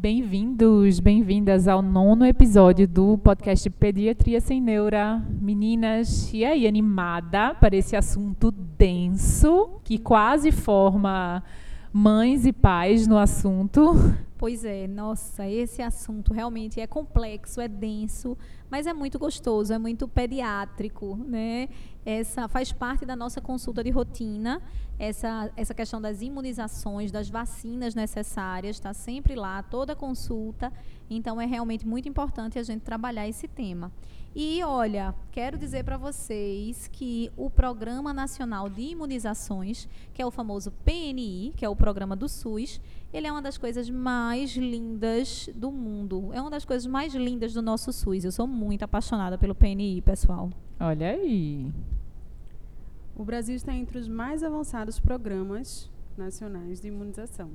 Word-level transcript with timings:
Bem-vindos, 0.00 0.98
bem-vindas 0.98 1.68
ao 1.68 1.82
nono 1.82 2.24
episódio 2.24 2.88
do 2.88 3.18
podcast 3.18 3.68
Pediatria 3.68 4.40
Sem 4.40 4.58
Neura. 4.58 5.22
Meninas, 5.42 6.32
e 6.32 6.42
aí, 6.42 6.66
animada 6.66 7.54
para 7.56 7.76
esse 7.76 7.94
assunto 7.94 8.50
denso 8.50 9.68
que 9.84 9.98
quase 9.98 10.50
forma 10.52 11.42
mães 11.92 12.46
e 12.46 12.52
pais 12.52 13.06
no 13.06 13.18
assunto? 13.18 13.94
Pois 14.40 14.64
é, 14.64 14.86
nossa, 14.88 15.46
esse 15.46 15.82
assunto 15.82 16.32
realmente 16.32 16.80
é 16.80 16.86
complexo, 16.86 17.60
é 17.60 17.68
denso, 17.68 18.38
mas 18.70 18.86
é 18.86 18.94
muito 18.94 19.18
gostoso, 19.18 19.70
é 19.70 19.78
muito 19.78 20.08
pediátrico, 20.08 21.14
né? 21.14 21.68
Essa 22.06 22.48
faz 22.48 22.72
parte 22.72 23.04
da 23.04 23.14
nossa 23.14 23.38
consulta 23.42 23.84
de 23.84 23.90
rotina, 23.90 24.62
essa, 24.98 25.52
essa 25.58 25.74
questão 25.74 26.00
das 26.00 26.22
imunizações, 26.22 27.12
das 27.12 27.28
vacinas 27.28 27.94
necessárias, 27.94 28.76
está 28.76 28.94
sempre 28.94 29.34
lá, 29.34 29.62
toda 29.62 29.94
consulta. 29.94 30.72
Então 31.10 31.38
é 31.38 31.44
realmente 31.44 31.86
muito 31.86 32.08
importante 32.08 32.58
a 32.58 32.62
gente 32.62 32.80
trabalhar 32.80 33.28
esse 33.28 33.46
tema. 33.46 33.92
E 34.34 34.62
olha, 34.62 35.12
quero 35.32 35.58
dizer 35.58 35.84
para 35.84 35.96
vocês 35.96 36.86
que 36.86 37.32
o 37.36 37.50
Programa 37.50 38.14
Nacional 38.14 38.68
de 38.68 38.82
Imunizações, 38.82 39.88
que 40.14 40.22
é 40.22 40.26
o 40.26 40.30
famoso 40.30 40.70
PNI, 40.84 41.52
que 41.56 41.64
é 41.64 41.68
o 41.68 41.74
programa 41.74 42.14
do 42.14 42.28
SUS, 42.28 42.80
ele 43.12 43.26
é 43.26 43.32
uma 43.32 43.42
das 43.42 43.58
coisas 43.58 43.90
mais 43.90 44.56
lindas 44.56 45.48
do 45.54 45.70
mundo. 45.70 46.30
É 46.32 46.40
uma 46.40 46.50
das 46.50 46.64
coisas 46.64 46.86
mais 46.86 47.14
lindas 47.14 47.52
do 47.52 47.60
nosso 47.60 47.92
SUS. 47.92 48.24
Eu 48.24 48.32
sou 48.32 48.46
muito 48.46 48.84
apaixonada 48.84 49.36
pelo 49.36 49.54
PNI, 49.54 50.00
pessoal. 50.02 50.50
Olha 50.78 51.10
aí. 51.10 51.72
O 53.16 53.24
Brasil 53.24 53.56
está 53.56 53.74
entre 53.74 53.98
os 53.98 54.08
mais 54.08 54.42
avançados 54.42 55.00
programas 55.00 55.90
nacionais 56.16 56.80
de 56.80 56.88
imunização. 56.88 57.50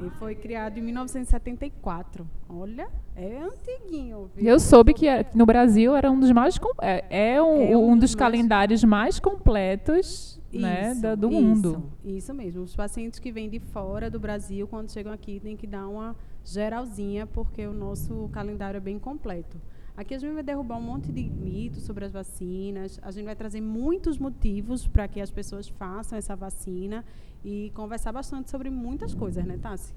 Ele 0.00 0.10
foi 0.10 0.34
criado 0.34 0.78
em 0.78 0.82
1974. 0.82 2.28
Olha, 2.48 2.88
é 3.16 3.38
antiguinho. 3.38 4.30
Viu? 4.34 4.48
Eu 4.48 4.60
soube 4.60 4.94
que 4.94 5.08
é, 5.08 5.28
no 5.34 5.44
Brasil 5.44 5.94
era 5.94 6.10
um 6.10 6.18
dos 6.18 6.30
mais 6.30 6.58
é, 6.80 7.34
é, 7.34 7.42
um, 7.42 7.62
é 7.62 7.76
um, 7.76 7.90
um, 7.90 7.98
dos, 7.98 8.10
dos 8.10 8.14
calendários 8.14 8.84
mais 8.84 9.18
completos 9.18 10.40
né, 10.52 10.92
isso, 10.92 11.16
do 11.16 11.28
isso, 11.28 11.40
mundo. 11.40 11.92
Isso 12.04 12.34
mesmo. 12.34 12.62
Os 12.62 12.74
pacientes 12.74 13.18
que 13.18 13.30
vêm 13.30 13.48
de 13.48 13.58
fora 13.58 14.10
do 14.10 14.18
Brasil, 14.18 14.66
quando 14.66 14.90
chegam 14.90 15.12
aqui, 15.12 15.40
têm 15.40 15.56
que 15.56 15.66
dar 15.66 15.86
uma 15.88 16.16
geralzinha, 16.44 17.26
porque 17.26 17.66
o 17.66 17.72
nosso 17.72 18.28
calendário 18.32 18.78
é 18.78 18.80
bem 18.80 18.98
completo. 18.98 19.60
Aqui 19.98 20.14
a 20.14 20.18
gente 20.20 20.32
vai 20.32 20.44
derrubar 20.44 20.76
um 20.76 20.80
monte 20.80 21.10
de 21.10 21.24
mitos 21.28 21.82
sobre 21.82 22.04
as 22.04 22.12
vacinas. 22.12 23.00
A 23.02 23.10
gente 23.10 23.24
vai 23.24 23.34
trazer 23.34 23.60
muitos 23.60 24.16
motivos 24.16 24.86
para 24.86 25.08
que 25.08 25.20
as 25.20 25.28
pessoas 25.28 25.66
façam 25.66 26.16
essa 26.16 26.36
vacina 26.36 27.04
e 27.44 27.72
conversar 27.74 28.12
bastante 28.12 28.48
sobre 28.48 28.70
muitas 28.70 29.12
coisas, 29.12 29.44
né, 29.44 29.58
Tassi? 29.58 29.92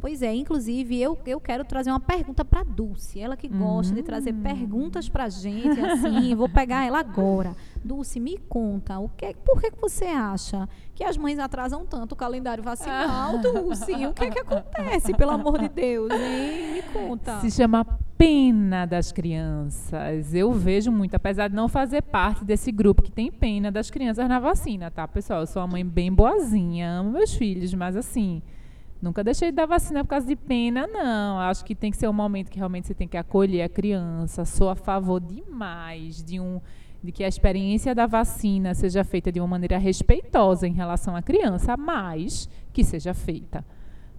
Pois 0.00 0.22
é, 0.22 0.34
inclusive 0.34 1.00
eu, 1.00 1.18
eu 1.26 1.38
quero 1.38 1.64
trazer 1.64 1.90
uma 1.90 2.00
pergunta 2.00 2.44
para 2.44 2.62
Dulce, 2.62 3.20
ela 3.20 3.36
que 3.36 3.46
gosta 3.48 3.94
de 3.94 4.02
trazer 4.02 4.32
hum. 4.32 4.42
perguntas 4.42 5.08
para 5.08 5.28
gente, 5.28 5.78
assim, 5.80 6.34
vou 6.34 6.48
pegar 6.48 6.86
ela 6.86 6.98
agora. 6.98 7.54
Dulce, 7.84 8.18
me 8.18 8.38
conta, 8.48 8.98
o 8.98 9.08
que, 9.10 9.34
por 9.44 9.60
que, 9.60 9.70
que 9.70 9.80
você 9.80 10.06
acha 10.06 10.68
que 10.94 11.04
as 11.04 11.16
mães 11.16 11.38
atrasam 11.38 11.84
tanto 11.84 12.12
o 12.12 12.16
calendário 12.16 12.62
vacinal, 12.62 13.38
Dulce? 13.38 13.92
O 14.06 14.14
que 14.14 14.24
é 14.24 14.30
que 14.30 14.38
acontece, 14.38 15.14
pelo 15.14 15.32
amor 15.32 15.58
de 15.58 15.68
Deus? 15.68 16.10
Hein? 16.10 16.72
Me 16.72 16.82
conta. 16.82 17.40
Se 17.40 17.50
chama 17.50 17.84
pena 18.20 18.84
das 18.84 19.12
crianças. 19.12 20.34
Eu 20.34 20.52
vejo 20.52 20.92
muito, 20.92 21.14
apesar 21.14 21.48
de 21.48 21.54
não 21.54 21.68
fazer 21.68 22.02
parte 22.02 22.44
desse 22.44 22.70
grupo 22.70 23.02
que 23.02 23.10
tem 23.10 23.32
pena 23.32 23.72
das 23.72 23.90
crianças 23.90 24.28
na 24.28 24.38
vacina, 24.38 24.90
tá, 24.90 25.08
pessoal? 25.08 25.40
Eu 25.40 25.46
sou 25.46 25.62
uma 25.62 25.68
mãe 25.68 25.86
bem 25.86 26.12
boazinha, 26.12 26.90
amo 26.90 27.12
meus 27.12 27.34
filhos, 27.34 27.72
mas 27.72 27.96
assim, 27.96 28.42
nunca 29.00 29.24
deixei 29.24 29.50
de 29.50 29.56
dar 29.56 29.66
vacina 29.66 30.04
por 30.04 30.10
causa 30.10 30.26
de 30.26 30.36
pena, 30.36 30.86
não. 30.86 31.38
Acho 31.40 31.64
que 31.64 31.74
tem 31.74 31.90
que 31.90 31.96
ser 31.96 32.08
um 32.08 32.12
momento 32.12 32.50
que 32.50 32.58
realmente 32.58 32.86
você 32.86 32.94
tem 32.94 33.08
que 33.08 33.16
acolher 33.16 33.62
a 33.62 33.68
criança. 33.68 34.44
Sou 34.44 34.68
a 34.68 34.74
favor 34.74 35.20
demais 35.20 36.22
de 36.22 36.38
um 36.40 36.60
de 37.02 37.10
que 37.10 37.24
a 37.24 37.28
experiência 37.28 37.94
da 37.94 38.06
vacina 38.06 38.74
seja 38.74 39.02
feita 39.02 39.32
de 39.32 39.40
uma 39.40 39.46
maneira 39.46 39.78
respeitosa 39.78 40.68
em 40.68 40.72
relação 40.72 41.16
à 41.16 41.22
criança, 41.22 41.76
mas 41.76 42.48
que 42.72 42.84
seja 42.84 43.14
feita. 43.14 43.64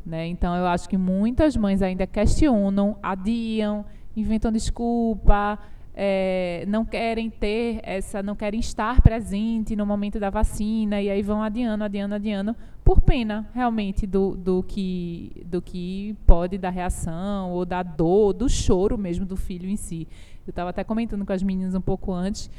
Né? 0.05 0.27
Então, 0.27 0.55
eu 0.55 0.65
acho 0.65 0.89
que 0.89 0.97
muitas 0.97 1.55
mães 1.55 1.81
ainda 1.81 2.07
questionam, 2.07 2.97
adiam, 3.03 3.85
inventam 4.15 4.51
desculpa, 4.51 5.59
é, 6.03 6.65
não 6.67 6.83
querem 6.83 7.29
ter 7.29 7.79
essa, 7.83 8.23
não 8.23 8.35
querem 8.35 8.59
estar 8.59 9.01
presente 9.01 9.75
no 9.75 9.85
momento 9.85 10.19
da 10.19 10.31
vacina 10.31 10.99
e 10.99 11.11
aí 11.11 11.21
vão 11.21 11.43
adiando, 11.43 11.83
adiando, 11.83 12.15
adiando, 12.15 12.55
por 12.83 13.01
pena 13.01 13.47
realmente 13.53 14.07
do, 14.07 14.35
do, 14.35 14.63
que, 14.63 15.45
do 15.45 15.61
que 15.61 16.17
pode 16.25 16.57
dar 16.57 16.71
reação 16.71 17.51
ou 17.51 17.67
da 17.67 17.83
dor, 17.83 18.33
do 18.33 18.49
choro 18.49 18.97
mesmo 18.97 19.27
do 19.27 19.37
filho 19.37 19.69
em 19.69 19.75
si. 19.75 20.07
Eu 20.47 20.49
estava 20.49 20.71
até 20.71 20.83
comentando 20.83 21.23
com 21.23 21.33
as 21.33 21.43
meninas 21.43 21.75
um 21.75 21.81
pouco 21.81 22.11
antes 22.11 22.49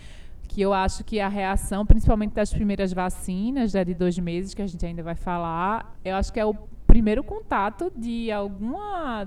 que 0.47 0.63
eu 0.63 0.73
acho 0.73 1.03
que 1.03 1.19
a 1.19 1.29
reação, 1.29 1.85
principalmente 1.85 2.35
das 2.35 2.53
primeiras 2.53 2.93
vacinas, 2.93 3.75
né, 3.75 3.85
de 3.85 3.95
dois 3.95 4.17
meses, 4.21 4.55
que 4.55 4.63
a 4.63 4.67
gente 4.69 4.87
ainda 4.87 5.03
vai 5.03 5.17
falar, 5.17 5.99
eu 6.05 6.15
acho 6.15 6.33
que 6.33 6.39
é 6.39 6.45
o 6.45 6.55
primeiro 6.87 7.25
contato 7.25 7.91
de 7.97 8.31
alguma 8.31 9.27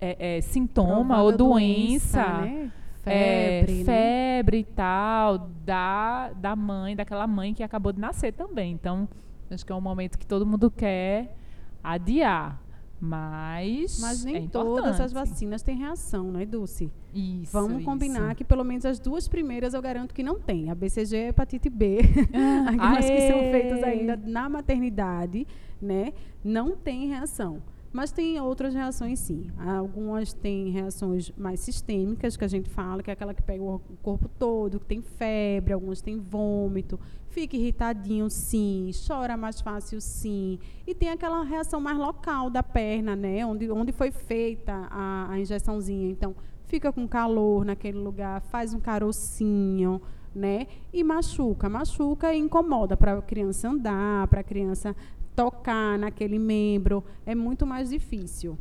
é, 0.00 0.36
é, 0.36 0.40
sintoma 0.42 1.20
ou 1.20 1.36
doença. 1.36 2.22
doença 2.22 2.42
né? 2.42 2.72
Febre, 3.02 3.80
é, 3.80 3.84
febre 3.84 4.56
né? 4.58 4.60
e 4.60 4.64
tal, 4.64 5.50
da, 5.64 6.30
da 6.34 6.54
mãe, 6.54 6.94
daquela 6.94 7.26
mãe 7.26 7.52
que 7.52 7.62
acabou 7.62 7.92
de 7.92 8.00
nascer 8.00 8.32
também. 8.32 8.72
Então, 8.72 9.08
acho 9.50 9.66
que 9.66 9.72
é 9.72 9.74
um 9.74 9.80
momento 9.80 10.16
que 10.16 10.26
todo 10.26 10.46
mundo 10.46 10.70
quer 10.70 11.36
adiar. 11.82 12.62
Mas, 13.04 13.98
Mas 14.00 14.24
nem 14.24 14.36
é 14.36 14.46
todas 14.46 15.00
as 15.00 15.12
vacinas 15.12 15.60
têm 15.60 15.76
reação, 15.76 16.30
não 16.30 16.38
é, 16.38 16.46
Dulce? 16.46 16.88
Isso. 17.12 17.52
Vamos 17.52 17.84
combinar 17.84 18.28
isso. 18.28 18.36
que 18.36 18.44
pelo 18.44 18.62
menos 18.62 18.86
as 18.86 19.00
duas 19.00 19.26
primeiras 19.26 19.74
eu 19.74 19.82
garanto 19.82 20.14
que 20.14 20.22
não 20.22 20.38
tem. 20.38 20.70
A 20.70 20.74
BCG 20.76 21.16
e 21.16 21.24
a 21.24 21.28
hepatite 21.30 21.68
B, 21.68 21.98
ah, 22.32 22.70
aquelas 22.70 23.04
aê. 23.04 23.16
que 23.16 23.26
são 23.26 23.38
feitas 23.50 23.82
ainda 23.82 24.16
na 24.16 24.48
maternidade, 24.48 25.44
né? 25.80 26.12
Não 26.44 26.76
tem 26.76 27.08
reação. 27.08 27.60
Mas 27.92 28.10
tem 28.10 28.40
outras 28.40 28.74
reações 28.74 29.18
sim. 29.18 29.50
Algumas 29.58 30.32
têm 30.32 30.70
reações 30.70 31.30
mais 31.36 31.60
sistêmicas, 31.60 32.36
que 32.36 32.44
a 32.44 32.48
gente 32.48 32.70
fala, 32.70 33.02
que 33.02 33.10
é 33.10 33.12
aquela 33.12 33.34
que 33.34 33.42
pega 33.42 33.62
o 33.62 33.78
corpo 34.02 34.28
todo, 34.38 34.80
que 34.80 34.86
tem 34.86 35.02
febre, 35.02 35.74
algumas 35.74 36.00
têm 36.00 36.18
vômito, 36.18 36.98
fica 37.28 37.54
irritadinho 37.54 38.30
sim, 38.30 38.90
chora 39.06 39.36
mais 39.36 39.60
fácil 39.60 40.00
sim. 40.00 40.58
E 40.86 40.94
tem 40.94 41.10
aquela 41.10 41.44
reação 41.44 41.80
mais 41.80 41.98
local 41.98 42.48
da 42.48 42.62
perna, 42.62 43.14
né? 43.14 43.44
Onde, 43.44 43.70
onde 43.70 43.92
foi 43.92 44.10
feita 44.10 44.88
a, 44.90 45.30
a 45.30 45.38
injeçãozinha. 45.38 46.08
Então, 46.08 46.34
fica 46.64 46.90
com 46.90 47.06
calor 47.06 47.62
naquele 47.64 47.98
lugar, 47.98 48.40
faz 48.40 48.72
um 48.72 48.80
carocinho. 48.80 50.00
Né? 50.34 50.66
E 50.90 51.04
machuca, 51.04 51.68
machuca 51.68 52.32
e 52.32 52.38
incomoda 52.38 52.96
para 52.96 53.18
a 53.18 53.20
criança 53.20 53.68
andar, 53.68 54.26
para 54.28 54.40
a 54.40 54.42
criança 54.42 54.96
tocar 55.34 55.98
naquele 55.98 56.38
membro, 56.38 57.04
é 57.24 57.34
muito 57.34 57.66
mais 57.66 57.90
difícil. 57.90 58.58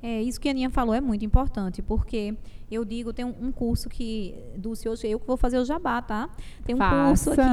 É, 0.00 0.22
isso 0.22 0.40
que 0.40 0.48
a 0.48 0.52
Aninha 0.52 0.70
falou 0.70 0.94
é 0.94 1.00
muito 1.00 1.24
importante, 1.24 1.82
porque 1.82 2.36
eu 2.70 2.84
digo, 2.84 3.12
tem 3.12 3.24
um, 3.24 3.34
um 3.40 3.50
curso 3.50 3.88
que, 3.88 4.34
Dulce, 4.56 4.88
hoje 4.88 5.08
eu 5.08 5.18
que 5.18 5.26
vou 5.26 5.36
fazer 5.36 5.58
o 5.58 5.64
jabá, 5.64 6.00
tá? 6.00 6.30
Tem 6.64 6.74
um 6.74 6.78
Faça. 6.78 7.30
curso 7.30 7.30
aqui 7.32 7.48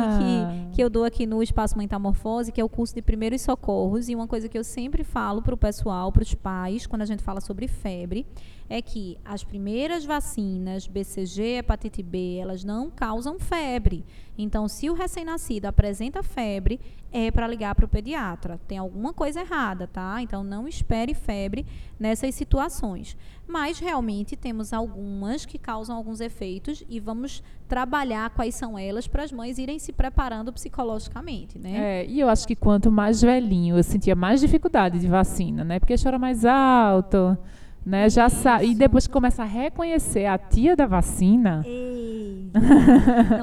que, 0.70 0.76
que 0.76 0.84
eu 0.84 0.90
dou 0.90 1.06
aqui 1.06 1.26
no 1.26 1.42
Espaço 1.42 1.76
Metamorfose, 1.76 2.52
que 2.52 2.62
é 2.62 2.64
o 2.64 2.70
curso 2.70 2.94
de 2.94 3.02
primeiros 3.02 3.42
socorros, 3.42 4.10
e 4.10 4.16
uma 4.16 4.28
coisa 4.28 4.48
que 4.48 4.58
eu 4.58 4.64
sempre 4.64 5.04
falo 5.04 5.42
para 5.42 5.56
o 5.56 5.58
pessoal, 5.58 6.12
para 6.12 6.22
os 6.22 6.36
pais, 6.36 6.86
quando 6.86 7.02
a 7.02 7.06
gente 7.06 7.24
fala 7.24 7.42
sobre 7.42 7.68
febre, 7.68 8.28
é 8.70 8.82
que 8.82 9.18
as 9.24 9.44
primeiras 9.44 10.06
vacinas, 10.06 10.88
BCG, 10.88 11.58
hepatite 11.58 12.02
B, 12.02 12.38
elas 12.38 12.64
não 12.64 12.90
causam 12.90 13.40
febre. 13.40 14.04
Então, 14.38 14.68
se 14.68 14.90
o 14.90 14.94
recém-nascido 14.94 15.66
apresenta 15.68 16.22
febre, 16.22 16.80
é 17.12 17.32
para 17.32 17.48
ligar 17.48 17.74
para 17.76 17.86
o 17.86 17.88
pediatra. 17.88 18.60
Tem 18.68 18.78
alguma 18.78 19.14
coisa 19.14 19.40
errada, 19.40 19.88
tá? 19.88 20.18
Então, 20.22 20.44
não 20.44 20.68
espere 20.68 21.14
febre 21.14 21.66
nessas 21.98 22.36
situações. 22.36 23.16
Mas, 23.48 23.80
realmente, 23.80 24.36
temos 24.36 24.74
algumas 24.74 25.46
que 25.46 25.58
causam 25.58 25.96
alguns 25.96 26.20
efeitos 26.20 26.84
e 26.90 27.00
vamos 27.00 27.42
trabalhar 27.68 28.32
quais 28.32 28.56
são 28.56 28.78
elas 28.78 29.08
para 29.08 29.24
as 29.24 29.32
mães 29.32 29.58
irem 29.58 29.80
se 29.80 29.94
preparando 29.94 30.52
psicologicamente, 30.52 31.58
né? 31.58 32.02
É, 32.02 32.06
e 32.06 32.20
eu 32.20 32.28
acho 32.28 32.46
que 32.46 32.56
quanto 32.56 32.92
mais 32.92 33.22
velhinho, 33.22 33.78
eu 33.78 33.84
sentia 33.84 34.16
mais 34.16 34.42
dificuldade 34.42 35.00
de 35.00 35.08
vacina, 35.08 35.64
né? 35.64 35.80
Porque 35.80 35.96
chora 35.98 36.20
mais 36.20 36.44
alto 36.44 37.38
né? 37.86 38.10
Já 38.10 38.30
sabe. 38.30 38.72
E 38.72 38.76
depois 38.76 39.06
começa 39.08 39.44
a 39.44 39.46
reconhecer 39.46 40.26
a 40.26 40.38
tia 40.38 40.76
da 40.76 40.88
vacina. 40.88 41.62
Ei. 41.66 42.50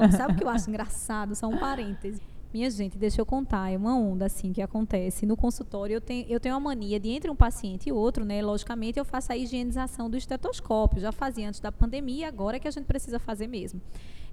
Não, 0.01 0.11
sabe 0.11 0.33
o 0.33 0.35
que 0.35 0.43
eu 0.43 0.49
acho 0.49 0.67
engraçado? 0.69 1.33
Só 1.35 1.47
um 1.47 1.57
parêntese. 1.57 2.21
Minha 2.53 2.69
gente, 2.69 2.99
deixa 2.99 3.19
eu 3.19 3.25
contar, 3.25 3.71
é 3.71 3.77
uma 3.77 3.97
onda 3.97 4.27
assim 4.27 4.53
que 4.53 4.61
acontece. 4.61 5.25
No 5.25 5.35
consultório 5.35 5.95
eu 5.95 6.01
tenho, 6.01 6.27
eu 6.29 6.39
tenho 6.39 6.53
uma 6.53 6.61
mania 6.61 6.99
de 6.99 7.09
entre 7.09 7.31
um 7.31 7.35
paciente 7.35 7.89
e 7.89 7.91
outro, 7.91 8.23
né? 8.23 8.43
Logicamente 8.43 8.99
eu 8.99 9.05
faço 9.05 9.31
a 9.31 9.37
higienização 9.37 10.07
do 10.07 10.15
estetoscópio. 10.15 11.01
Já 11.01 11.11
fazia 11.11 11.47
antes 11.47 11.59
da 11.59 11.71
pandemia, 11.71 12.27
agora 12.27 12.57
é 12.57 12.59
que 12.59 12.67
a 12.67 12.71
gente 12.71 12.85
precisa 12.85 13.17
fazer 13.17 13.47
mesmo. 13.47 13.81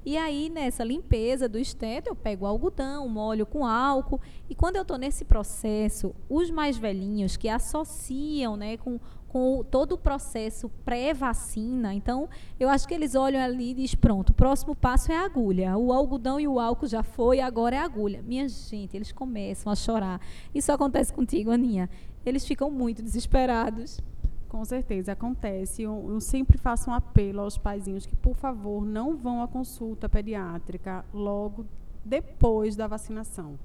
E 0.04 0.16
aí, 0.16 0.48
nessa 0.48 0.82
limpeza 0.82 1.48
do 1.48 1.58
esteto, 1.58 2.08
eu 2.08 2.16
pego 2.16 2.44
o 2.44 2.48
algodão, 2.48 3.06
molho 3.06 3.44
com 3.44 3.66
álcool. 3.66 4.20
E 4.48 4.54
quando 4.54 4.76
eu 4.76 4.82
estou 4.82 4.96
nesse 4.96 5.24
processo, 5.26 6.14
os 6.28 6.50
mais 6.50 6.78
velhinhos 6.78 7.36
que 7.36 7.48
associam 7.48 8.56
né, 8.56 8.78
com 8.78 8.98
com 9.30 9.62
todo 9.62 9.92
o 9.92 9.98
processo 9.98 10.68
pré-vacina. 10.84 11.94
Então, 11.94 12.28
eu 12.58 12.68
acho 12.68 12.86
que 12.86 12.92
eles 12.92 13.14
olham 13.14 13.40
ali 13.40 13.70
e 13.70 13.74
dizem, 13.74 13.96
pronto, 13.96 14.30
o 14.30 14.34
próximo 14.34 14.74
passo 14.74 15.12
é 15.12 15.16
a 15.16 15.24
agulha. 15.24 15.78
O 15.78 15.92
algodão 15.92 16.40
e 16.40 16.48
o 16.48 16.58
álcool 16.58 16.88
já 16.88 17.04
foi, 17.04 17.40
agora 17.40 17.76
é 17.76 17.78
a 17.78 17.84
agulha. 17.84 18.22
Minha 18.22 18.48
gente, 18.48 18.96
eles 18.96 19.12
começam 19.12 19.72
a 19.72 19.76
chorar. 19.76 20.20
Isso 20.52 20.72
acontece 20.72 21.12
contigo, 21.12 21.52
Aninha. 21.52 21.88
Eles 22.26 22.44
ficam 22.44 22.72
muito 22.72 23.02
desesperados. 23.02 24.00
Com 24.48 24.64
certeza, 24.64 25.12
acontece. 25.12 25.82
Eu, 25.82 26.06
eu, 26.08 26.20
sempre 26.20 26.58
faço 26.58 26.90
um 26.90 26.92
apelo 26.92 27.40
aos 27.40 27.56
paizinhos 27.56 28.04
que, 28.04 28.16
por 28.16 28.34
favor, 28.34 28.84
não 28.84 29.16
vão 29.16 29.44
à 29.44 29.46
consulta 29.46 30.08
pediátrica 30.08 31.04
logo 31.14 31.64
depois 32.04 32.74
da 32.74 32.88
vacinação. 32.88 33.56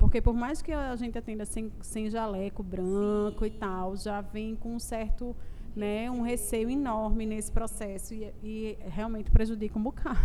Porque 0.00 0.22
por 0.22 0.34
mais 0.34 0.62
que 0.62 0.72
a 0.72 0.96
gente 0.96 1.18
atenda 1.18 1.44
sem, 1.44 1.70
sem 1.82 2.08
jaleco 2.08 2.62
branco 2.62 3.44
Sim. 3.44 3.46
e 3.46 3.50
tal, 3.50 3.94
já 3.96 4.22
vem 4.22 4.56
com 4.56 4.74
um 4.74 4.78
certo, 4.78 5.36
né, 5.76 6.10
um 6.10 6.22
receio 6.22 6.70
enorme 6.70 7.26
nesse 7.26 7.52
processo 7.52 8.14
e, 8.14 8.32
e 8.42 8.78
realmente 8.88 9.30
prejudica 9.30 9.78
um 9.78 9.82
bocado. 9.82 10.18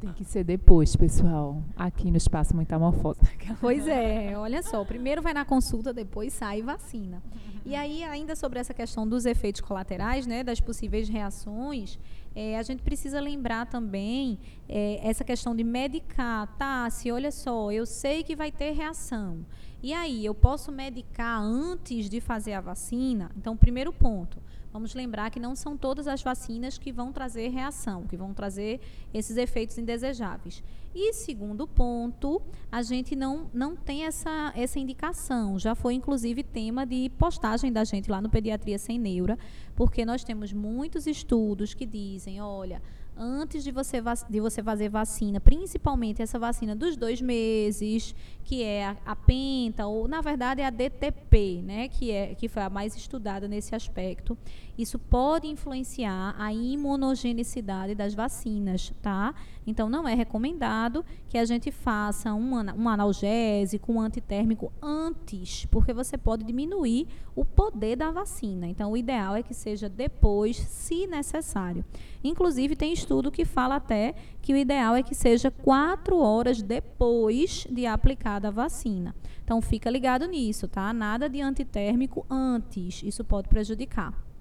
Tem 0.00 0.12
que 0.14 0.24
ser 0.24 0.42
depois, 0.42 0.96
pessoal. 0.96 1.62
Aqui 1.76 2.10
no 2.10 2.16
Espaço 2.16 2.56
Metamorfose. 2.56 3.20
Pois 3.60 3.86
é, 3.86 4.36
olha 4.36 4.60
só. 4.60 4.84
Primeiro 4.84 5.22
vai 5.22 5.32
na 5.32 5.44
consulta, 5.44 5.92
depois 5.92 6.32
sai 6.32 6.58
e 6.58 6.62
vacina. 6.62 7.22
E 7.64 7.76
aí, 7.76 8.02
ainda 8.02 8.34
sobre 8.34 8.58
essa 8.58 8.74
questão 8.74 9.06
dos 9.06 9.26
efeitos 9.26 9.60
colaterais, 9.60 10.26
né, 10.26 10.42
das 10.42 10.60
possíveis 10.60 11.08
reações, 11.08 12.00
é, 12.34 12.58
a 12.58 12.62
gente 12.62 12.82
precisa 12.82 13.20
lembrar 13.20 13.66
também 13.66 14.38
é, 14.68 15.00
essa 15.02 15.24
questão 15.24 15.54
de 15.54 15.64
medicar. 15.64 16.46
Tá, 16.56 16.88
se 16.90 17.10
olha 17.10 17.30
só, 17.30 17.70
eu 17.70 17.86
sei 17.86 18.22
que 18.22 18.34
vai 18.34 18.50
ter 18.50 18.72
reação. 18.72 19.44
E 19.82 19.92
aí, 19.92 20.24
eu 20.24 20.34
posso 20.34 20.70
medicar 20.70 21.42
antes 21.42 22.08
de 22.08 22.20
fazer 22.20 22.52
a 22.52 22.60
vacina? 22.60 23.30
Então, 23.36 23.56
primeiro 23.56 23.92
ponto. 23.92 24.38
Vamos 24.72 24.94
lembrar 24.94 25.30
que 25.30 25.38
não 25.38 25.54
são 25.54 25.76
todas 25.76 26.06
as 26.08 26.22
vacinas 26.22 26.78
que 26.78 26.90
vão 26.90 27.12
trazer 27.12 27.48
reação, 27.48 28.06
que 28.06 28.16
vão 28.16 28.32
trazer 28.32 28.80
esses 29.12 29.36
efeitos 29.36 29.76
indesejáveis. 29.76 30.64
E 30.94 31.12
segundo 31.12 31.66
ponto, 31.66 32.40
a 32.70 32.82
gente 32.82 33.14
não, 33.14 33.50
não 33.52 33.76
tem 33.76 34.04
essa, 34.04 34.52
essa 34.56 34.78
indicação. 34.78 35.58
Já 35.58 35.74
foi, 35.74 35.94
inclusive, 35.94 36.42
tema 36.42 36.86
de 36.86 37.10
postagem 37.18 37.70
da 37.70 37.84
gente 37.84 38.10
lá 38.10 38.20
no 38.20 38.30
Pediatria 38.30 38.78
Sem 38.78 38.98
Neura, 38.98 39.38
porque 39.76 40.06
nós 40.06 40.24
temos 40.24 40.52
muitos 40.52 41.06
estudos 41.06 41.74
que 41.74 41.84
dizem, 41.84 42.40
olha, 42.40 42.80
antes 43.16 43.62
de 43.62 43.70
você, 43.70 43.98
de 44.28 44.40
você 44.40 44.62
fazer 44.62 44.88
vacina, 44.88 45.40
principalmente 45.40 46.22
essa 46.22 46.38
vacina 46.38 46.74
dos 46.74 46.96
dois 46.96 47.20
meses, 47.20 48.14
que 48.44 48.62
é 48.62 48.86
a, 48.86 48.96
a, 49.06 49.16
penta, 49.16 49.86
ou 49.86 50.08
na 50.08 50.20
verdade 50.20 50.60
é 50.60 50.66
a 50.66 50.70
DTP, 50.70 51.62
né, 51.62 51.88
que, 51.88 52.10
é, 52.10 52.34
que 52.34 52.48
foi 52.48 52.62
a 52.62 52.70
mais 52.70 52.96
estudada 52.96 53.46
nesse 53.46 53.74
aspecto, 53.74 54.36
isso 54.76 54.98
pode 54.98 55.46
influenciar 55.46 56.34
a 56.38 56.52
imunogenicidade 56.52 57.94
das 57.94 58.14
vacinas, 58.14 58.92
tá? 59.02 59.34
Então, 59.66 59.88
não 59.88 60.08
é 60.08 60.14
recomendado 60.14 61.04
que 61.28 61.36
a 61.36 61.44
gente 61.44 61.70
faça 61.70 62.32
um, 62.32 62.54
um 62.54 62.88
analgésico, 62.88 63.92
um 63.92 64.00
antitérmico 64.00 64.72
antes, 64.80 65.66
porque 65.66 65.92
você 65.92 66.16
pode 66.16 66.42
diminuir 66.42 67.06
o 67.36 67.44
poder 67.44 67.96
da 67.96 68.10
vacina. 68.10 68.66
Então, 68.66 68.92
o 68.92 68.96
ideal 68.96 69.36
é 69.36 69.42
que 69.42 69.52
seja 69.52 69.88
depois, 69.88 70.56
se 70.56 71.06
necessário. 71.06 71.84
Inclusive, 72.24 72.74
tem 72.74 72.92
estudo 72.92 73.30
que 73.30 73.44
fala 73.44 73.76
até 73.76 74.14
que 74.40 74.54
o 74.54 74.56
ideal 74.56 74.96
é 74.96 75.02
que 75.02 75.14
seja 75.14 75.50
quatro 75.50 76.16
horas 76.16 76.62
depois 76.62 77.66
de 77.70 77.86
aplicada 77.86 78.48
a 78.48 78.50
vacina. 78.50 79.14
Então, 79.44 79.60
fica 79.60 79.90
ligado 79.90 80.26
nisso, 80.26 80.66
tá? 80.66 80.92
Nada 80.94 81.28
de 81.28 81.42
antitérmico 81.42 82.24
antes. 82.30 83.02
Isso 83.02 83.22
pode 83.22 83.48
prejudicar. 83.48 84.31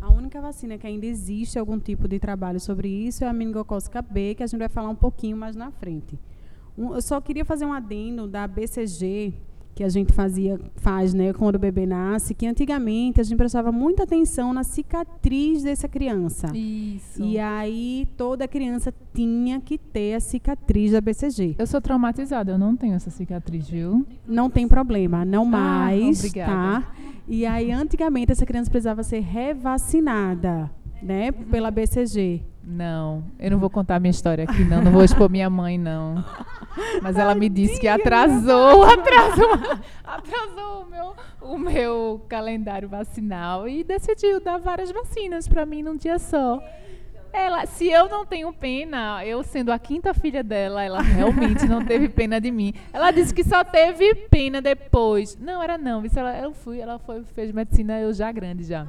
A 0.00 0.10
única 0.10 0.40
vacina 0.40 0.76
que 0.78 0.86
ainda 0.86 1.06
existe 1.06 1.58
algum 1.58 1.78
tipo 1.78 2.06
de 2.06 2.18
trabalho 2.18 2.60
sobre 2.60 2.88
isso 2.88 3.24
é 3.24 3.28
a 3.28 3.32
meningocócica 3.32 4.02
B, 4.02 4.34
que 4.34 4.42
a 4.42 4.46
gente 4.46 4.58
vai 4.58 4.68
falar 4.68 4.88
um 4.88 4.94
pouquinho 4.94 5.36
mais 5.36 5.56
na 5.56 5.70
frente. 5.70 6.18
Um, 6.76 6.94
eu 6.94 7.02
só 7.02 7.20
queria 7.20 7.44
fazer 7.44 7.64
um 7.64 7.72
adendo 7.72 8.28
da 8.28 8.46
BCG, 8.46 9.34
que 9.76 9.84
a 9.84 9.90
gente 9.90 10.10
fazia, 10.10 10.58
faz, 10.76 11.12
né, 11.12 11.34
quando 11.34 11.56
o 11.56 11.58
bebê 11.58 11.84
nasce, 11.84 12.32
que 12.32 12.46
antigamente 12.46 13.20
a 13.20 13.24
gente 13.24 13.36
prestava 13.36 13.70
muita 13.70 14.04
atenção 14.04 14.54
na 14.54 14.64
cicatriz 14.64 15.62
dessa 15.62 15.86
criança. 15.86 16.50
Isso. 16.56 17.22
E 17.22 17.38
aí 17.38 18.08
toda 18.16 18.48
criança 18.48 18.92
tinha 19.12 19.60
que 19.60 19.76
ter 19.76 20.14
a 20.14 20.20
cicatriz 20.20 20.92
da 20.92 21.00
BCG. 21.02 21.56
Eu 21.58 21.66
sou 21.66 21.78
traumatizada, 21.78 22.52
eu 22.52 22.58
não 22.58 22.74
tenho 22.74 22.94
essa 22.94 23.10
cicatriz, 23.10 23.68
viu? 23.68 24.06
Não 24.26 24.48
tem 24.48 24.66
problema, 24.66 25.26
não 25.26 25.42
ah, 25.42 25.46
mais, 25.46 26.20
obrigada. 26.20 26.52
tá? 26.52 26.94
E 27.28 27.44
aí 27.44 27.72
antigamente 27.72 28.32
essa 28.32 28.46
criança 28.46 28.70
precisava 28.70 29.02
ser 29.02 29.20
revacinada, 29.20 30.70
né, 31.02 31.32
pela 31.32 31.70
BCG. 31.70 32.44
Não, 32.68 33.24
eu 33.38 33.52
não 33.52 33.58
vou 33.58 33.70
contar 33.70 34.00
minha 34.00 34.10
história 34.10 34.42
aqui, 34.42 34.64
não. 34.64 34.82
Não 34.82 34.90
vou 34.90 35.04
expor 35.04 35.30
minha 35.30 35.48
mãe, 35.48 35.78
não. 35.78 36.24
Mas 37.00 37.16
ela 37.16 37.32
me 37.32 37.48
disse 37.48 37.80
que 37.80 37.86
atrasou, 37.86 38.82
atrasou, 38.82 39.52
atrasou 40.04 40.82
o 40.82 40.90
meu, 40.90 41.14
o 41.40 41.58
meu 41.58 42.26
calendário 42.28 42.88
vacinal 42.88 43.68
e 43.68 43.84
decidiu 43.84 44.40
dar 44.40 44.58
várias 44.58 44.90
vacinas 44.90 45.46
para 45.46 45.64
mim 45.64 45.80
num 45.82 45.96
dia 45.96 46.18
só. 46.18 46.60
Ela, 47.36 47.66
se 47.66 47.86
eu 47.86 48.08
não 48.08 48.24
tenho 48.24 48.50
pena, 48.50 49.22
eu 49.22 49.42
sendo 49.42 49.70
a 49.70 49.78
quinta 49.78 50.14
filha 50.14 50.42
dela, 50.42 50.82
ela 50.82 51.02
realmente 51.02 51.66
não 51.66 51.84
teve 51.84 52.08
pena 52.08 52.40
de 52.40 52.50
mim. 52.50 52.72
Ela 52.90 53.10
disse 53.10 53.34
que 53.34 53.44
só 53.44 53.62
teve 53.62 54.14
pena 54.30 54.62
depois. 54.62 55.36
Não, 55.36 55.62
era 55.62 55.76
não. 55.76 56.02
Ela, 56.16 56.38
eu 56.38 56.54
fui, 56.54 56.80
ela 56.80 56.98
foi, 56.98 57.22
fez 57.24 57.52
medicina, 57.52 58.00
eu 58.00 58.14
já 58.14 58.32
grande 58.32 58.64
já. 58.64 58.86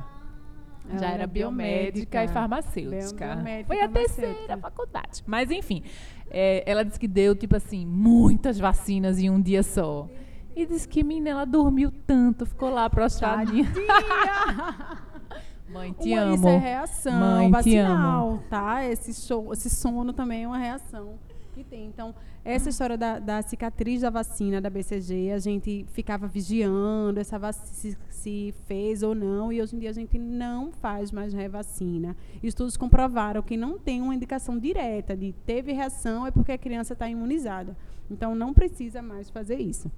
Ela 0.90 0.98
já 0.98 1.10
era 1.10 1.28
biomédica, 1.28 1.92
biomédica 1.92 2.24
e 2.24 2.28
farmacêutica. 2.30 3.36
Biomédica, 3.36 3.68
Foi 3.68 3.82
a 3.82 3.90
terceira 3.90 4.58
faculdade. 4.58 5.24
Mas, 5.28 5.52
enfim, 5.52 5.84
é, 6.32 6.64
ela 6.66 6.86
disse 6.86 6.98
que 6.98 7.08
deu, 7.08 7.36
tipo 7.36 7.58
assim, 7.58 7.86
muitas 7.86 8.58
vacinas 8.58 9.20
em 9.20 9.30
um 9.30 9.42
dia 9.42 9.62
só. 9.62 10.08
E 10.56 10.66
disse 10.66 10.88
que, 10.88 11.04
menina, 11.04 11.32
ela 11.32 11.46
dormiu 11.46 11.92
tanto, 11.92 12.46
ficou 12.46 12.70
lá 12.70 12.90
prostradinha. 12.90 13.70
Mãe, 15.70 15.92
te 15.94 16.14
uma, 16.14 16.22
amo. 16.22 16.36
Isso 16.36 16.48
é 16.48 16.58
reação 16.58 17.20
Mãe, 17.20 17.52
vacinal, 17.52 18.40
tá? 18.50 18.86
Esse, 18.86 19.14
show, 19.14 19.52
esse 19.52 19.70
sono 19.70 20.14
também 20.14 20.44
é 20.44 20.48
uma 20.48 20.58
reação 20.58 21.16
que 21.54 21.64
tem. 21.64 21.86
Então, 21.88 22.14
essa 22.46 22.70
história 22.70 22.98
da, 22.98 23.20
da, 23.20 23.42
cicatriz 23.42 24.02
da 24.02 24.10
vacina 24.10 24.62
da 24.62 24.70
BCG, 24.70 25.32
a 25.32 25.40
gente 25.40 25.86
ficava 25.92 26.28
vigiando 26.28 27.20
essa 27.20 27.52
se, 27.52 27.98
se, 28.10 28.54
fez 28.66 29.04
ou 29.04 29.14
não, 29.14 29.52
e 29.52 29.62
hoje 29.62 29.76
em 29.76 29.80
dia 29.80 29.90
a 29.90 29.94
gente 29.94 30.18
não 30.18 30.72
faz 30.72 31.12
mais 31.12 31.34
revacina. 31.34 32.16
Estudos 32.42 32.78
comprovaram 32.78 33.42
que 33.42 33.58
não 33.58 33.78
tem 33.78 34.02
uma 34.02 34.16
indicação 34.16 34.58
direta 34.58 35.18
de 35.18 35.34
teve 35.46 35.74
reação 35.74 36.26
é 36.26 36.32
porque 36.32 36.52
a 36.52 36.58
criança 36.58 36.94
está 36.94 37.10
imunizada. 37.10 37.76
Então 38.10 38.34
não 38.34 38.54
precisa 38.54 39.02
mais 39.02 39.30
fazer 39.30 39.58
isso. 39.58 39.92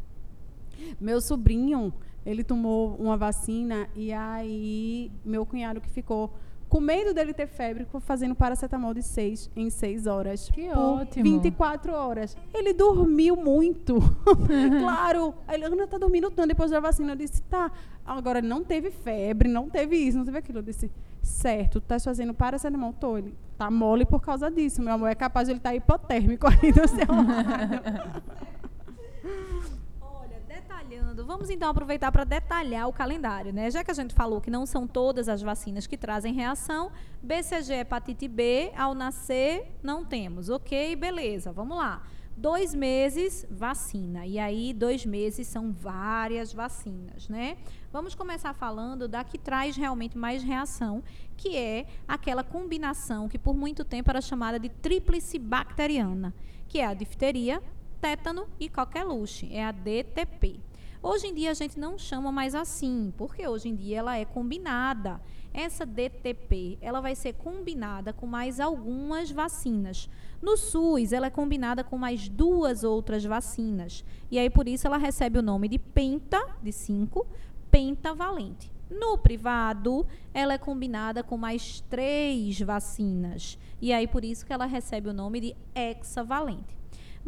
Meu 0.99 1.21
sobrinho, 1.21 1.93
ele 2.25 2.43
tomou 2.43 2.95
uma 2.95 3.17
vacina 3.17 3.87
e 3.95 4.11
aí 4.13 5.11
meu 5.23 5.45
cunhado 5.45 5.81
que 5.81 5.89
ficou 5.89 6.31
com 6.69 6.79
medo 6.79 7.13
dele 7.15 7.33
ter 7.33 7.47
febre, 7.47 7.87
fazendo 8.01 8.35
paracetamol 8.35 8.93
de 8.93 9.01
6 9.01 9.49
em 9.55 9.69
6 9.71 10.05
horas. 10.05 10.49
Que 10.49 10.69
ótimo. 10.69 11.23
24 11.23 11.91
horas. 11.91 12.37
Ele 12.53 12.73
dormiu 12.73 13.35
muito. 13.35 13.95
claro. 14.79 15.33
Ele 15.51 15.65
Ana 15.65 15.87
tá 15.87 15.97
dormindo 15.97 16.29
tanto 16.29 16.49
depois 16.49 16.69
da 16.69 16.79
vacina. 16.79 17.13
Eu 17.13 17.15
disse, 17.15 17.41
tá. 17.43 17.71
Agora 18.05 18.41
não 18.41 18.63
teve 18.63 18.91
febre, 18.91 19.49
não 19.49 19.67
teve 19.67 19.95
isso, 19.97 20.17
não 20.17 20.25
teve 20.25 20.37
aquilo. 20.37 20.59
Eu 20.59 20.63
disse, 20.63 20.91
certo, 21.23 21.81
tu 21.81 21.87
tá 21.87 21.99
fazendo 21.99 22.35
paracetamol. 22.35 22.93
Tô. 22.93 23.17
Ele 23.17 23.33
tá 23.57 23.71
mole 23.71 24.05
por 24.05 24.21
causa 24.21 24.51
disso, 24.51 24.79
meu 24.79 24.93
amor. 24.93 25.09
É 25.09 25.15
capaz 25.15 25.47
de 25.47 25.53
ele 25.53 25.59
estar 25.59 25.71
tá 25.71 25.75
hipotérmico 25.75 26.45
aí 26.47 26.71
do 26.71 26.87
seu 26.87 27.07
lado. 27.07 28.51
vamos 31.25 31.49
então 31.49 31.69
aproveitar 31.69 32.11
para 32.11 32.23
detalhar 32.23 32.87
o 32.87 32.93
calendário, 32.93 33.53
né? 33.53 33.69
Já 33.69 33.83
que 33.83 33.91
a 33.91 33.93
gente 33.93 34.13
falou 34.13 34.41
que 34.41 34.51
não 34.51 34.65
são 34.65 34.87
todas 34.87 35.29
as 35.29 35.41
vacinas 35.41 35.87
que 35.87 35.97
trazem 35.97 36.33
reação, 36.33 36.91
BCG 37.21 37.73
hepatite 37.73 38.27
B, 38.27 38.71
ao 38.77 38.93
nascer, 38.93 39.71
não 39.81 40.05
temos. 40.05 40.49
Ok, 40.49 40.95
beleza, 40.95 41.51
vamos 41.51 41.77
lá. 41.77 42.03
Dois 42.35 42.73
meses, 42.73 43.45
vacina. 43.51 44.25
E 44.25 44.39
aí, 44.39 44.73
dois 44.73 45.05
meses 45.05 45.45
são 45.45 45.73
várias 45.73 46.53
vacinas, 46.53 47.27
né? 47.27 47.57
Vamos 47.91 48.15
começar 48.15 48.53
falando 48.53 49.07
da 49.07 49.23
que 49.23 49.37
traz 49.37 49.75
realmente 49.75 50.17
mais 50.17 50.41
reação, 50.41 51.03
que 51.35 51.57
é 51.57 51.85
aquela 52.07 52.43
combinação 52.43 53.27
que 53.27 53.37
por 53.37 53.55
muito 53.55 53.83
tempo 53.83 54.09
era 54.09 54.21
chamada 54.21 54.57
de 54.57 54.69
tríplice 54.69 55.37
bacteriana, 55.37 56.33
que 56.67 56.79
é 56.79 56.85
a 56.85 56.93
difteria, 56.93 57.61
tétano 57.99 58.47
e 58.59 58.69
coqueluche, 58.69 59.53
é 59.53 59.65
a 59.65 59.71
DTP. 59.71 60.68
Hoje 61.01 61.27
em 61.27 61.33
dia 61.33 61.51
a 61.51 61.53
gente 61.53 61.79
não 61.79 61.97
chama 61.97 62.29
mais 62.29 62.53
assim, 62.53 63.13
porque 63.15 63.47
hoje 63.47 63.69
em 63.69 63.75
dia 63.75 63.99
ela 63.99 64.17
é 64.17 64.25
combinada. 64.25 65.21
Essa 65.53 65.85
DTP, 65.85 66.77
ela 66.81 66.99
vai 66.99 67.15
ser 67.15 67.33
combinada 67.33 68.11
com 68.11 68.27
mais 68.27 68.59
algumas 68.59 69.31
vacinas. 69.31 70.09
No 70.41 70.57
SUS, 70.57 71.13
ela 71.13 71.27
é 71.27 71.29
combinada 71.29 71.85
com 71.85 71.97
mais 71.97 72.27
duas 72.27 72.83
outras 72.83 73.23
vacinas. 73.23 74.03
E 74.29 74.37
aí 74.37 74.49
por 74.49 74.67
isso 74.67 74.87
ela 74.87 74.97
recebe 74.97 75.39
o 75.39 75.41
nome 75.41 75.69
de 75.69 75.79
penta, 75.79 76.37
de 76.61 76.73
5, 76.73 77.25
pentavalente. 77.71 78.69
No 78.89 79.17
privado, 79.17 80.05
ela 80.33 80.55
é 80.55 80.57
combinada 80.57 81.23
com 81.23 81.37
mais 81.37 81.79
três 81.89 82.59
vacinas. 82.59 83.57
E 83.81 83.93
aí 83.93 84.05
por 84.05 84.25
isso 84.25 84.45
que 84.45 84.51
ela 84.51 84.65
recebe 84.65 85.09
o 85.09 85.13
nome 85.13 85.39
de 85.39 85.55
hexavalente. 85.73 86.78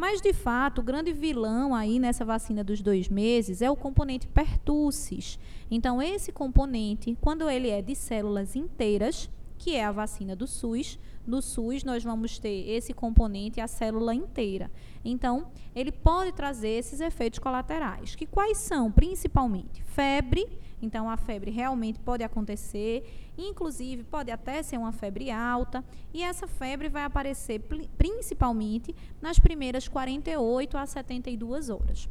Mas, 0.01 0.19
de 0.19 0.33
fato, 0.33 0.81
o 0.81 0.83
grande 0.83 1.13
vilão 1.13 1.75
aí 1.75 1.99
nessa 1.99 2.25
vacina 2.25 2.63
dos 2.63 2.81
dois 2.81 3.07
meses 3.07 3.61
é 3.61 3.69
o 3.69 3.75
componente 3.75 4.27
pertussis. 4.27 5.37
Então, 5.69 6.01
esse 6.01 6.31
componente, 6.31 7.15
quando 7.21 7.47
ele 7.47 7.69
é 7.69 7.83
de 7.83 7.93
células 7.93 8.55
inteiras, 8.55 9.29
que 9.59 9.75
é 9.75 9.85
a 9.85 9.91
vacina 9.91 10.35
do 10.35 10.47
SUS, 10.47 10.97
no 11.27 11.39
SUS 11.39 11.83
nós 11.83 12.03
vamos 12.03 12.39
ter 12.39 12.67
esse 12.67 12.95
componente, 12.95 13.61
a 13.61 13.67
célula 13.67 14.15
inteira. 14.15 14.71
Então, 15.05 15.51
ele 15.75 15.91
pode 15.91 16.31
trazer 16.31 16.79
esses 16.79 16.99
efeitos 16.99 17.37
colaterais, 17.37 18.15
que 18.15 18.25
quais 18.25 18.57
são? 18.57 18.91
Principalmente 18.91 19.83
febre, 19.83 20.47
então 20.81 21.09
a 21.09 21.17
febre 21.17 21.51
realmente 21.51 21.99
pode 21.99 22.23
acontecer, 22.23 23.31
inclusive 23.37 24.03
pode 24.03 24.31
até 24.31 24.61
ser 24.63 24.77
uma 24.77 24.91
febre 24.91 25.29
alta, 25.31 25.83
e 26.13 26.21
essa 26.23 26.47
febre 26.47 26.89
vai 26.89 27.03
aparecer 27.03 27.61
principalmente 27.97 28.95
nas 29.21 29.39
primeiras 29.39 29.87
48 29.87 30.77
a 30.77 30.85
72 30.85 31.69
horas. 31.69 32.09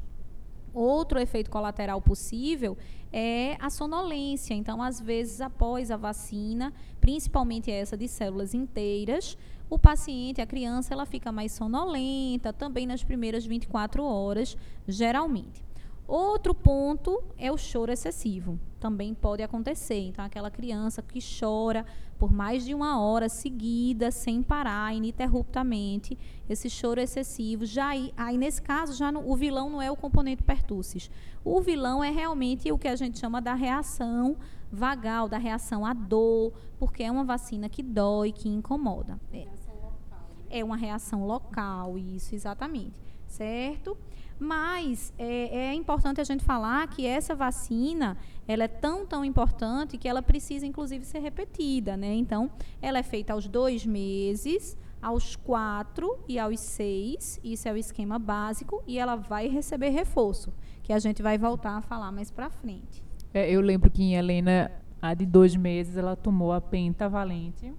Outro 0.72 1.18
efeito 1.18 1.50
colateral 1.50 2.00
possível 2.00 2.78
é 3.12 3.56
a 3.58 3.68
sonolência. 3.68 4.54
Então, 4.54 4.80
às 4.80 5.00
vezes, 5.00 5.40
após 5.40 5.90
a 5.90 5.96
vacina, 5.96 6.72
principalmente 7.00 7.70
essa 7.70 7.96
de 7.96 8.06
células 8.06 8.54
inteiras, 8.54 9.36
o 9.68 9.78
paciente, 9.78 10.40
a 10.40 10.46
criança, 10.46 10.94
ela 10.94 11.06
fica 11.06 11.32
mais 11.32 11.52
sonolenta, 11.52 12.52
também 12.52 12.86
nas 12.86 13.02
primeiras 13.02 13.44
24 13.44 14.04
horas, 14.04 14.56
geralmente. 14.86 15.69
Outro 16.10 16.52
ponto 16.52 17.22
é 17.38 17.52
o 17.52 17.56
choro 17.56 17.92
excessivo. 17.92 18.58
Também 18.80 19.14
pode 19.14 19.44
acontecer. 19.44 20.08
Então, 20.08 20.24
aquela 20.24 20.50
criança 20.50 21.00
que 21.00 21.20
chora 21.20 21.86
por 22.18 22.32
mais 22.32 22.64
de 22.64 22.74
uma 22.74 23.00
hora 23.00 23.28
seguida, 23.28 24.10
sem 24.10 24.42
parar, 24.42 24.92
ininterruptamente, 24.92 26.18
esse 26.48 26.68
choro 26.68 27.00
excessivo. 27.00 27.64
Já 27.64 27.90
aí, 28.16 28.36
nesse 28.36 28.60
caso, 28.60 28.92
já 28.94 29.12
no, 29.12 29.30
o 29.30 29.36
vilão 29.36 29.70
não 29.70 29.80
é 29.80 29.88
o 29.88 29.94
componente 29.94 30.42
pertussis. 30.42 31.08
O 31.44 31.60
vilão 31.60 32.02
é 32.02 32.10
realmente 32.10 32.72
o 32.72 32.76
que 32.76 32.88
a 32.88 32.96
gente 32.96 33.16
chama 33.16 33.40
da 33.40 33.54
reação 33.54 34.36
vagal, 34.68 35.28
da 35.28 35.38
reação 35.38 35.86
à 35.86 35.94
dor, 35.94 36.52
porque 36.76 37.04
é 37.04 37.10
uma 37.10 37.22
vacina 37.22 37.68
que 37.68 37.84
dói, 37.84 38.32
que 38.32 38.48
incomoda. 38.48 39.20
É, 39.32 39.46
é 40.58 40.64
uma 40.64 40.76
reação 40.76 41.24
local, 41.24 41.96
isso, 41.96 42.34
exatamente. 42.34 42.96
Certo? 43.28 43.96
Mas 44.40 45.12
é, 45.18 45.66
é, 45.66 45.74
importante 45.74 46.18
a 46.18 46.24
gente 46.24 46.42
falar 46.42 46.88
que 46.88 47.06
essa 47.06 47.34
vacina 47.34 48.16
ela 48.48 48.64
é 48.64 48.68
tão, 48.68 49.04
tão 49.04 49.22
importante 49.22 49.98
que 49.98 50.08
ela 50.08 50.22
precisa, 50.22 50.64
inclusive, 50.64 51.04
ser 51.04 51.18
repetida. 51.18 51.94
Né? 51.94 52.14
Então, 52.14 52.50
ela 52.80 52.98
é 52.98 53.02
feita 53.02 53.34
aos 53.34 53.46
dois 53.46 53.84
meses, 53.84 54.78
aos 55.02 55.36
quatro 55.36 56.18
e 56.26 56.38
aos 56.38 56.58
seis. 56.58 57.38
Isso 57.44 57.68
é 57.68 57.72
o 57.72 57.76
esquema 57.76 58.18
básico. 58.18 58.82
E 58.86 58.98
ela 58.98 59.14
vai 59.14 59.46
receber 59.46 59.90
reforço, 59.90 60.54
que 60.82 60.92
a 60.92 60.98
gente 60.98 61.22
vai 61.22 61.36
voltar 61.36 61.76
a 61.76 61.82
falar 61.82 62.10
mais 62.10 62.30
para 62.30 62.48
frente. 62.48 63.04
É, 63.34 63.48
eu 63.50 63.60
lembro 63.60 63.90
que 63.90 64.02
em 64.02 64.14
Helena, 64.14 64.72
a 65.02 65.12
de 65.12 65.26
dois 65.26 65.54
meses, 65.54 65.98
ela 65.98 66.16
tomou 66.16 66.50
a 66.50 66.62
pentavalente. 66.62 67.72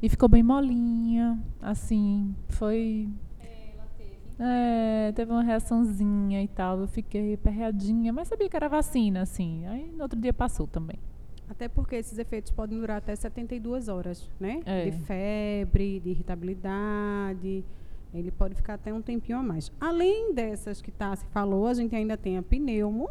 E 0.00 0.08
ficou 0.08 0.28
bem 0.28 0.42
molinha, 0.42 1.38
assim, 1.60 2.34
foi 2.48 3.08
é, 4.44 5.12
teve 5.12 5.30
uma 5.30 5.42
reaçãozinha 5.42 6.42
e 6.42 6.48
tal. 6.48 6.80
Eu 6.80 6.88
fiquei 6.88 7.36
perreadinha, 7.36 8.12
mas 8.12 8.26
sabia 8.26 8.48
que 8.48 8.56
era 8.56 8.68
vacina, 8.68 9.22
assim. 9.22 9.64
Aí 9.66 9.92
no 9.92 10.02
outro 10.02 10.18
dia 10.18 10.32
passou 10.32 10.66
também. 10.66 10.98
Até 11.48 11.68
porque 11.68 11.94
esses 11.96 12.18
efeitos 12.18 12.50
podem 12.50 12.78
durar 12.78 12.96
até 12.96 13.14
72 13.14 13.88
horas, 13.88 14.28
né? 14.40 14.60
É. 14.64 14.90
De 14.90 14.98
febre, 15.02 16.00
de 16.00 16.10
irritabilidade. 16.10 17.64
Ele 18.12 18.30
pode 18.30 18.54
ficar 18.54 18.74
até 18.74 18.92
um 18.92 19.00
tempinho 19.00 19.38
a 19.38 19.42
mais. 19.42 19.70
Além 19.80 20.34
dessas 20.34 20.82
que 20.82 20.90
Tassi 20.90 21.24
falou, 21.26 21.66
a 21.66 21.74
gente 21.74 21.94
ainda 21.94 22.16
tem 22.16 22.36
a 22.36 22.42
pneumo 22.42 23.08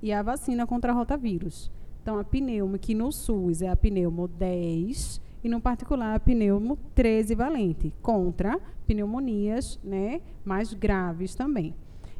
e 0.00 0.12
a 0.12 0.22
vacina 0.22 0.66
contra 0.66 0.92
rotavírus. 0.92 1.70
Então, 2.02 2.18
a 2.18 2.24
pneumo, 2.24 2.78
que 2.78 2.94
no 2.94 3.10
SUS 3.10 3.62
é 3.62 3.68
a 3.68 3.74
pneumo 3.74 4.28
10, 4.28 5.20
e 5.46 5.48
no 5.48 5.60
particular 5.60 6.18
pneumo 6.18 6.76
13 6.92 7.36
valente, 7.36 7.94
contra 8.02 8.58
pneumonias 8.84 9.78
né, 9.84 10.20
mais 10.44 10.74
graves 10.74 11.36
também. 11.36 11.72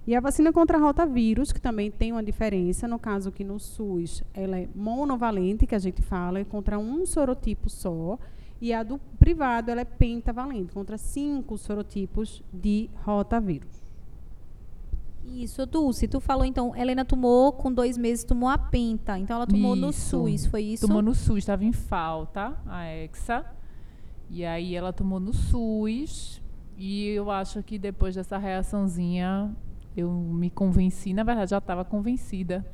E 0.06 0.14
a 0.14 0.20
vacina 0.20 0.52
contra 0.52 0.78
rotavírus, 0.78 1.50
que 1.50 1.60
também 1.60 1.90
tem 1.90 2.12
uma 2.12 2.22
diferença, 2.22 2.86
no 2.86 3.00
caso 3.00 3.32
que 3.32 3.42
no 3.42 3.58
SUS 3.58 4.22
ela 4.32 4.60
é 4.60 4.68
monovalente, 4.72 5.66
que 5.66 5.74
a 5.74 5.78
gente 5.80 6.02
fala, 6.02 6.38
é 6.38 6.44
contra 6.44 6.78
um 6.78 7.04
sorotipo 7.04 7.68
só, 7.68 8.16
e 8.60 8.72
a 8.72 8.84
do 8.84 8.96
privado 9.18 9.72
ela 9.72 9.80
é 9.80 9.84
pentavalente, 9.84 10.72
contra 10.72 10.96
cinco 10.96 11.58
sorotipos 11.58 12.44
de 12.52 12.88
rotavírus. 13.02 13.85
Isso, 15.26 15.66
Dulce, 15.66 16.08
tu 16.08 16.20
falou 16.20 16.44
então, 16.44 16.74
Helena 16.74 17.04
tomou 17.04 17.52
com 17.52 17.72
dois 17.72 17.98
meses, 17.98 18.24
tomou 18.24 18.48
a 18.48 18.56
penta, 18.56 19.18
então 19.18 19.36
ela 19.36 19.46
tomou 19.46 19.74
isso. 19.74 19.84
no 19.84 19.92
SUS, 19.92 20.46
foi 20.46 20.62
isso? 20.62 20.86
Tomou 20.86 21.02
no 21.02 21.14
SUS, 21.14 21.38
estava 21.38 21.64
em 21.64 21.72
falta 21.72 22.56
a 22.66 22.86
Hexa, 22.86 23.44
e 24.30 24.44
aí 24.44 24.74
ela 24.74 24.92
tomou 24.92 25.20
no 25.20 25.32
SUS, 25.32 26.40
e 26.76 27.08
eu 27.08 27.30
acho 27.30 27.62
que 27.62 27.78
depois 27.78 28.14
dessa 28.14 28.38
reaçãozinha, 28.38 29.54
eu 29.96 30.10
me 30.10 30.48
convenci, 30.48 31.12
na 31.12 31.22
verdade 31.22 31.50
já 31.50 31.58
estava 31.58 31.84
convencida 31.84 32.64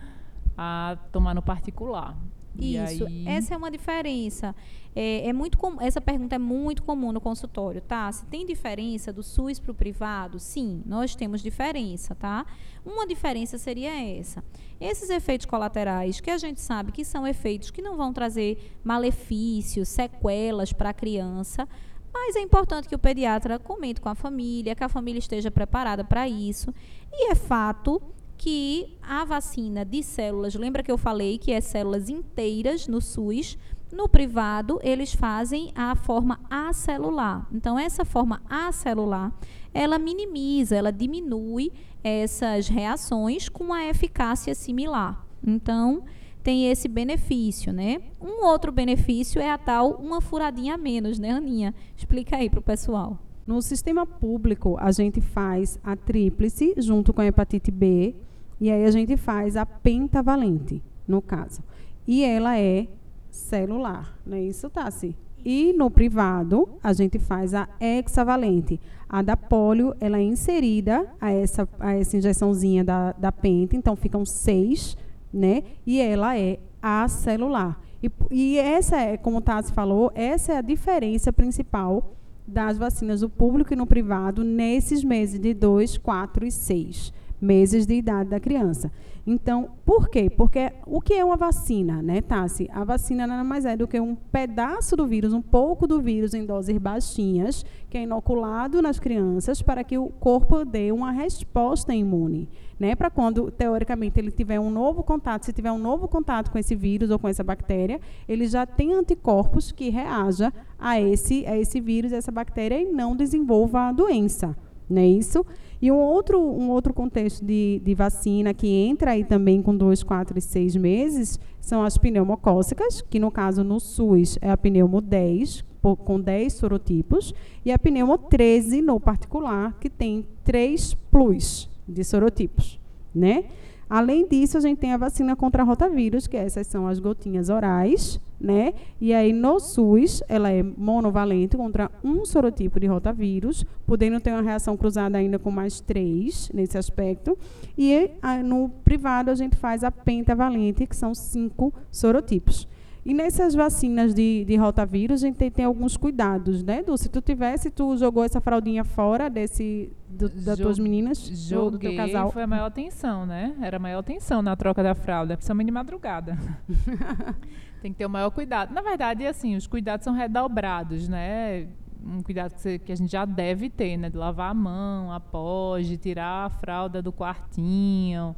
a 0.56 0.96
tomar 1.10 1.34
no 1.34 1.42
particular. 1.42 2.16
Isso, 2.58 3.06
aí... 3.06 3.26
essa 3.26 3.54
é 3.54 3.56
uma 3.56 3.70
diferença. 3.70 4.54
É, 4.94 5.28
é 5.28 5.32
muito 5.32 5.56
com, 5.56 5.80
essa 5.80 6.00
pergunta 6.00 6.34
é 6.34 6.38
muito 6.38 6.82
comum 6.82 7.12
no 7.12 7.20
consultório, 7.20 7.80
tá? 7.80 8.10
Se 8.12 8.26
tem 8.26 8.44
diferença 8.44 9.12
do 9.12 9.22
SUS 9.22 9.58
para 9.58 9.72
o 9.72 9.74
privado? 9.74 10.38
Sim, 10.38 10.82
nós 10.84 11.14
temos 11.14 11.42
diferença, 11.42 12.14
tá? 12.14 12.44
Uma 12.84 13.06
diferença 13.06 13.56
seria 13.56 13.90
essa. 14.18 14.44
Esses 14.80 15.08
efeitos 15.08 15.46
colaterais, 15.46 16.20
que 16.20 16.30
a 16.30 16.36
gente 16.36 16.60
sabe 16.60 16.92
que 16.92 17.04
são 17.04 17.26
efeitos 17.26 17.70
que 17.70 17.80
não 17.80 17.96
vão 17.96 18.12
trazer 18.12 18.78
malefícios, 18.84 19.88
sequelas 19.88 20.72
para 20.72 20.90
a 20.90 20.94
criança, 20.94 21.66
mas 22.12 22.36
é 22.36 22.40
importante 22.40 22.88
que 22.88 22.94
o 22.94 22.98
pediatra 22.98 23.58
comente 23.58 24.00
com 24.00 24.08
a 24.08 24.14
família, 24.14 24.74
que 24.74 24.84
a 24.84 24.88
família 24.88 25.18
esteja 25.18 25.50
preparada 25.50 26.04
para 26.04 26.28
isso. 26.28 26.72
E 27.10 27.30
é 27.30 27.34
fato 27.34 28.02
que 28.42 28.98
a 29.00 29.24
vacina 29.24 29.84
de 29.84 30.02
células, 30.02 30.56
lembra 30.56 30.82
que 30.82 30.90
eu 30.90 30.98
falei 30.98 31.38
que 31.38 31.52
é 31.52 31.60
células 31.60 32.08
inteiras 32.08 32.88
no 32.88 33.00
SUS, 33.00 33.56
no 33.92 34.08
privado 34.08 34.80
eles 34.82 35.14
fazem 35.14 35.70
a 35.76 35.94
forma 35.94 36.40
acelular. 36.50 37.46
Então 37.52 37.78
essa 37.78 38.04
forma 38.04 38.42
acelular, 38.50 39.32
ela 39.72 39.96
minimiza, 39.96 40.74
ela 40.74 40.90
diminui 40.90 41.70
essas 42.02 42.66
reações 42.66 43.48
com 43.48 43.62
uma 43.62 43.84
eficácia 43.84 44.56
similar. 44.56 45.24
Então, 45.46 46.02
tem 46.42 46.68
esse 46.68 46.88
benefício, 46.88 47.72
né? 47.72 48.00
Um 48.20 48.44
outro 48.44 48.72
benefício 48.72 49.40
é 49.40 49.52
a 49.52 49.58
tal 49.58 49.92
uma 49.92 50.20
furadinha 50.20 50.74
a 50.74 50.78
menos, 50.78 51.16
né, 51.16 51.30
Aninha? 51.30 51.72
Explica 51.96 52.38
aí 52.38 52.50
para 52.50 52.58
o 52.58 52.62
pessoal. 52.62 53.20
No 53.46 53.62
sistema 53.62 54.04
público, 54.04 54.76
a 54.80 54.90
gente 54.90 55.20
faz 55.20 55.78
a 55.84 55.94
tríplice 55.94 56.74
junto 56.78 57.12
com 57.12 57.20
a 57.20 57.26
hepatite 57.26 57.70
B 57.70 58.16
e 58.62 58.70
aí 58.70 58.84
a 58.84 58.92
gente 58.92 59.16
faz 59.16 59.56
a 59.56 59.66
pentavalente, 59.66 60.80
no 61.08 61.20
caso. 61.20 61.64
E 62.06 62.22
ela 62.22 62.56
é 62.56 62.86
celular, 63.28 64.16
não 64.24 64.36
é 64.36 64.40
isso, 64.40 64.70
Tassi? 64.70 65.16
E 65.44 65.72
no 65.72 65.90
privado, 65.90 66.68
a 66.80 66.92
gente 66.92 67.18
faz 67.18 67.54
a 67.54 67.68
hexavalente. 67.80 68.78
A 69.08 69.20
da 69.20 69.36
polio, 69.36 69.96
ela 69.98 70.18
é 70.18 70.22
inserida 70.22 71.12
a 71.20 71.32
essa, 71.32 71.68
a 71.80 71.94
essa 71.94 72.16
injeçãozinha 72.16 72.84
da, 72.84 73.10
da 73.10 73.32
penta, 73.32 73.74
então 73.74 73.96
ficam 73.96 74.24
seis, 74.24 74.96
né? 75.34 75.64
E 75.84 76.00
ela 76.00 76.38
é 76.38 76.60
acelular. 76.80 77.80
E, 78.00 78.08
e 78.30 78.58
essa 78.58 78.96
é, 78.96 79.16
como 79.16 79.38
o 79.38 79.40
Tassi 79.40 79.72
falou, 79.72 80.12
essa 80.14 80.52
é 80.52 80.58
a 80.58 80.62
diferença 80.62 81.32
principal 81.32 82.14
das 82.46 82.78
vacinas 82.78 83.22
do 83.22 83.28
público 83.28 83.72
e 83.72 83.76
no 83.76 83.88
privado 83.88 84.44
nesses 84.44 85.02
meses 85.02 85.40
de 85.40 85.52
2, 85.52 85.98
4 85.98 86.46
e 86.46 86.52
6 86.52 87.21
meses 87.42 87.86
de 87.86 87.94
idade 87.94 88.30
da 88.30 88.38
criança. 88.38 88.92
Então, 89.26 89.70
por 89.84 90.08
quê? 90.08 90.30
Porque 90.30 90.72
o 90.86 91.00
que 91.00 91.14
é 91.14 91.24
uma 91.24 91.36
vacina, 91.36 92.00
né, 92.00 92.20
Tassi? 92.20 92.68
A 92.72 92.84
vacina 92.84 93.26
nada 93.26 93.42
mais 93.42 93.64
é 93.64 93.76
do 93.76 93.86
que 93.86 93.98
um 93.98 94.14
pedaço 94.14 94.96
do 94.96 95.06
vírus, 95.06 95.32
um 95.32 95.42
pouco 95.42 95.86
do 95.86 96.00
vírus 96.00 96.34
em 96.34 96.46
doses 96.46 96.76
baixinhas, 96.78 97.64
que 97.90 97.98
é 97.98 98.02
inoculado 98.02 98.80
nas 98.80 98.98
crianças 98.98 99.60
para 99.60 99.84
que 99.84 99.98
o 99.98 100.08
corpo 100.08 100.64
dê 100.64 100.90
uma 100.92 101.10
resposta 101.12 101.94
imune, 101.94 102.48
né? 102.78 102.94
Para 102.96 103.10
quando, 103.10 103.50
teoricamente, 103.50 104.18
ele 104.18 104.30
tiver 104.30 104.58
um 104.58 104.70
novo 104.70 105.02
contato, 105.02 105.44
se 105.44 105.52
tiver 105.52 105.70
um 105.70 105.78
novo 105.78 106.08
contato 106.08 106.50
com 106.50 106.58
esse 106.58 106.74
vírus 106.74 107.10
ou 107.10 107.18
com 107.18 107.28
essa 107.28 107.44
bactéria, 107.44 108.00
ele 108.28 108.46
já 108.46 108.66
tem 108.66 108.92
anticorpos 108.92 109.70
que 109.70 109.88
reaja 109.88 110.52
a 110.78 111.00
esse, 111.00 111.46
a 111.46 111.56
esse 111.56 111.80
vírus, 111.80 112.12
essa 112.12 112.32
bactéria 112.32 112.80
e 112.80 112.92
não 112.92 113.14
desenvolva 113.16 113.88
a 113.88 113.92
doença, 113.92 114.56
não 114.88 115.00
é 115.00 115.06
isso? 115.06 115.44
E 115.82 115.90
um 115.90 115.98
outro, 115.98 116.40
um 116.40 116.70
outro 116.70 116.94
contexto 116.94 117.44
de, 117.44 117.82
de 117.84 117.92
vacina 117.92 118.54
que 118.54 118.68
entra 118.68 119.10
aí 119.10 119.24
também 119.24 119.60
com 119.60 119.76
dois, 119.76 120.04
quatro 120.04 120.38
e 120.38 120.40
seis 120.40 120.76
meses 120.76 121.40
são 121.60 121.82
as 121.82 121.98
pneumocócicas, 121.98 123.02
que 123.02 123.18
no 123.18 123.32
caso 123.32 123.64
no 123.64 123.80
SUS 123.80 124.38
é 124.40 124.48
a 124.48 124.56
pneumo 124.56 125.00
10, 125.00 125.64
com 126.04 126.20
10 126.20 126.52
sorotipos, 126.52 127.34
e 127.64 127.72
a 127.72 127.78
pneumo 127.80 128.16
13 128.16 128.80
no 128.80 129.00
particular, 129.00 129.76
que 129.80 129.90
tem 129.90 130.24
3 130.44 130.94
plus 131.10 131.68
de 131.88 132.04
sorotipos, 132.04 132.78
né? 133.12 133.46
Além 133.94 134.26
disso, 134.26 134.56
a 134.56 134.60
gente 134.62 134.78
tem 134.78 134.94
a 134.94 134.96
vacina 134.96 135.36
contra 135.36 135.62
rotavírus, 135.62 136.26
que 136.26 136.34
essas 136.34 136.66
são 136.66 136.88
as 136.88 136.98
gotinhas 136.98 137.50
orais, 137.50 138.18
né? 138.40 138.72
E 138.98 139.12
aí 139.12 139.34
no 139.34 139.60
SUS, 139.60 140.22
ela 140.30 140.50
é 140.50 140.62
monovalente 140.62 141.58
contra 141.58 141.90
um 142.02 142.24
sorotipo 142.24 142.80
de 142.80 142.86
rotavírus, 142.86 143.66
podendo 143.86 144.18
ter 144.18 144.30
uma 144.30 144.40
reação 144.40 144.78
cruzada 144.78 145.18
ainda 145.18 145.38
com 145.38 145.50
mais 145.50 145.78
três 145.82 146.50
nesse 146.54 146.78
aspecto. 146.78 147.36
E 147.76 148.12
no 148.42 148.70
privado 148.82 149.30
a 149.30 149.34
gente 149.34 149.56
faz 149.56 149.84
a 149.84 149.90
pentavalente, 149.90 150.86
que 150.86 150.96
são 150.96 151.14
cinco 151.14 151.70
sorotipos. 151.90 152.66
E 153.04 153.12
nessas 153.12 153.52
vacinas 153.52 154.14
de, 154.14 154.44
de 154.44 154.56
rotavírus, 154.56 155.24
a 155.24 155.26
gente 155.26 155.36
tem, 155.36 155.50
tem 155.50 155.64
alguns 155.64 155.96
cuidados, 155.96 156.62
né, 156.62 156.84
Du? 156.84 156.96
Se 156.96 157.08
tu 157.08 157.20
tivesse, 157.20 157.68
tu 157.68 157.96
jogou 157.96 158.22
essa 158.22 158.40
fraldinha 158.40 158.84
fora 158.84 159.28
desse, 159.28 159.92
do, 160.08 160.28
das 160.28 160.56
tuas 160.56 160.78
meninas, 160.78 161.18
joguei, 161.18 161.70
do 161.70 161.78
teu 161.78 161.96
casal? 161.96 162.30
foi 162.30 162.44
a 162.44 162.46
maior 162.46 162.70
tensão, 162.70 163.26
né? 163.26 163.56
Era 163.60 163.76
a 163.78 163.80
maior 163.80 164.02
tensão 164.02 164.40
na 164.40 164.54
troca 164.54 164.84
da 164.84 164.94
fralda, 164.94 165.36
principalmente 165.36 165.66
de 165.66 165.72
madrugada. 165.72 166.38
tem 167.82 167.92
que 167.92 167.98
ter 167.98 168.06
o 168.06 168.10
maior 168.10 168.30
cuidado. 168.30 168.72
Na 168.72 168.82
verdade, 168.82 169.26
assim, 169.26 169.56
os 169.56 169.66
cuidados 169.66 170.04
são 170.04 170.14
redobrados, 170.14 171.08
né? 171.08 171.66
Um 172.04 172.22
cuidado 172.22 172.54
que, 172.54 172.78
que 172.78 172.92
a 172.92 172.96
gente 172.96 173.10
já 173.10 173.24
deve 173.24 173.68
ter, 173.68 173.96
né? 173.96 174.10
De 174.10 174.16
lavar 174.16 174.52
a 174.52 174.54
mão 174.54 175.10
após, 175.10 175.88
de 175.88 175.96
tirar 175.96 176.46
a 176.46 176.50
fralda 176.50 177.02
do 177.02 177.12
quartinho 177.12 178.36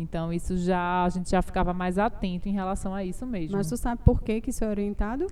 então, 0.00 0.32
isso 0.32 0.56
já 0.56 1.04
a 1.04 1.08
gente 1.08 1.30
já 1.30 1.42
ficava 1.42 1.74
mais 1.74 1.98
atento 1.98 2.48
em 2.48 2.52
relação 2.52 2.94
a 2.94 3.04
isso 3.04 3.26
mesmo. 3.26 3.56
Mas 3.56 3.68
tu 3.68 3.76
sabe 3.76 4.00
por 4.04 4.22
que, 4.22 4.40
que 4.40 4.50
isso 4.50 4.64
é 4.64 4.68
orientado? 4.68 5.26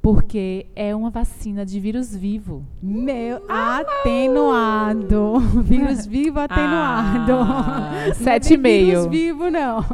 Porque 0.00 0.66
é 0.76 0.94
uma 0.94 1.10
vacina 1.10 1.66
de 1.66 1.80
vírus 1.80 2.14
vivo. 2.14 2.64
Meu, 2.80 3.42
atenuado. 3.48 5.40
Vírus 5.64 6.06
vivo 6.06 6.38
atenuado. 6.38 7.32
Ah, 7.32 8.14
sete 8.14 8.54
e 8.54 8.56
meio. 8.56 8.86
Vírus 8.86 9.06
vivo, 9.08 9.50
não. 9.50 9.84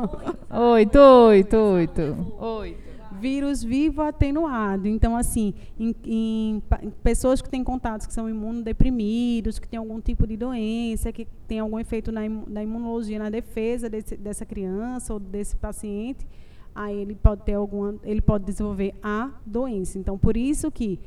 Oito, 0.50 0.98
oito, 0.98 1.56
oito. 1.56 2.36
Oito 2.38 2.91
vírus 3.22 3.62
vivo 3.62 4.02
atenuado. 4.02 4.88
Então, 4.88 5.16
assim, 5.16 5.54
em, 5.78 5.94
em, 6.04 6.62
pessoas 7.02 7.40
que 7.40 7.48
têm 7.48 7.62
contatos 7.62 8.04
que 8.06 8.12
são 8.12 8.28
imunodeprimidos, 8.28 9.60
que 9.60 9.68
têm 9.68 9.78
algum 9.78 10.00
tipo 10.00 10.26
de 10.26 10.36
doença, 10.36 11.12
que 11.12 11.26
tem 11.46 11.60
algum 11.60 11.78
efeito 11.78 12.10
na, 12.10 12.22
na 12.28 12.62
imunologia, 12.62 13.20
na 13.20 13.30
defesa 13.30 13.88
desse, 13.88 14.16
dessa 14.16 14.44
criança 14.44 15.14
ou 15.14 15.20
desse 15.20 15.54
paciente, 15.54 16.26
aí 16.74 16.96
ele 16.96 17.14
pode 17.14 17.42
ter 17.42 17.54
alguma, 17.54 17.94
ele 18.02 18.20
pode 18.20 18.44
desenvolver 18.44 18.92
a 19.00 19.30
doença. 19.46 19.98
Então, 19.98 20.18
por 20.18 20.36
isso 20.36 20.68
que 20.70 20.98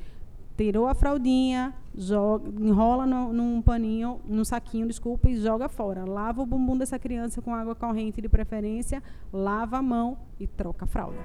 tirou 0.56 0.88
a 0.88 0.96
fraldinha, 0.96 1.74
joga, 1.94 2.50
enrola 2.62 3.06
no, 3.06 3.34
num 3.34 3.62
paninho, 3.62 4.22
num 4.26 4.46
saquinho, 4.46 4.88
desculpa, 4.88 5.30
e 5.30 5.36
joga 5.36 5.68
fora. 5.68 6.06
Lava 6.06 6.42
o 6.42 6.46
bumbum 6.46 6.78
dessa 6.78 6.98
criança 6.98 7.42
com 7.42 7.54
água 7.54 7.76
corrente 7.76 8.22
de 8.22 8.30
preferência, 8.30 9.04
lava 9.34 9.78
a 9.78 9.82
mão 9.82 10.18
e 10.40 10.48
troca 10.48 10.86
a 10.86 10.88
fralda. 10.88 11.18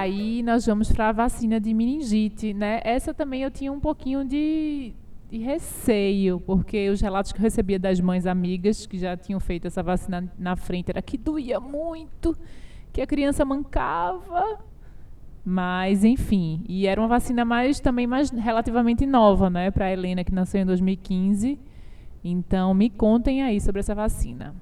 Aí 0.00 0.42
nós 0.42 0.66
vamos 0.66 0.92
para 0.92 1.08
a 1.08 1.12
vacina 1.12 1.60
de 1.60 1.72
meningite, 1.74 2.54
né? 2.54 2.80
Essa 2.84 3.12
também 3.12 3.42
eu 3.42 3.50
tinha 3.50 3.72
um 3.72 3.80
pouquinho 3.80 4.24
de 4.24 4.94
de 5.30 5.38
receio, 5.38 6.40
porque 6.40 6.88
os 6.88 7.00
relatos 7.00 7.32
que 7.32 7.38
eu 7.38 7.42
recebia 7.42 7.78
das 7.78 8.00
mães 8.00 8.26
amigas 8.26 8.86
que 8.86 8.98
já 8.98 9.16
tinham 9.16 9.38
feito 9.38 9.66
essa 9.66 9.82
vacina 9.82 10.24
na 10.38 10.56
frente 10.56 10.90
era 10.90 11.02
que 11.02 11.18
doía 11.18 11.60
muito, 11.60 12.36
que 12.92 13.00
a 13.00 13.06
criança 13.06 13.44
mancava. 13.44 14.58
Mas, 15.44 16.04
enfim, 16.04 16.62
e 16.68 16.86
era 16.86 17.00
uma 17.00 17.08
vacina 17.08 17.44
mais 17.44 17.78
também 17.80 18.06
mais 18.06 18.30
relativamente 18.30 19.06
nova, 19.06 19.48
né, 19.48 19.70
para 19.70 19.86
a 19.86 19.92
Helena 19.92 20.24
que 20.24 20.32
nasceu 20.32 20.62
em 20.62 20.66
2015. 20.66 21.58
Então, 22.24 22.74
me 22.74 22.90
contem 22.90 23.42
aí 23.42 23.60
sobre 23.60 23.80
essa 23.80 23.94
vacina. 23.94 24.54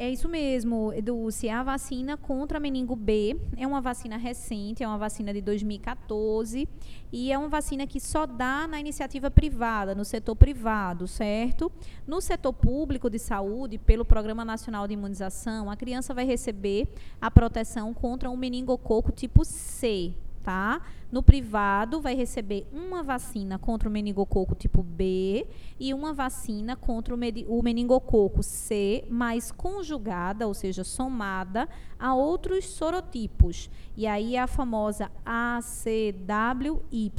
É 0.00 0.08
isso 0.08 0.28
mesmo, 0.28 0.92
Edulce. 0.92 1.48
A 1.48 1.60
vacina 1.60 2.16
contra 2.16 2.60
meningo 2.60 2.94
B 2.94 3.36
é 3.56 3.66
uma 3.66 3.80
vacina 3.80 4.16
recente, 4.16 4.84
é 4.84 4.86
uma 4.86 4.96
vacina 4.96 5.34
de 5.34 5.40
2014 5.40 6.68
e 7.10 7.32
é 7.32 7.36
uma 7.36 7.48
vacina 7.48 7.84
que 7.84 7.98
só 7.98 8.24
dá 8.24 8.68
na 8.68 8.78
iniciativa 8.78 9.28
privada, 9.28 9.96
no 9.96 10.04
setor 10.04 10.36
privado, 10.36 11.08
certo? 11.08 11.72
No 12.06 12.20
setor 12.20 12.52
público 12.52 13.10
de 13.10 13.18
saúde, 13.18 13.76
pelo 13.76 14.04
Programa 14.04 14.44
Nacional 14.44 14.86
de 14.86 14.94
Imunização, 14.94 15.68
a 15.68 15.74
criança 15.74 16.14
vai 16.14 16.24
receber 16.24 16.86
a 17.20 17.28
proteção 17.28 17.92
contra 17.92 18.30
um 18.30 18.36
meningococo 18.36 19.10
tipo 19.10 19.44
C, 19.44 20.14
tá? 20.42 20.80
No 21.10 21.22
privado, 21.22 22.00
vai 22.00 22.14
receber 22.14 22.66
uma 22.72 23.02
vacina 23.02 23.58
contra 23.58 23.88
o 23.88 23.92
meningococo 23.92 24.54
tipo 24.54 24.82
B 24.82 25.46
e 25.80 25.94
uma 25.94 26.12
vacina 26.12 26.76
contra 26.76 27.14
o 27.14 27.62
meningococo 27.62 28.42
C, 28.42 29.04
mais 29.08 29.50
conjugada, 29.50 30.46
ou 30.46 30.52
seja, 30.52 30.84
somada 30.84 31.68
a 31.98 32.14
outros 32.14 32.66
sorotipos. 32.66 33.70
E 33.96 34.06
aí 34.06 34.36
a 34.36 34.46
famosa 34.46 35.10
ACWY. 35.24 37.12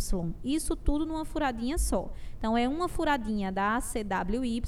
Isso 0.43 0.75
tudo 0.75 1.05
numa 1.05 1.25
furadinha 1.25 1.77
só. 1.77 2.11
Então, 2.37 2.57
é 2.57 2.69
uma 2.69 2.87
furadinha 2.87 3.51
da 3.51 3.75
ACWY 3.75 4.63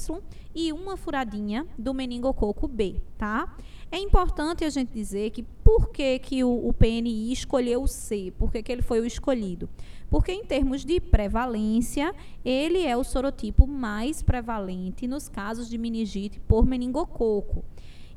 e 0.53 0.73
uma 0.73 0.97
furadinha 0.97 1.65
do 1.77 1.93
meningococo 1.93 2.67
B, 2.67 3.01
tá? 3.17 3.55
É 3.91 3.99
importante 3.99 4.63
a 4.63 4.69
gente 4.69 4.93
dizer 4.93 5.31
que 5.31 5.43
por 5.43 5.89
que, 5.89 6.17
que 6.19 6.45
o, 6.45 6.67
o 6.67 6.71
PNI 6.71 7.33
escolheu 7.33 7.83
o 7.83 7.87
C, 7.87 8.33
por 8.37 8.49
que, 8.49 8.63
que 8.63 8.71
ele 8.71 8.81
foi 8.81 9.01
o 9.01 9.05
escolhido? 9.05 9.69
Porque, 10.09 10.31
em 10.31 10.45
termos 10.45 10.85
de 10.85 11.01
prevalência, 11.01 12.15
ele 12.43 12.85
é 12.85 12.95
o 12.95 13.03
sorotipo 13.03 13.67
mais 13.67 14.21
prevalente 14.21 15.07
nos 15.07 15.27
casos 15.27 15.69
de 15.69 15.77
meningite 15.77 16.39
por 16.39 16.65
meningococo. 16.65 17.65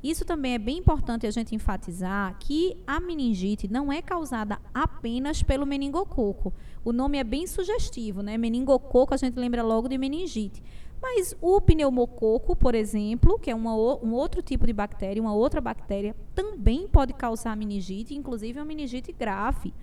Isso 0.03 0.25
também 0.25 0.53
é 0.53 0.59
bem 0.59 0.79
importante 0.79 1.27
a 1.27 1.31
gente 1.31 1.55
enfatizar 1.55 2.37
que 2.39 2.77
a 2.87 3.01
meningite 3.01 3.67
não 3.67 3.91
é 3.91 4.03
causada 4.03 4.61
apenas 4.75 5.43
pelo 5.43 5.65
meningococo. 5.65 6.53
O 6.85 6.93
nome 6.93 7.17
é 7.17 7.25
bem 7.25 7.47
sugestivo, 7.47 8.23
né? 8.23 8.37
Meningococo, 8.37 9.15
a 9.15 9.17
gente 9.17 9.39
lembra 9.39 9.63
logo 9.63 9.89
de 9.89 9.97
meningite. 9.97 10.63
Mas 11.07 11.37
o 11.38 11.61
pneumococo, 11.61 12.57
por 12.57 12.75
exemplo, 12.75 13.38
que 13.38 13.51
é 13.51 13.55
uma, 13.55 13.75
um 13.75 14.14
outro 14.14 14.40
tipo 14.40 14.67
de 14.67 14.73
bactéria, 14.73 15.21
uma 15.21 15.35
outra 15.35 15.61
bactéria 15.61 16.17
também 16.35 16.88
pode 16.88 17.12
causar 17.12 17.55
meningite, 17.55 18.14
inclusive 18.14 18.59
uma 18.59 18.64
meningite 18.64 19.12
grave. 19.12 19.75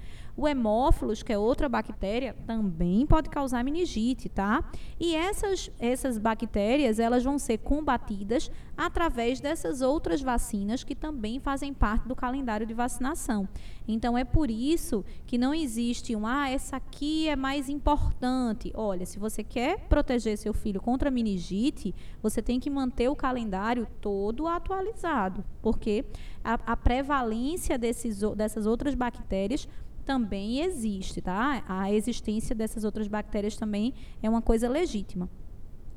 O 0.42 0.48
hemófilos, 0.48 1.22
que 1.22 1.32
é 1.32 1.38
outra 1.38 1.70
bactéria, 1.70 2.36
também 2.48 3.06
pode 3.06 3.30
causar 3.30 3.64
meningite, 3.64 4.28
tá? 4.28 4.68
E 5.00 5.16
essas, 5.16 5.70
essas 5.78 6.18
bactérias, 6.18 6.98
elas 6.98 7.24
vão 7.24 7.38
ser 7.38 7.60
combatidas 7.60 8.50
através 8.76 9.40
dessas 9.40 9.84
outras 9.84 10.20
vacinas 10.20 10.84
que 10.84 10.96
também 10.96 11.40
fazem 11.40 11.72
parte 11.72 12.08
do 12.08 12.16
calendário 12.16 12.66
de 12.66 12.74
vacinação. 12.74 13.48
Então, 13.88 14.18
é 14.18 14.24
por 14.24 14.50
isso 14.50 15.06
que 15.28 15.38
não 15.38 15.54
existe 15.54 16.16
um, 16.16 16.26
ah, 16.26 16.50
essa 16.50 16.78
aqui 16.78 17.28
é 17.28 17.36
mais 17.36 17.70
importante. 17.70 18.72
Olha, 18.74 19.06
se 19.06 19.20
você 19.20 19.44
quer 19.44 19.82
proteger 19.90 20.40
seu 20.40 20.56
filho 20.56 20.82
contra 20.82 21.12
meningite, 21.12 21.94
você 22.20 22.42
tem 22.42 22.60
que 22.60 22.70
manter 22.72 23.10
o 23.10 23.16
calendário 23.16 23.88
todo 24.02 24.48
atualizado, 24.48 25.46
porque 25.62 26.04
a, 26.44 26.54
a 26.66 26.76
prevalência 26.76 27.78
desses, 27.78 28.22
dessas 28.36 28.66
outras 28.66 28.96
bactérias 28.96 29.68
também 30.02 30.62
existe, 30.62 31.22
tá? 31.22 31.64
A 31.68 31.92
existência 31.92 32.56
dessas 32.56 32.84
outras 32.84 33.08
bactérias 33.08 33.56
também 33.56 33.94
é 34.22 34.30
uma 34.30 34.42
coisa 34.42 34.68
legítima. 34.68 35.30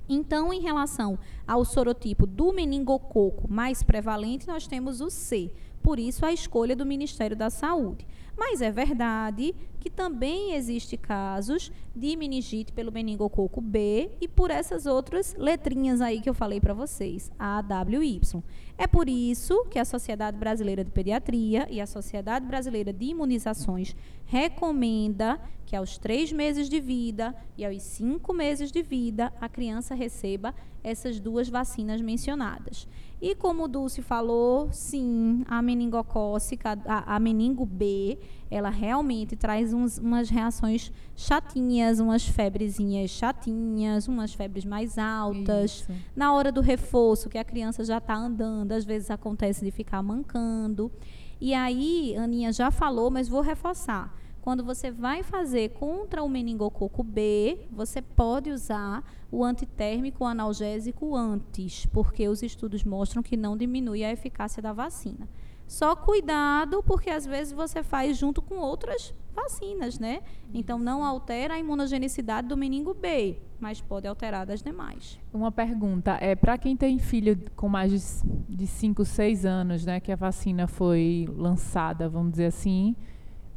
Então, 0.09 0.53
em 0.53 0.61
relação 0.61 1.19
ao 1.47 1.65
sorotipo 1.65 2.27
do 2.27 2.53
meningococo 2.53 3.51
mais 3.51 3.83
prevalente, 3.83 4.47
nós 4.47 4.67
temos 4.67 5.01
o 5.01 5.09
C. 5.09 5.51
Por 5.85 5.99
isso, 5.99 6.25
a 6.25 6.33
escolha 6.33 6.75
do 6.75 6.87
Ministério 6.87 7.37
da 7.37 7.51
Saúde. 7.51 8.07
Mas 8.35 8.63
é 8.63 8.71
verdade 8.71 9.55
que 9.79 9.91
também 9.91 10.55
existe 10.55 10.97
casos 10.97 11.71
de 11.95 12.17
meningite 12.17 12.73
pelo 12.73 12.91
meningococo 12.91 13.61
B 13.61 14.11
e 14.19 14.27
por 14.27 14.51
essas 14.51 14.87
outras 14.87 15.35
letrinhas 15.37 16.01
aí 16.01 16.23
que 16.23 16.29
eu 16.29 16.33
falei 16.33 16.59
para 16.59 16.73
vocês, 16.73 17.31
A, 17.39 17.61
W, 17.61 18.03
Y. 18.03 18.43
É 18.79 18.87
por 18.87 19.11
isso 19.11 19.67
que 19.67 19.79
a 19.79 19.85
Sociedade 19.85 20.39
Brasileira 20.39 20.83
de 20.83 20.91
Pediatria 20.91 21.69
e 21.71 21.83
a 21.83 21.87
Sociedade 21.87 22.47
Brasileira 22.47 22.91
de 22.91 23.05
Imunizações 23.05 23.95
recomenda 24.25 25.39
que 25.67 25.77
aos 25.77 25.99
três 25.99 26.33
meses 26.33 26.71
de 26.71 26.81
vida 26.81 27.35
e 27.59 27.65
aos 27.65 27.83
cinco 27.83 28.33
meses 28.33 28.73
de 28.73 28.83
vida 28.83 29.31
a 29.39 29.51
criança 29.51 29.95
receba 29.95 30.55
essas 30.83 31.21
duas 31.21 31.49
vacinas 31.49 32.01
mencionadas. 32.01 32.89
E 33.25 33.35
como 33.35 33.65
o 33.65 33.69
Dulce 33.69 34.03
falou, 34.03 34.69
sim, 34.71 35.47
a 35.49 35.63
meningocócica, 35.63 36.79
a, 36.85 37.17
a 37.17 37.19
meningo 37.19 37.65
B, 37.65 38.19
ela 38.51 38.69
realmente 38.69 39.35
traz 39.35 39.73
uns, 39.73 39.97
umas 39.97 40.29
reações 40.29 40.93
chatinhas, 41.17 42.01
umas 42.01 42.29
febrezinhas 42.29 43.11
chatinhas, 43.11 44.09
umas 44.09 44.35
febres 44.35 44.67
mais 44.67 44.99
altas. 44.99 45.71
Isso. 45.71 45.93
Na 46.15 46.35
hora 46.35 46.53
do 46.53 46.61
reforço, 46.61 47.31
que 47.31 47.39
a 47.39 47.45
criança 47.45 47.83
já 47.83 47.97
está 47.97 48.15
andando, 48.15 48.73
às 48.73 48.85
vezes 48.85 49.11
acontece 49.11 49.65
de 49.65 49.71
ficar 49.71 50.03
mancando. 50.03 50.93
E 51.41 51.55
aí, 51.55 52.15
Aninha 52.19 52.53
já 52.53 52.71
falou, 52.71 53.11
mas 53.11 53.27
vou 53.27 53.41
reforçar. 53.41 54.15
Quando 54.43 54.63
você 54.63 54.91
vai 54.91 55.23
fazer 55.23 55.71
contra 55.71 56.23
o 56.23 56.29
meningococo 56.29 57.03
B, 57.03 57.67
você 57.73 58.03
pode 58.03 58.51
usar 58.51 59.03
o 59.35 59.43
antitérmico 59.43 60.25
analgésico 60.25 61.17
antes, 61.17 61.87
porque 61.87 62.29
os 62.29 62.43
estudos 62.43 62.85
mostram 62.85 63.23
que 63.23 63.37
não 63.37 63.57
diminui 63.57 64.05
a 64.05 64.13
eficácia 64.13 64.63
da 64.63 64.73
vacina. 64.73 65.29
Só 65.67 65.97
cuidado, 65.97 66.83
porque 66.83 67.11
às 67.11 67.27
vezes 67.27 67.53
você 67.53 67.83
faz 67.83 68.17
junto 68.17 68.41
com 68.41 68.57
outras 68.57 69.15
vacinas, 69.35 69.99
né? 69.99 70.21
Então 70.53 70.79
não 70.79 71.05
altera 71.05 71.55
a 71.55 71.59
imunogenicidade 71.59 72.47
do 72.47 72.57
meningo 72.57 72.95
B, 72.95 73.39
mas 73.59 73.81
pode 73.81 74.07
alterar 74.07 74.47
das 74.47 74.63
demais. 74.63 75.19
Uma 75.33 75.51
pergunta 75.51 76.17
é 76.21 76.37
para 76.37 76.57
quem 76.57 76.77
tem 76.77 76.99
filho 76.99 77.37
com 77.57 77.69
mais 77.69 78.23
de 78.49 78.67
5, 78.67 79.05
6 79.05 79.45
anos, 79.45 79.85
né, 79.85 79.99
que 79.99 80.13
a 80.13 80.17
vacina 80.17 80.69
foi 80.69 81.27
lançada, 81.35 82.09
vamos 82.09 82.33
dizer 82.33 82.47
assim, 82.47 82.95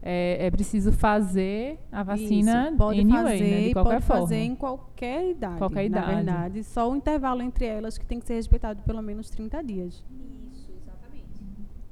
é, 0.09 0.45
é 0.45 0.51
preciso 0.51 0.93
fazer 0.93 1.77
a 1.91 2.01
vacina 2.01 2.69
Isso, 2.69 2.77
pode 2.77 3.01
anyway, 3.01 3.23
fazer, 3.23 3.43
né, 3.51 3.67
de 3.67 3.73
qualquer 3.73 3.91
pode 3.95 4.05
forma. 4.05 4.21
fazer 4.21 4.37
em 4.37 4.55
qualquer 4.55 5.29
idade. 5.31 5.57
Qualquer 5.57 5.85
idade. 5.85 6.07
Na 6.07 6.15
verdade, 6.15 6.63
só 6.63 6.89
o 6.89 6.95
intervalo 6.95 7.41
entre 7.41 7.65
elas 7.65 7.97
que 7.97 8.05
tem 8.05 8.17
que 8.17 8.25
ser 8.25 8.35
respeitado 8.35 8.81
pelo 8.83 9.01
menos 9.01 9.29
30 9.29 9.61
dias. 9.63 10.01
Isso, 10.49 10.71
exatamente. 10.81 11.43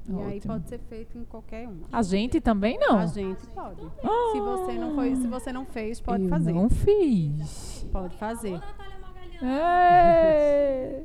E 0.08 0.14
Ótimo. 0.14 0.30
aí 0.30 0.40
pode 0.40 0.70
ser 0.70 0.80
feito 0.80 1.18
em 1.18 1.26
qualquer 1.26 1.68
uma. 1.68 1.88
A 1.92 2.02
gente 2.02 2.40
também 2.40 2.78
não. 2.80 3.00
A 3.00 3.06
gente 3.08 3.46
pode. 3.48 3.82
Se 3.82 4.40
você 4.40 4.74
não 4.80 4.96
foi, 4.96 5.16
se 5.18 5.28
você 5.28 5.52
não 5.52 5.66
fez, 5.66 6.00
pode 6.00 6.24
Eu 6.24 6.30
fazer. 6.30 6.54
não 6.54 6.70
fiz. 6.70 7.86
Pode 7.92 8.16
fazer. 8.16 8.62
É. 9.42 11.04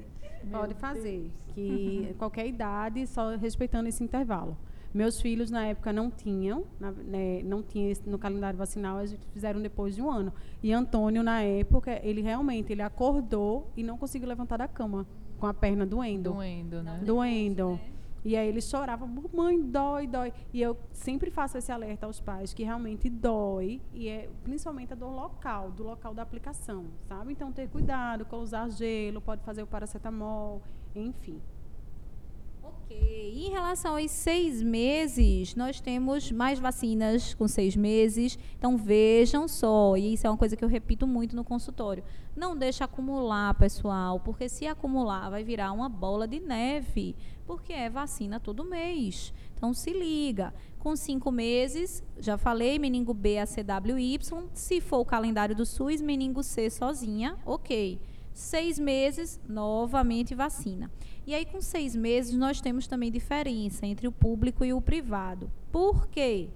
Pode 0.50 0.74
fazer. 0.74 1.30
Que 1.54 2.14
qualquer 2.18 2.46
idade, 2.46 3.04
só 3.08 3.34
respeitando 3.36 3.88
esse 3.88 4.04
intervalo. 4.04 4.56
Meus 4.92 5.20
filhos 5.20 5.50
na 5.50 5.66
época 5.66 5.92
não 5.92 6.10
tinham, 6.10 6.64
na- 6.80 6.90
né, 6.90 7.42
não 7.44 7.62
tinha 7.62 7.94
no 8.06 8.18
calendário 8.18 8.58
vacinal, 8.58 8.98
eles 8.98 9.16
fizeram 9.32 9.60
depois 9.62 9.94
de 9.94 10.02
um 10.02 10.10
ano. 10.10 10.32
E 10.62 10.72
Antônio 10.72 11.22
na 11.22 11.42
época, 11.42 12.00
ele 12.04 12.20
realmente 12.20 12.72
ele 12.72 12.82
acordou 12.82 13.70
e 13.76 13.82
não 13.84 13.96
conseguiu 13.96 14.28
levantar 14.28 14.56
da 14.56 14.66
cama 14.68 15.06
com 15.38 15.46
a 15.46 15.54
perna 15.54 15.86
doendo. 15.86 16.32
Doendo, 16.32 16.82
né? 16.82 17.00
doendo. 17.04 17.80
E 18.22 18.36
aí 18.36 18.48
ele 18.48 18.60
chorava, 18.60 19.08
mãe, 19.32 19.58
dói, 19.62 20.06
dói. 20.06 20.32
E 20.52 20.60
eu 20.60 20.76
sempre 20.92 21.30
faço 21.30 21.56
esse 21.56 21.72
alerta 21.72 22.04
aos 22.04 22.20
pais 22.20 22.52
que 22.52 22.62
realmente 22.62 23.08
dói, 23.08 23.80
e 23.94 24.08
é 24.08 24.28
principalmente 24.44 24.92
a 24.92 24.96
dor 24.96 25.10
local, 25.10 25.70
do 25.70 25.82
local 25.82 26.12
da 26.12 26.20
aplicação, 26.22 26.84
sabe? 27.08 27.32
Então 27.32 27.50
ter 27.50 27.68
cuidado 27.68 28.26
com 28.26 28.36
usar 28.36 28.68
gelo, 28.68 29.22
pode 29.22 29.42
fazer 29.42 29.62
o 29.62 29.66
paracetamol, 29.66 30.60
enfim. 30.94 31.40
Em 32.92 33.50
relação 33.50 33.96
aos 33.96 34.10
seis 34.10 34.62
meses, 34.62 35.54
nós 35.54 35.80
temos 35.80 36.30
mais 36.30 36.58
vacinas 36.58 37.34
com 37.34 37.48
seis 37.48 37.74
meses. 37.74 38.38
Então 38.58 38.76
vejam 38.76 39.48
só, 39.48 39.96
e 39.96 40.14
isso 40.14 40.26
é 40.26 40.30
uma 40.30 40.36
coisa 40.36 40.56
que 40.56 40.64
eu 40.64 40.68
repito 40.68 41.06
muito 41.06 41.34
no 41.34 41.44
consultório. 41.44 42.04
Não 42.36 42.56
deixa 42.56 42.84
acumular, 42.84 43.54
pessoal, 43.54 44.20
porque 44.20 44.48
se 44.48 44.66
acumular 44.66 45.30
vai 45.30 45.42
virar 45.42 45.72
uma 45.72 45.88
bola 45.88 46.28
de 46.28 46.38
neve, 46.38 47.16
porque 47.46 47.72
é 47.72 47.88
vacina 47.88 48.38
todo 48.38 48.64
mês. 48.64 49.32
Então 49.56 49.72
se 49.72 49.90
liga. 49.92 50.52
Com 50.78 50.96
cinco 50.96 51.30
meses, 51.30 52.02
já 52.18 52.38
falei, 52.38 52.78
meningo 52.78 53.12
B 53.12 53.38
a 53.38 53.46
CWY. 53.46 54.18
Se 54.54 54.80
for 54.80 54.98
o 54.98 55.04
calendário 55.04 55.54
do 55.54 55.66
SUS, 55.66 56.00
meningo 56.00 56.42
C 56.42 56.70
sozinha, 56.70 57.36
ok. 57.44 58.00
Seis 58.32 58.78
meses, 58.78 59.38
novamente 59.46 60.34
vacina. 60.34 60.90
E 61.26 61.34
aí, 61.34 61.44
com 61.44 61.60
seis 61.60 61.94
meses, 61.94 62.34
nós 62.34 62.60
temos 62.60 62.86
também 62.86 63.10
diferença 63.10 63.86
entre 63.86 64.08
o 64.08 64.12
público 64.12 64.64
e 64.64 64.72
o 64.72 64.80
privado. 64.80 65.50
Por 65.70 66.08
quê? 66.08 66.48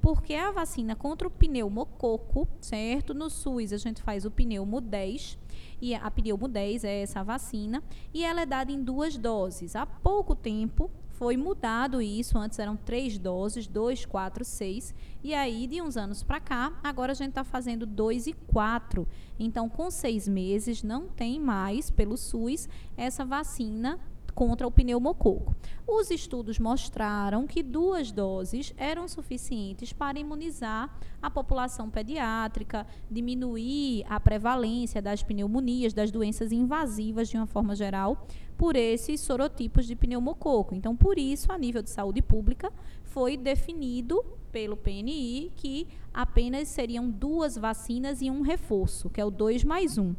Porque 0.00 0.34
a 0.34 0.50
vacina 0.50 0.94
contra 0.94 1.26
o 1.26 1.30
pneumococo, 1.30 2.46
certo? 2.60 3.14
No 3.14 3.28
SUS, 3.28 3.72
a 3.72 3.76
gente 3.76 4.02
faz 4.02 4.24
o 4.24 4.30
pneumo 4.30 4.80
10. 4.80 5.38
E 5.80 5.94
a 5.94 6.10
pneumo 6.10 6.48
10 6.48 6.84
é 6.84 7.02
essa 7.02 7.22
vacina. 7.22 7.82
E 8.12 8.24
ela 8.24 8.42
é 8.42 8.46
dada 8.46 8.70
em 8.70 8.82
duas 8.82 9.16
doses. 9.16 9.74
Há 9.74 9.86
pouco 9.86 10.34
tempo, 10.34 10.90
foi 11.18 11.36
mudado 11.36 12.00
isso. 12.00 12.38
Antes 12.38 12.60
eram 12.60 12.76
três 12.76 13.18
doses, 13.18 13.66
dois, 13.66 14.06
quatro, 14.06 14.44
seis. 14.44 14.94
E 15.22 15.34
aí, 15.34 15.66
de 15.66 15.82
uns 15.82 15.96
anos 15.96 16.22
para 16.22 16.38
cá, 16.38 16.78
agora 16.80 17.10
a 17.10 17.14
gente 17.14 17.30
está 17.30 17.42
fazendo 17.42 17.84
dois 17.84 18.28
e 18.28 18.32
quatro. 18.32 19.06
Então, 19.36 19.68
com 19.68 19.90
seis 19.90 20.28
meses, 20.28 20.84
não 20.84 21.08
tem 21.08 21.40
mais, 21.40 21.90
pelo 21.90 22.16
SUS, 22.16 22.68
essa 22.96 23.24
vacina 23.24 23.98
contra 24.38 24.68
o 24.68 24.70
pneumococo. 24.70 25.52
Os 25.84 26.12
estudos 26.12 26.60
mostraram 26.60 27.44
que 27.44 27.60
duas 27.60 28.12
doses 28.12 28.72
eram 28.76 29.08
suficientes 29.08 29.92
para 29.92 30.16
imunizar 30.16 30.96
a 31.20 31.28
população 31.28 31.90
pediátrica, 31.90 32.86
diminuir 33.10 34.04
a 34.08 34.20
prevalência 34.20 35.02
das 35.02 35.24
pneumonias, 35.24 35.92
das 35.92 36.12
doenças 36.12 36.52
invasivas 36.52 37.28
de 37.28 37.36
uma 37.36 37.48
forma 37.48 37.74
geral, 37.74 38.28
por 38.56 38.76
esses 38.76 39.20
sorotipos 39.20 39.88
de 39.88 39.96
pneumococo. 39.96 40.72
Então, 40.72 40.94
por 40.94 41.18
isso, 41.18 41.50
a 41.50 41.58
nível 41.58 41.82
de 41.82 41.90
saúde 41.90 42.22
pública, 42.22 42.72
foi 43.02 43.36
definido 43.36 44.24
pelo 44.52 44.76
PNI 44.76 45.50
que 45.56 45.88
apenas 46.14 46.68
seriam 46.68 47.10
duas 47.10 47.56
vacinas 47.56 48.22
e 48.22 48.30
um 48.30 48.42
reforço, 48.42 49.10
que 49.10 49.20
é 49.20 49.24
o 49.24 49.32
2 49.32 49.64
mais 49.64 49.98
1. 49.98 50.14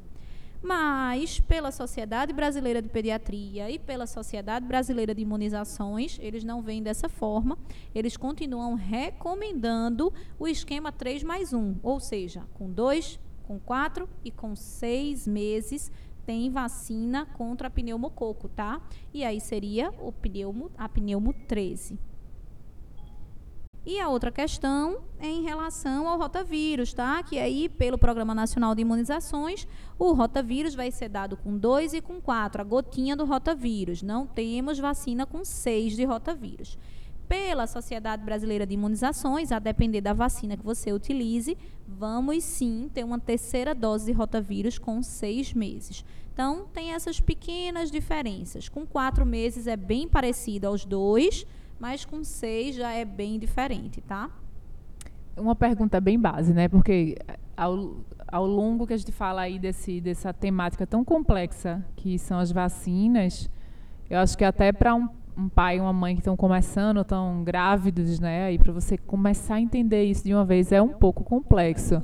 Mas, 0.62 1.40
pela 1.40 1.72
Sociedade 1.72 2.34
Brasileira 2.34 2.82
de 2.82 2.90
Pediatria 2.90 3.70
e 3.70 3.80
pela 3.80 4.06
Sociedade 4.06 4.66
Brasileira 4.66 5.16
de 5.16 5.22
Imunizações, 5.22 6.20
eles 6.22 6.44
não 6.44 6.62
veem 6.62 6.84
dessa 6.84 7.08
forma. 7.08 7.58
Eles 7.96 8.18
continuam 8.18 8.76
recomendando 8.76 10.14
o 10.38 10.48
esquema 10.48 10.92
3 10.92 11.24
mais 11.24 11.54
1, 11.54 11.78
ou 11.82 12.00
seja, 12.00 12.44
com 12.54 12.70
2, 12.70 13.20
com 13.44 13.58
4 13.60 14.08
e 14.24 14.32
com 14.32 14.56
6 14.56 15.28
meses 15.28 15.92
tem 16.26 16.52
vacina 16.52 17.26
contra 17.26 17.72
pneumococo, 17.72 18.48
tá? 18.50 18.80
E 19.12 19.24
aí 19.24 19.42
seria 19.42 19.90
o 20.00 20.12
pneumo, 20.12 20.70
a 20.78 20.88
pneumo 20.88 21.34
13. 21.34 21.98
E 23.90 24.00
a 24.00 24.08
outra 24.08 24.32
questão 24.32 25.00
é 25.20 25.26
em 25.26 25.42
relação 25.42 26.08
ao 26.08 26.20
rotavírus, 26.20 26.94
tá? 26.94 27.24
Que 27.24 27.40
aí, 27.40 27.68
pelo 27.68 27.98
Programa 27.98 28.36
Nacional 28.36 28.76
de 28.76 28.84
Imunizações, 28.84 29.68
o 29.98 30.14
rotavírus 30.14 30.76
vai 30.76 30.92
ser 30.92 31.10
dado 31.10 31.36
com 31.36 31.58
2 31.58 31.96
e 31.96 32.00
com 32.00 32.22
4, 32.22 32.62
a 32.62 32.64
gotinha 32.64 33.16
do 33.16 33.26
rotavírus. 33.26 34.04
Não 34.04 34.28
temos 34.28 34.78
vacina 34.78 35.26
com 35.26 35.44
6 35.44 35.96
de 35.96 36.06
rotavírus. 36.06 36.78
Pela 37.28 37.66
Sociedade 37.66 38.24
Brasileira 38.24 38.64
de 38.64 38.76
Imunizações, 38.76 39.52
a 39.52 39.58
depender 39.58 40.02
da 40.02 40.14
vacina 40.14 40.56
que 40.56 40.64
você 40.64 40.94
utilize, 40.94 41.58
vamos 41.88 42.44
sim 42.44 42.92
ter 42.94 43.04
uma 43.04 43.18
terceira 43.18 43.74
dose 43.74 44.06
de 44.06 44.12
rotavírus 44.12 44.78
com 44.78 45.02
seis 45.02 45.52
meses. 45.52 46.06
Então, 46.32 46.68
tem 46.72 46.94
essas 46.94 47.20
pequenas 47.20 47.90
diferenças. 47.90 48.70
Com 48.70 48.86
quatro 48.86 49.26
meses 49.26 49.66
é 49.66 49.76
bem 49.76 50.08
parecido 50.08 50.68
aos 50.68 50.86
dois, 50.86 51.44
mas 51.80 52.04
com 52.04 52.24
seis 52.24 52.76
já 52.76 52.92
é 52.92 53.06
bem 53.06 53.40
diferente, 53.40 54.02
tá? 54.02 54.30
Uma 55.38 55.56
pergunta 55.56 56.02
bem 56.02 56.20
base, 56.20 56.54
né? 56.54 56.68
Porque 56.68 57.18
ao, 57.56 57.98
ao 58.28 58.46
longo 58.46 58.86
que 58.86 58.94
a 58.94 58.98
gente 58.98 59.12
fala 59.12 59.42
aí 59.42 59.58
desse, 59.58 60.02
dessa 60.02 60.34
temática 60.34 60.86
tão 60.86 61.04
complexa 61.06 61.84
que 61.96 62.20
são 62.20 62.38
as 62.38 62.52
vacinas, 62.52 63.50
eu 64.10 64.20
acho 64.20 64.38
que 64.38 64.44
até 64.44 64.72
para 64.74 64.94
um, 64.94 65.08
um, 65.38 65.48
pai 65.48 65.78
e 65.78 65.80
uma 65.80 65.94
mãe 65.94 66.16
que 66.16 66.22
estão 66.22 66.36
começando, 66.36 67.00
estão 67.00 67.44
grávidos, 67.44 68.20
né? 68.20 68.46
Aí 68.46 68.60
para 68.60 68.74
você 68.74 68.98
começar 68.98 69.56
a 69.56 69.62
entender 69.62 70.04
isso 70.04 70.26
de 70.26 70.34
uma 70.34 70.44
vez 70.44 70.72
é 70.72 70.82
um 70.82 70.90
pouco 70.90 71.24
complexo. 71.24 72.02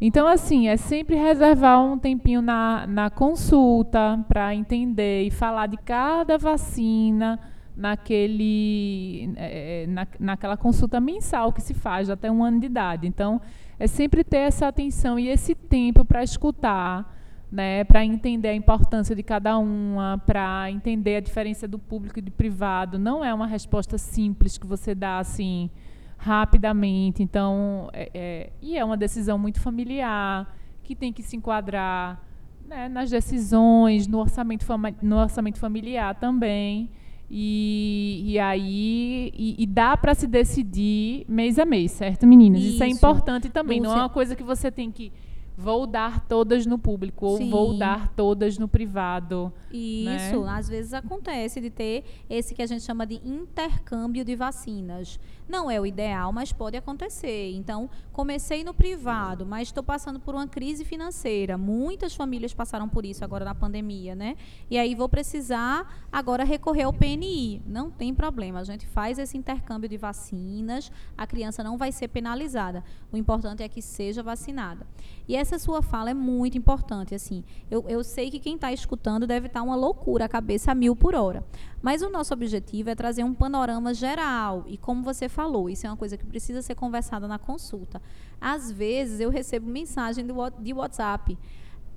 Então, 0.00 0.28
assim, 0.28 0.68
é 0.68 0.76
sempre 0.76 1.16
reservar 1.16 1.82
um 1.82 1.98
tempinho 1.98 2.40
na, 2.40 2.86
na 2.86 3.10
consulta 3.10 4.24
para 4.28 4.54
entender 4.54 5.24
e 5.24 5.30
falar 5.30 5.66
de 5.66 5.76
cada 5.76 6.38
vacina 6.38 7.38
naquele, 7.78 9.32
é, 9.36 9.86
na, 9.86 10.06
naquela 10.18 10.56
consulta 10.56 11.00
mensal 11.00 11.52
que 11.52 11.62
se 11.62 11.72
faz 11.72 12.10
até 12.10 12.28
um 12.28 12.42
ano 12.42 12.58
de 12.58 12.66
idade. 12.66 13.06
Então, 13.06 13.40
é 13.78 13.86
sempre 13.86 14.24
ter 14.24 14.38
essa 14.38 14.66
atenção 14.66 15.16
e 15.16 15.28
esse 15.28 15.54
tempo 15.54 16.04
para 16.04 16.24
escutar, 16.24 17.16
né, 17.50 17.84
para 17.84 18.04
entender 18.04 18.48
a 18.48 18.54
importância 18.54 19.14
de 19.14 19.22
cada 19.22 19.56
uma, 19.56 20.20
para 20.26 20.68
entender 20.72 21.16
a 21.16 21.20
diferença 21.20 21.68
do 21.68 21.78
público 21.78 22.18
e 22.18 22.22
do 22.22 22.32
privado. 22.32 22.98
Não 22.98 23.24
é 23.24 23.32
uma 23.32 23.46
resposta 23.46 23.96
simples 23.96 24.58
que 24.58 24.66
você 24.66 24.92
dá 24.92 25.20
assim 25.20 25.70
rapidamente. 26.16 27.22
Então, 27.22 27.88
é, 27.92 28.10
é, 28.12 28.52
e 28.60 28.76
é 28.76 28.84
uma 28.84 28.96
decisão 28.96 29.38
muito 29.38 29.60
familiar 29.60 30.52
que 30.82 30.96
tem 30.96 31.12
que 31.12 31.22
se 31.22 31.36
enquadrar 31.36 32.20
né, 32.66 32.88
nas 32.88 33.08
decisões, 33.08 34.08
no 34.08 34.18
orçamento, 34.18 34.66
no 35.00 35.16
orçamento 35.16 35.60
familiar 35.60 36.16
também. 36.16 36.90
E, 37.30 38.22
e 38.24 38.38
aí 38.38 39.32
e, 39.36 39.56
e 39.58 39.66
dá 39.66 39.96
para 39.96 40.14
se 40.14 40.26
decidir 40.26 41.26
mês 41.28 41.58
a 41.58 41.64
mês, 41.66 41.92
certo, 41.92 42.26
meninas? 42.26 42.62
Isso, 42.62 42.74
Isso 42.74 42.84
é 42.84 42.88
importante 42.88 43.50
também. 43.50 43.80
Não 43.80 43.92
é 43.92 43.96
uma 43.96 44.08
coisa 44.08 44.34
que 44.34 44.42
você 44.42 44.70
tem 44.70 44.90
que 44.90 45.12
vou 45.58 45.88
dar 45.88 46.20
todas 46.20 46.64
no 46.66 46.78
público 46.78 47.26
ou 47.26 47.36
Sim. 47.36 47.50
vou 47.50 47.76
dar 47.76 48.14
todas 48.14 48.56
no 48.58 48.68
privado. 48.68 49.52
Isso, 49.72 50.44
né? 50.44 50.50
às 50.50 50.68
vezes 50.68 50.94
acontece 50.94 51.60
de 51.60 51.68
ter 51.68 52.04
esse 52.30 52.54
que 52.54 52.62
a 52.62 52.66
gente 52.66 52.84
chama 52.84 53.04
de 53.04 53.16
intercâmbio 53.28 54.24
de 54.24 54.36
vacinas. 54.36 55.18
Não 55.48 55.68
é 55.68 55.80
o 55.80 55.86
ideal, 55.86 56.30
mas 56.30 56.52
pode 56.52 56.76
acontecer. 56.76 57.52
Então, 57.54 57.90
comecei 58.12 58.62
no 58.62 58.72
privado, 58.72 59.44
mas 59.46 59.68
estou 59.68 59.82
passando 59.82 60.20
por 60.20 60.34
uma 60.34 60.46
crise 60.46 60.84
financeira. 60.84 61.58
Muitas 61.58 62.14
famílias 62.14 62.54
passaram 62.54 62.88
por 62.88 63.04
isso 63.04 63.24
agora 63.24 63.44
na 63.44 63.54
pandemia, 63.54 64.14
né? 64.14 64.36
E 64.70 64.78
aí 64.78 64.94
vou 64.94 65.08
precisar 65.08 66.06
agora 66.12 66.44
recorrer 66.44 66.82
ao 66.82 66.92
PNI. 66.92 67.62
Não 67.66 67.90
tem 67.90 68.14
problema, 68.14 68.60
a 68.60 68.64
gente 68.64 68.86
faz 68.86 69.18
esse 69.18 69.36
intercâmbio 69.36 69.88
de 69.88 69.96
vacinas, 69.96 70.92
a 71.16 71.26
criança 71.26 71.64
não 71.64 71.76
vai 71.76 71.90
ser 71.90 72.08
penalizada. 72.08 72.84
O 73.10 73.16
importante 73.16 73.62
é 73.62 73.68
que 73.68 73.82
seja 73.82 74.22
vacinada. 74.22 74.86
E 75.26 75.34
essa 75.48 75.58
sua 75.58 75.80
fala 75.80 76.10
é 76.10 76.14
muito 76.14 76.58
importante, 76.58 77.14
assim. 77.14 77.42
Eu, 77.70 77.84
eu 77.88 78.04
sei 78.04 78.30
que 78.30 78.38
quem 78.38 78.56
está 78.56 78.70
escutando 78.72 79.26
deve 79.26 79.46
estar 79.46 79.60
tá 79.60 79.64
uma 79.64 79.74
loucura, 79.74 80.26
a 80.26 80.28
cabeça 80.28 80.72
a 80.72 80.74
mil 80.74 80.94
por 80.94 81.14
hora. 81.14 81.42
Mas 81.80 82.02
o 82.02 82.10
nosso 82.10 82.34
objetivo 82.34 82.90
é 82.90 82.94
trazer 82.94 83.24
um 83.24 83.32
panorama 83.32 83.94
geral. 83.94 84.64
E 84.66 84.76
como 84.76 85.02
você 85.02 85.28
falou, 85.28 85.70
isso 85.70 85.86
é 85.86 85.90
uma 85.90 85.96
coisa 85.96 86.16
que 86.18 86.26
precisa 86.26 86.60
ser 86.60 86.74
conversada 86.74 87.26
na 87.26 87.38
consulta. 87.38 88.02
Às 88.40 88.70
vezes 88.70 89.20
eu 89.20 89.30
recebo 89.30 89.70
mensagem 89.70 90.26
de 90.60 90.72
WhatsApp. 90.72 91.38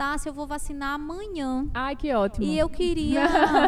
Tá, 0.02 0.18
se 0.18 0.28
eu 0.28 0.34
vou 0.34 0.48
vacinar 0.48 0.96
amanhã. 0.96 1.68
Ai, 1.76 1.96
que 1.96 2.12
ótimo. 2.12 2.44
E 2.44 2.58
eu 2.58 2.68
queria 2.68 3.22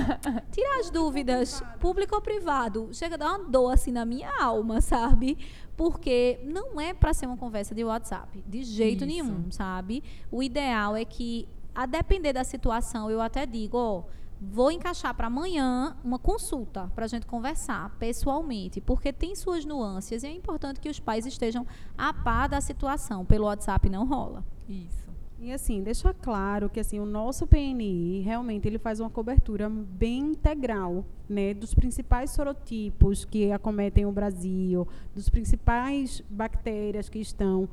tirar 0.52 0.80
as 0.80 0.90
dúvidas, 0.90 1.62
público 1.80 2.16
ou 2.16 2.22
privado. 2.24 2.90
Chega 2.92 3.14
a 3.14 3.18
dar 3.20 3.38
uma 3.38 3.48
dor 3.48 3.72
assim 3.72 3.92
na 3.92 4.04
minha 4.04 4.32
alma, 4.42 4.82
sabe? 4.82 5.38
Porque 5.78 6.40
não 6.44 6.82
é 6.82 6.92
para 6.92 7.14
ser 7.14 7.28
uma 7.28 7.38
conversa 7.38 7.76
de 7.76 7.84
WhatsApp, 7.84 8.44
de 8.48 8.64
jeito 8.64 9.06
Isso. 9.06 9.14
nenhum, 9.14 9.52
sabe? 9.52 10.04
O 10.32 10.42
ideal 10.42 10.96
é 10.96 11.06
que, 11.06 11.48
a 11.76 11.86
depender 11.86 12.34
da 12.34 12.44
situação, 12.44 13.12
eu 13.12 13.22
até 13.22 13.46
digo, 13.46 13.78
ó, 13.78 14.00
oh, 14.00 14.24
Vou 14.42 14.70
encaixar 14.70 15.16
para 15.16 15.28
amanhã 15.28 15.96
uma 16.04 16.20
consulta 16.20 16.92
para 16.94 17.06
a 17.06 17.08
gente 17.08 17.26
conversar 17.26 17.92
pessoalmente, 17.98 18.82
porque 18.82 19.14
tem 19.14 19.36
suas 19.36 19.64
nuances 19.64 20.22
e 20.22 20.28
é 20.28 20.32
importante 20.32 20.82
que 20.82 20.90
os 20.90 21.00
pais 21.00 21.26
estejam 21.26 21.66
a 21.98 22.14
par 22.14 22.50
da 22.50 22.60
situação. 22.60 23.24
Pelo 23.24 23.46
WhatsApp 23.46 23.90
não 23.90 24.06
rola. 24.06 24.44
Isso. 24.68 25.03
E 25.44 25.52
assim, 25.52 25.84
deixa 25.84 26.14
claro 26.14 26.70
que 26.70 26.80
assim, 26.80 27.02
o 27.02 27.06
nosso 27.06 27.46
PNI 27.46 28.22
realmente 28.22 28.66
ele 28.66 28.78
faz 28.78 29.02
uma 29.02 29.10
cobertura 29.10 29.70
bem 29.70 30.20
integral, 30.22 31.04
né, 31.28 31.54
dos 31.54 31.74
principais 31.74 32.32
sorotipos 32.32 33.26
que 33.26 33.52
acometem 33.52 34.06
o 34.06 34.12
Brasil, 34.14 34.88
dos 35.14 35.28
principais 35.28 36.24
bactérias 36.30 37.10
que 37.10 37.20
estão 37.20 37.68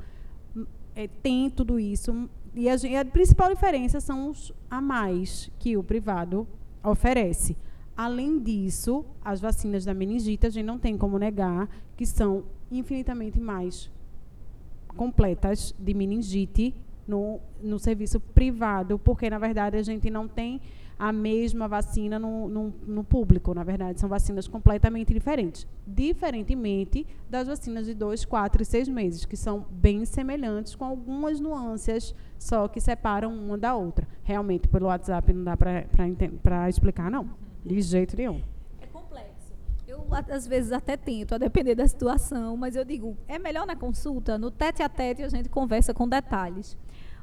é, 0.96 1.06
tem 1.06 1.48
tudo 1.48 1.78
isso 1.78 2.28
e 2.56 2.68
a, 2.68 2.74
e 2.74 2.96
a 2.96 3.04
principal 3.04 3.48
diferença 3.50 4.00
são 4.00 4.30
os 4.30 4.52
a 4.68 4.80
mais 4.80 5.48
que 5.60 5.76
o 5.76 5.84
privado 5.84 6.48
oferece. 6.82 7.56
Além 7.96 8.40
disso, 8.40 9.04
as 9.24 9.40
vacinas 9.40 9.84
da 9.84 9.94
meningite, 9.94 10.44
a 10.44 10.50
gente 10.50 10.66
não 10.66 10.76
tem 10.76 10.98
como 10.98 11.20
negar 11.20 11.68
que 11.96 12.04
são 12.04 12.42
infinitamente 12.68 13.38
mais 13.38 13.88
completas 14.96 15.72
de 15.78 15.94
meningite 15.94 16.74
no, 17.10 17.40
no 17.60 17.78
serviço 17.78 18.20
privado, 18.20 18.98
porque, 18.98 19.28
na 19.28 19.38
verdade, 19.38 19.76
a 19.76 19.82
gente 19.82 20.08
não 20.08 20.28
tem 20.28 20.60
a 20.98 21.12
mesma 21.12 21.66
vacina 21.66 22.18
no, 22.18 22.46
no, 22.46 22.74
no, 22.86 23.02
público. 23.02 23.54
Na 23.54 23.64
verdade, 23.64 23.98
são 23.98 24.08
vacinas 24.08 24.46
completamente 24.46 25.12
diferentes. 25.12 25.66
Diferentemente 25.86 27.06
das 27.28 27.48
vacinas 27.48 27.86
de 27.86 27.94
2, 27.94 28.26
4 28.26 28.62
e 28.62 28.66
6 28.66 28.88
meses, 28.88 29.24
que 29.24 29.36
são 29.36 29.66
bem 29.70 30.04
semelhantes, 30.04 30.74
com 30.74 30.84
algumas 30.84 31.40
nuances 31.40 32.14
só 32.38 32.68
que 32.68 32.80
separam 32.80 33.34
uma 33.34 33.58
da 33.58 33.74
outra. 33.74 34.06
Realmente, 34.22 34.68
pelo 34.68 34.86
WhatsApp 34.86 35.32
não 35.32 35.44
dá 35.44 35.56
para 35.56 36.68
explicar, 36.68 37.10
não. 37.10 37.30
De 37.64 37.80
jeito 37.80 38.16
nenhum. 38.16 38.40
Eu, 40.08 40.34
às 40.34 40.46
vezes, 40.46 40.72
até 40.72 40.96
tento, 40.96 41.34
a 41.34 41.38
depender 41.38 41.74
da 41.74 41.86
situação, 41.86 42.56
mas 42.56 42.76
eu 42.76 42.84
digo, 42.84 43.16
é 43.28 43.38
melhor 43.38 43.66
na 43.66 43.76
consulta, 43.76 44.38
no 44.38 44.50
tete 44.50 44.82
a 44.82 44.88
tete, 44.88 45.22
a 45.22 45.28
gente 45.28 45.48
conversa 45.48 45.92
com 45.92 46.08
detalhes. 46.08 46.76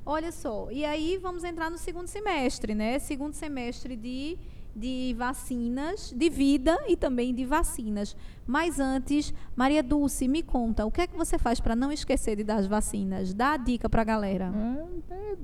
Olha 0.06 0.32
só, 0.32 0.70
e 0.72 0.86
aí 0.86 1.18
vamos 1.18 1.44
entrar 1.44 1.70
no 1.70 1.78
segundo 1.78 2.08
semestre, 2.08 2.74
né? 2.74 2.98
Segundo 2.98 3.34
semestre 3.34 3.96
de 3.96 4.38
de 4.78 5.16
vacinas, 5.18 6.14
de 6.16 6.30
vida 6.30 6.78
e 6.88 6.96
também 6.96 7.34
de 7.34 7.44
vacinas. 7.44 8.16
Mas 8.46 8.80
antes, 8.80 9.34
Maria 9.56 9.82
Dulce, 9.82 10.28
me 10.28 10.44
conta, 10.44 10.86
o 10.86 10.92
que 10.92 11.02
é 11.02 11.08
que 11.08 11.18
você 11.18 11.40
faz 11.40 11.60
para 11.60 11.76
não 11.76 11.92
esquecer 11.92 12.36
de 12.36 12.44
dar 12.44 12.58
as 12.58 12.68
vacinas? 12.68 13.34
Dá 13.34 13.54
a 13.54 13.58
dica 13.58 13.90
para 13.90 14.04
a 14.04 14.06
galera. 14.06 14.52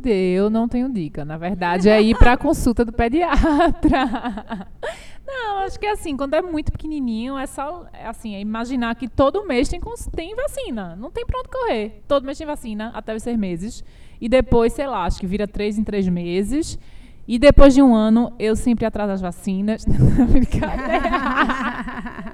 Eu 0.05 0.49
não 0.49 0.67
tenho 0.67 0.87
dica. 0.87 1.25
Na 1.25 1.37
verdade, 1.37 1.89
é 1.89 1.99
ir 2.01 2.15
para 2.17 2.33
a 2.33 2.37
consulta 2.37 2.85
do 2.85 2.93
pediatra. 2.93 4.67
Não, 5.25 5.59
acho 5.59 5.79
que 5.79 5.86
é 5.86 5.91
assim, 5.91 6.17
quando 6.17 6.33
é 6.33 6.41
muito 6.41 6.71
pequenininho, 6.71 7.38
é 7.38 7.45
só 7.45 7.86
é 7.93 8.07
assim, 8.07 8.36
é 8.36 8.41
imaginar 8.41 8.95
que 8.95 9.07
todo 9.07 9.45
mês 9.47 9.69
tem, 9.69 9.79
tem 10.13 10.36
vacina. 10.36 10.95
Não 10.95 11.09
tem 11.09 11.25
para 11.25 11.39
onde 11.39 11.49
correr. 11.49 12.03
Todo 12.07 12.25
mês 12.25 12.38
tem 12.38 12.45
vacina, 12.45 12.91
até 12.93 13.15
os 13.15 13.23
seis 13.23 13.38
meses. 13.38 13.83
E 14.19 14.27
depois, 14.27 14.73
sei 14.73 14.88
lá, 14.88 15.05
acho 15.05 15.19
que 15.19 15.27
vira 15.27 15.47
três 15.47 15.77
em 15.77 15.83
três 15.83 16.07
meses. 16.07 16.77
E 17.25 17.39
depois 17.39 17.73
de 17.73 17.81
um 17.81 17.95
ano, 17.95 18.33
eu 18.38 18.53
sempre 18.53 18.86
atraso 18.86 19.13
as 19.13 19.21
vacinas. 19.21 19.86
Brincadeira. 20.29 21.01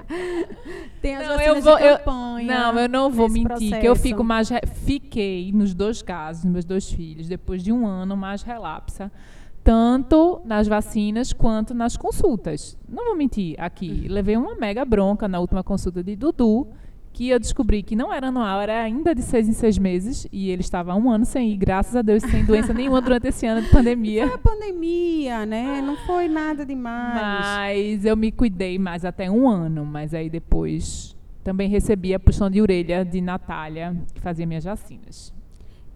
Tem 1.00 1.16
as 1.16 1.28
não, 1.28 1.36
vacinas 1.36 1.56
eu 1.56 1.62
vou, 1.62 1.76
de 1.76 1.82
campanha. 1.82 2.52
Eu, 2.52 2.58
não, 2.58 2.80
eu 2.80 2.88
não 2.88 3.10
vou 3.10 3.28
mentir, 3.28 3.46
processo. 3.46 3.80
que 3.80 3.86
eu 3.86 3.94
fico 3.94 4.24
mais. 4.24 4.48
Fiquei 4.84 5.52
nos 5.52 5.74
dois 5.74 6.02
casos, 6.02 6.44
meus 6.44 6.64
dois 6.64 6.90
filhos, 6.90 7.28
depois 7.28 7.62
de 7.62 7.72
um 7.72 7.86
ano 7.86 8.16
mais 8.16 8.42
relapsa. 8.42 9.12
Tanto 9.70 10.42
nas 10.44 10.66
vacinas 10.66 11.32
quanto 11.32 11.72
nas 11.72 11.96
consultas. 11.96 12.76
Não 12.88 13.04
vou 13.04 13.16
mentir 13.16 13.54
aqui. 13.56 14.08
Levei 14.08 14.36
uma 14.36 14.56
mega 14.56 14.84
bronca 14.84 15.28
na 15.28 15.38
última 15.38 15.62
consulta 15.62 16.02
de 16.02 16.16
Dudu 16.16 16.66
que 17.12 17.28
eu 17.28 17.38
descobri 17.38 17.80
que 17.84 17.94
não 17.94 18.12
era 18.12 18.26
anual, 18.26 18.60
era 18.60 18.82
ainda 18.82 19.14
de 19.14 19.22
seis 19.22 19.48
em 19.48 19.52
seis 19.52 19.78
meses, 19.78 20.26
e 20.32 20.50
ele 20.50 20.60
estava 20.60 20.92
há 20.92 20.96
um 20.96 21.08
ano 21.08 21.24
sem 21.24 21.52
ir, 21.52 21.56
graças 21.56 21.94
a 21.94 22.02
Deus, 22.02 22.20
sem 22.24 22.44
doença 22.44 22.74
nenhuma 22.74 23.00
durante 23.00 23.28
esse 23.28 23.46
ano 23.46 23.62
de 23.62 23.68
pandemia. 23.70 24.26
Foi 24.26 24.34
a 24.34 24.38
pandemia, 24.38 25.46
né? 25.46 25.80
Não 25.80 25.96
foi 25.98 26.28
nada 26.28 26.66
demais. 26.66 27.20
Mas 27.20 28.04
eu 28.04 28.16
me 28.16 28.32
cuidei 28.32 28.76
mais 28.76 29.04
até 29.04 29.30
um 29.30 29.48
ano, 29.48 29.86
mas 29.86 30.14
aí 30.14 30.28
depois 30.28 31.16
também 31.44 31.68
recebia 31.68 32.18
puxão 32.18 32.50
de 32.50 32.60
orelha 32.60 33.04
de 33.04 33.20
Natália, 33.20 33.96
que 34.12 34.20
fazia 34.20 34.44
minhas 34.44 34.64
vacinas. 34.64 35.32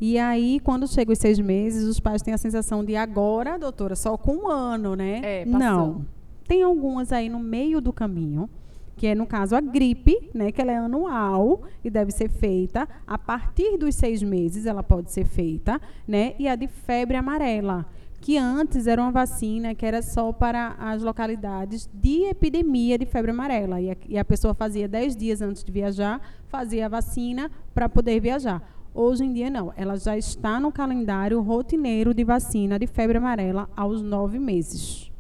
E 0.07 0.19
aí, 0.19 0.61
quando 0.61 0.87
chega 0.87 1.15
os 1.15 1.19
seis 1.19 1.39
meses, 1.39 1.85
os 1.85 1.99
pais 1.99 2.21
têm 2.21 2.35
a 2.35 2.37
sensação 2.37 2.85
de 2.85 2.95
agora, 2.95 3.59
doutora, 3.59 3.97
só 3.97 4.19
com 4.19 4.37
um 4.37 4.49
ano, 4.51 4.95
né? 4.95 5.23
É, 5.25 5.47
passou. 5.47 5.59
Não. 5.59 6.07
Tem 6.47 6.63
algumas 6.63 7.11
aí 7.11 7.31
no 7.31 7.39
meio 7.41 7.81
do 7.81 7.91
caminho, 7.91 8.51
que 8.99 9.07
é, 9.07 9.15
no 9.15 9.25
caso, 9.27 9.57
a 9.57 9.63
gripe, 9.63 10.29
né? 10.35 10.53
Que 10.53 10.61
ela 10.61 10.73
é 10.73 10.77
anual 10.77 11.63
e 11.83 11.89
deve 11.89 12.13
ser 12.13 12.29
feita. 12.29 12.87
A 13.07 13.17
partir 13.17 13.79
dos 13.79 13.95
seis 13.95 14.23
meses, 14.23 14.67
ela 14.67 14.83
pode 14.83 15.11
ser 15.11 15.25
feita, 15.25 15.81
né? 16.07 16.35
E 16.39 16.47
a 16.49 16.55
de 16.55 16.67
febre 16.67 17.17
amarela, 17.17 17.87
que 18.21 18.37
antes 18.37 18.87
era 18.87 19.01
uma 19.01 19.11
vacina 19.11 19.75
que 19.75 19.87
era 19.87 20.03
só 20.03 20.33
para 20.33 20.77
as 20.79 21.03
localidades 21.03 21.89
de 21.95 22.25
epidemia 22.25 22.99
de 22.99 23.07
febre 23.07 23.31
amarela. 23.31 23.81
E 23.81 23.91
a, 23.91 23.97
e 24.07 24.19
a 24.19 24.25
pessoa 24.25 24.53
fazia 24.53 24.87
dez 24.87 25.17
dias 25.17 25.41
antes 25.41 25.65
de 25.65 25.73
viajar, 25.73 26.21
fazia 26.47 26.85
a 26.85 26.89
vacina 26.91 27.51
para 27.75 27.89
poder 27.89 28.21
viajar. 28.21 28.74
Hoje 28.95 29.25
em 29.25 29.33
dia, 29.33 29.51
não. 29.51 29.73
Ela 29.77 29.97
já 29.97 30.17
está 30.17 30.61
no 30.61 30.71
calendário 30.71 31.41
rotineiro 31.41 32.15
de 32.15 32.23
vacina 32.23 32.79
de 32.79 32.87
febre 32.87 33.19
amarela 33.19 33.69
aos 33.77 34.01
nove 34.01 34.39
meses. 34.39 35.11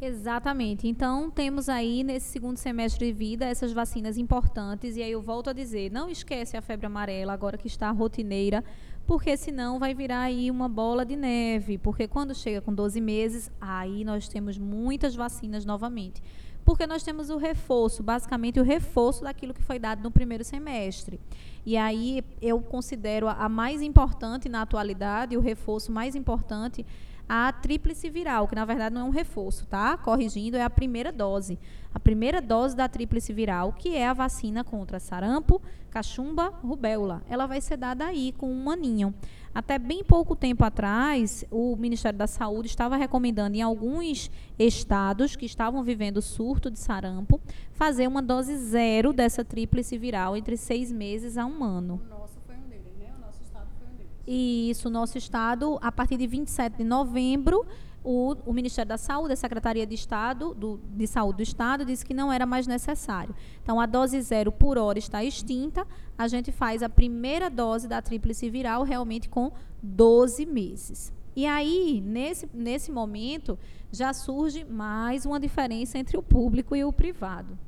Exatamente. 0.00 0.86
Então, 0.86 1.30
temos 1.30 1.68
aí 1.68 2.04
nesse 2.04 2.26
segundo 2.26 2.56
semestre 2.56 3.06
de 3.06 3.12
vida 3.12 3.46
essas 3.46 3.72
vacinas 3.72 4.16
importantes. 4.16 4.96
E 4.96 5.02
aí 5.02 5.10
eu 5.10 5.20
volto 5.20 5.50
a 5.50 5.52
dizer: 5.52 5.90
não 5.90 6.08
esquece 6.08 6.56
a 6.56 6.62
febre 6.62 6.86
amarela, 6.86 7.32
agora 7.32 7.58
que 7.58 7.66
está 7.66 7.90
rotineira, 7.90 8.62
porque 9.04 9.36
senão 9.36 9.80
vai 9.80 9.92
virar 9.92 10.20
aí 10.20 10.52
uma 10.52 10.68
bola 10.68 11.04
de 11.04 11.16
neve. 11.16 11.78
Porque 11.78 12.06
quando 12.06 12.32
chega 12.32 12.60
com 12.60 12.72
12 12.72 13.00
meses, 13.00 13.50
aí 13.60 14.04
nós 14.04 14.28
temos 14.28 14.56
muitas 14.56 15.16
vacinas 15.16 15.64
novamente 15.64 16.22
porque 16.64 16.86
nós 16.86 17.02
temos 17.02 17.30
o 17.30 17.36
reforço, 17.36 18.02
basicamente 18.02 18.58
o 18.58 18.62
reforço 18.62 19.22
daquilo 19.22 19.52
que 19.52 19.62
foi 19.62 19.78
dado 19.78 20.02
no 20.02 20.10
primeiro 20.10 20.42
semestre. 20.42 21.20
E 21.66 21.76
aí 21.76 22.24
eu 22.40 22.60
considero 22.60 23.28
a 23.28 23.48
mais 23.48 23.82
importante 23.82 24.48
na 24.48 24.62
atualidade, 24.62 25.36
o 25.36 25.40
reforço 25.40 25.92
mais 25.92 26.14
importante, 26.14 26.84
a 27.28 27.52
tríplice 27.52 28.10
viral, 28.10 28.46
que 28.46 28.54
na 28.54 28.64
verdade 28.64 28.94
não 28.94 29.02
é 29.02 29.04
um 29.04 29.10
reforço, 29.10 29.66
tá? 29.66 29.96
Corrigindo, 29.96 30.56
é 30.56 30.62
a 30.62 30.70
primeira 30.70 31.10
dose. 31.10 31.58
A 31.94 32.00
primeira 32.00 32.40
dose 32.42 32.76
da 32.76 32.88
tríplice 32.88 33.32
viral, 33.32 33.72
que 33.72 33.96
é 33.96 34.06
a 34.06 34.12
vacina 34.12 34.62
contra 34.62 35.00
sarampo, 35.00 35.60
cachumba, 35.90 36.48
rubéola. 36.62 37.22
Ela 37.28 37.46
vai 37.46 37.60
ser 37.60 37.76
dada 37.76 38.04
aí 38.04 38.32
com 38.32 38.52
um 38.52 38.68
aninho. 38.68 39.14
Até 39.54 39.78
bem 39.78 40.02
pouco 40.02 40.34
tempo 40.34 40.64
atrás, 40.64 41.44
o 41.48 41.76
Ministério 41.76 42.18
da 42.18 42.26
Saúde 42.26 42.66
estava 42.66 42.96
recomendando 42.96 43.56
em 43.56 43.62
alguns 43.62 44.28
estados 44.58 45.36
que 45.36 45.46
estavam 45.46 45.84
vivendo 45.84 46.20
surto 46.20 46.68
de 46.68 46.78
sarampo 46.78 47.40
fazer 47.70 48.08
uma 48.08 48.20
dose 48.20 48.56
zero 48.56 49.12
dessa 49.12 49.44
tríplice 49.44 49.96
viral 49.96 50.36
entre 50.36 50.56
seis 50.56 50.90
meses 50.90 51.38
a 51.38 51.46
um 51.46 51.62
ano. 51.62 52.00
O 52.04 52.08
nosso 52.08 52.40
foi 52.44 52.56
um 52.56 52.68
deles, 52.68 52.96
né? 52.98 53.12
O 53.16 53.20
nosso 53.20 53.40
estado 53.44 53.68
foi 53.78 53.86
um 53.86 53.96
deles. 53.96 54.10
E 54.26 54.70
isso, 54.70 54.90
nosso 54.90 55.16
estado, 55.16 55.78
a 55.80 55.92
partir 55.92 56.16
de 56.16 56.26
27 56.26 56.78
de 56.78 56.84
novembro, 56.84 57.64
o, 58.04 58.36
o, 58.44 58.52
Ministério 58.52 58.90
da 58.90 58.98
Saúde, 58.98 59.32
a 59.32 59.36
Secretaria 59.36 59.86
de 59.86 59.94
Estado 59.94 60.54
do, 60.54 60.78
de 60.94 61.06
Saúde 61.06 61.38
do 61.38 61.42
Estado, 61.42 61.84
disse 61.84 62.04
que 62.04 62.12
não 62.12 62.30
era 62.30 62.44
mais 62.44 62.66
necessário. 62.66 63.34
Então, 63.62 63.80
a 63.80 63.86
dose 63.86 64.20
zero 64.20 64.52
por 64.52 64.76
hora 64.76 64.98
está 64.98 65.24
extinta. 65.24 65.86
A 66.16 66.28
gente 66.28 66.52
faz 66.52 66.82
a 66.82 66.88
primeira 66.88 67.48
dose 67.48 67.88
da 67.88 68.02
tríplice 68.02 68.50
viral 68.50 68.82
realmente 68.82 69.28
com 69.28 69.50
12 69.82 70.44
meses. 70.44 71.12
E 71.34 71.46
aí, 71.46 72.00
nesse, 72.04 72.48
nesse 72.52 72.92
momento, 72.92 73.58
já 73.90 74.12
surge 74.12 74.64
mais 74.64 75.24
uma 75.24 75.40
diferença 75.40 75.98
entre 75.98 76.16
o 76.16 76.22
público 76.22 76.76
e 76.76 76.84
o 76.84 76.92
privado. 76.92 77.58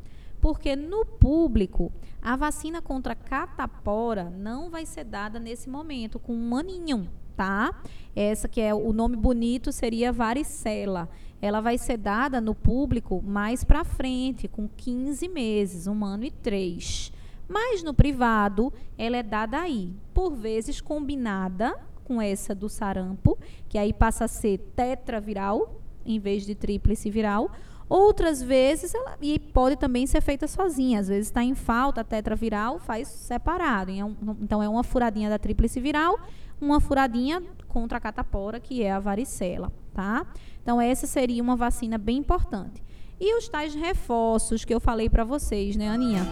Porque 0.41 0.77
no 0.77 1.05
público, 1.05 1.91
a 2.21 2.37
vacina 2.37 2.83
contra 2.83 3.15
catapora 3.15 4.31
não 4.31 4.71
vai 4.71 4.85
ser 4.85 5.05
dada 5.05 5.41
nesse 5.41 5.69
momento, 5.69 6.19
com 6.19 6.35
um 6.37 6.55
aninho 6.55 7.11
tá? 7.37 7.75
Essa 8.15 8.49
que 8.49 8.61
é 8.61 8.75
o 8.75 8.93
nome 8.93 9.17
bonito 9.17 9.71
seria 9.71 10.13
varicela. 10.13 11.09
Ela 11.41 11.61
vai 11.61 11.77
ser 11.77 11.99
dada 11.99 12.41
no 12.41 12.55
público 12.55 13.23
mais 13.23 13.63
para 13.63 13.85
frente, 13.85 14.49
com 14.49 14.67
15 14.67 15.29
meses, 15.29 15.87
um 15.87 16.05
ano 16.05 16.25
e 16.25 16.31
três. 16.31 17.13
Mas 17.49 17.83
no 17.83 17.95
privado, 17.95 18.73
ela 18.99 19.19
é 19.19 19.23
dada 19.23 19.61
aí, 19.61 19.95
por 20.13 20.35
vezes 20.35 20.81
combinada 20.81 21.79
com 22.05 22.21
essa 22.21 22.55
do 22.55 22.69
sarampo, 22.69 23.39
que 23.69 23.77
aí 23.79 23.93
passa 23.93 24.25
a 24.25 24.29
ser 24.29 24.59
tetraviral 24.75 25.81
em 26.05 26.19
vez 26.19 26.47
de 26.47 26.55
tríplice 26.55 27.11
viral. 27.11 27.51
Outras 27.89 28.43
vezes, 28.43 28.95
ela, 28.95 29.17
e 29.23 29.39
pode 29.39 29.77
também 29.77 30.07
ser 30.07 30.21
feita 30.21 30.49
sozinha. 30.49 30.99
Às 30.99 31.09
vezes 31.09 31.29
está 31.29 31.45
em 31.45 31.55
falta 31.55 32.01
a 32.01 32.05
tetraviral, 32.05 32.81
faz 32.81 33.07
separado. 33.07 33.93
Então, 34.41 34.61
é 34.61 34.69
uma 34.69 34.83
furadinha 34.83 35.29
da 35.29 35.39
tríplice 35.39 35.79
viral 35.81 36.19
uma 36.61 36.81
furadinha 36.81 37.43
contra 37.69 37.99
a 37.99 38.01
catapora, 38.01 38.59
que 38.61 38.83
é 38.83 38.91
a 38.91 38.99
varicela, 38.99 39.73
tá? 39.93 40.27
Então, 40.63 40.81
essa 40.81 41.07
seria 41.07 41.43
uma 41.43 41.57
vacina 41.57 41.99
bem 41.99 42.19
importante. 42.19 42.83
E 43.19 43.37
os 43.37 43.49
tais 43.49 43.75
reforços 43.75 44.65
que 44.65 44.75
eu 44.75 44.81
falei 44.81 45.09
para 45.09 45.25
vocês, 45.25 45.77
né, 45.77 45.89
Aninha? 45.89 46.27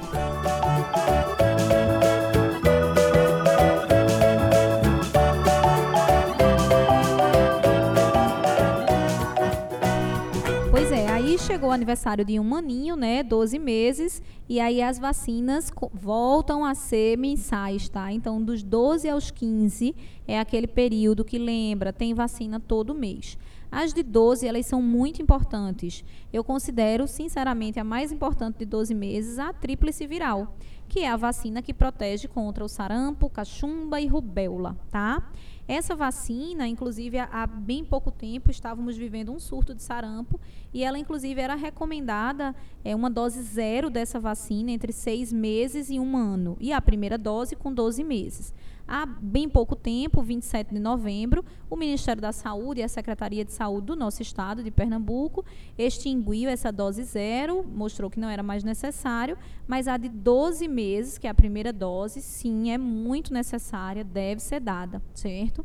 Chegou 11.55 11.71
o 11.71 11.73
aniversário 11.73 12.25
de 12.25 12.41
um 12.41 12.53
aninho, 12.53 12.97
né, 12.97 13.23
12 13.23 13.61
meses, 13.61 14.21
e 14.49 14.59
aí 14.59 14.83
as 14.83 14.99
vacinas 14.99 15.73
voltam 15.93 16.65
a 16.65 16.75
ser 16.75 17.17
mensais, 17.17 17.89
tá? 17.89 18.13
Então, 18.13 18.43
dos 18.43 18.61
12 18.61 19.09
aos 19.09 19.31
15 19.31 19.95
é 20.27 20.41
aquele 20.41 20.67
período 20.67 21.25
que 21.25 21.39
lembra, 21.39 21.93
tem 21.93 22.13
vacina 22.13 22.59
todo 22.59 22.93
mês. 22.93 23.39
As 23.75 23.93
de 23.93 24.05
12, 24.05 24.47
elas 24.47 24.67
são 24.67 24.81
muito 24.81 25.21
importantes. 25.21 26.05
Eu 26.33 26.45
considero, 26.45 27.09
sinceramente, 27.09 27.81
a 27.81 27.83
mais 27.83 28.13
importante 28.13 28.59
de 28.59 28.65
12 28.65 28.95
meses 28.95 29.37
a 29.37 29.53
tríplice 29.53 30.07
viral, 30.07 30.57
que 30.89 31.01
é 31.01 31.09
a 31.09 31.17
vacina 31.17 31.61
que 31.61 31.75
protege 31.75 32.29
contra 32.29 32.65
o 32.65 32.69
sarampo, 32.69 33.29
cachumba 33.29 34.01
e 34.01 34.07
rubéola, 34.07 34.77
tá? 34.93 35.29
Essa 35.67 35.97
vacina, 35.97 36.69
inclusive, 36.69 37.19
há 37.19 37.49
bem 37.49 37.85
pouco 37.85 38.13
tempo 38.13 38.49
estávamos 38.49 38.97
vivendo 38.97 39.33
um 39.33 39.41
surto 39.41 39.75
de 39.75 39.83
sarampo 39.83 40.39
e 40.73 40.85
ela, 40.85 40.97
inclusive, 40.97 41.41
era 41.41 41.57
recomendada 41.57 42.55
é, 42.85 42.95
uma 42.95 43.11
dose 43.11 43.43
zero 43.43 43.91
dessa 43.91 44.21
vacina 44.21 44.71
entre 44.71 44.93
seis 44.93 45.33
meses 45.33 45.91
e 45.91 45.99
um 45.99 46.17
ano 46.17 46.57
e 46.61 46.73
a 46.73 46.81
primeira 46.81 47.19
dose 47.19 47.57
com 47.57 47.75
12 47.75 48.05
meses. 48.05 48.55
Há 48.87 49.07
bem 49.07 49.49
pouco 49.49 49.75
tempo, 49.75 50.23
27 50.23 50.75
de 50.75 50.79
novembro, 50.79 51.43
o 51.71 51.77
Ministério 51.77 52.21
da 52.21 52.33
Saúde 52.33 52.81
e 52.81 52.83
a 52.83 52.89
Secretaria 52.89 53.43
de 53.43 53.51
Saúde 53.51 53.87
do 53.87 53.97
nosso 53.97 54.21
estado, 54.21 54.63
de 54.63 54.71
Pernambuco, 54.71 55.43
extinguiu 55.79 56.51
essa 56.51 56.71
dose 56.71 57.03
zero, 57.03 57.65
mostrou 57.65 58.11
que 58.11 58.21
não 58.21 58.29
era 58.29 58.43
mais 58.43 58.63
necessário, 58.63 59.39
mas 59.67 59.89
a 59.89 59.97
de 59.97 60.11
12 60.11 60.69
meses, 60.69 61.17
que 61.17 61.27
é 61.27 61.31
a 61.31 61.35
primeira 61.35 61.73
dose, 61.73 62.21
sim, 62.21 62.71
é 62.71 62.77
muito 62.77 63.33
necessária, 63.33 64.05
deve 64.05 64.43
ser 64.43 64.61
dada, 64.61 65.03
certo? 65.15 65.65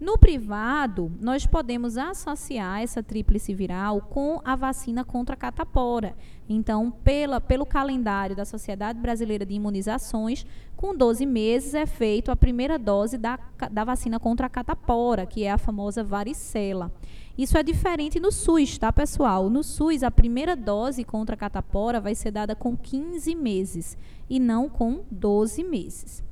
No 0.00 0.16
privado, 0.16 1.12
nós 1.20 1.44
podemos 1.44 1.98
associar 1.98 2.80
essa 2.80 3.02
tríplice 3.02 3.52
viral 3.52 4.00
com 4.00 4.40
a 4.42 4.56
vacina 4.56 5.04
contra 5.04 5.34
a 5.34 5.36
catapora. 5.36 6.16
Então, 6.48 6.90
pela, 6.90 7.38
pelo 7.38 7.66
calendário 7.66 8.34
da 8.34 8.46
Sociedade 8.46 8.98
Brasileira 8.98 9.44
de 9.44 9.52
Imunizações, 9.52 10.46
com 10.74 10.96
12 10.96 11.26
meses 11.26 11.74
é 11.74 11.84
feita 11.84 12.32
a 12.32 12.36
primeira 12.36 12.78
dose 12.78 13.18
da, 13.18 13.38
da 13.70 13.84
vacina 13.84 14.18
contra 14.18 14.46
a 14.46 14.50
catapora, 14.50 15.26
que 15.26 15.44
é 15.44 15.52
a 15.52 15.58
famosa 15.58 16.02
varicela. 16.02 16.90
Isso 17.36 17.58
é 17.58 17.62
diferente 17.62 18.18
no 18.18 18.32
SUS, 18.32 18.78
tá, 18.78 18.90
pessoal? 18.90 19.50
No 19.50 19.62
SUS, 19.62 20.02
a 20.02 20.10
primeira 20.10 20.56
dose 20.56 21.04
contra 21.04 21.34
a 21.34 21.38
catapora 21.38 22.00
vai 22.00 22.14
ser 22.14 22.30
dada 22.30 22.56
com 22.56 22.74
15 22.74 23.34
meses 23.34 23.98
e 24.30 24.40
não 24.40 24.66
com 24.66 25.04
12 25.10 25.62
meses. 25.62 26.29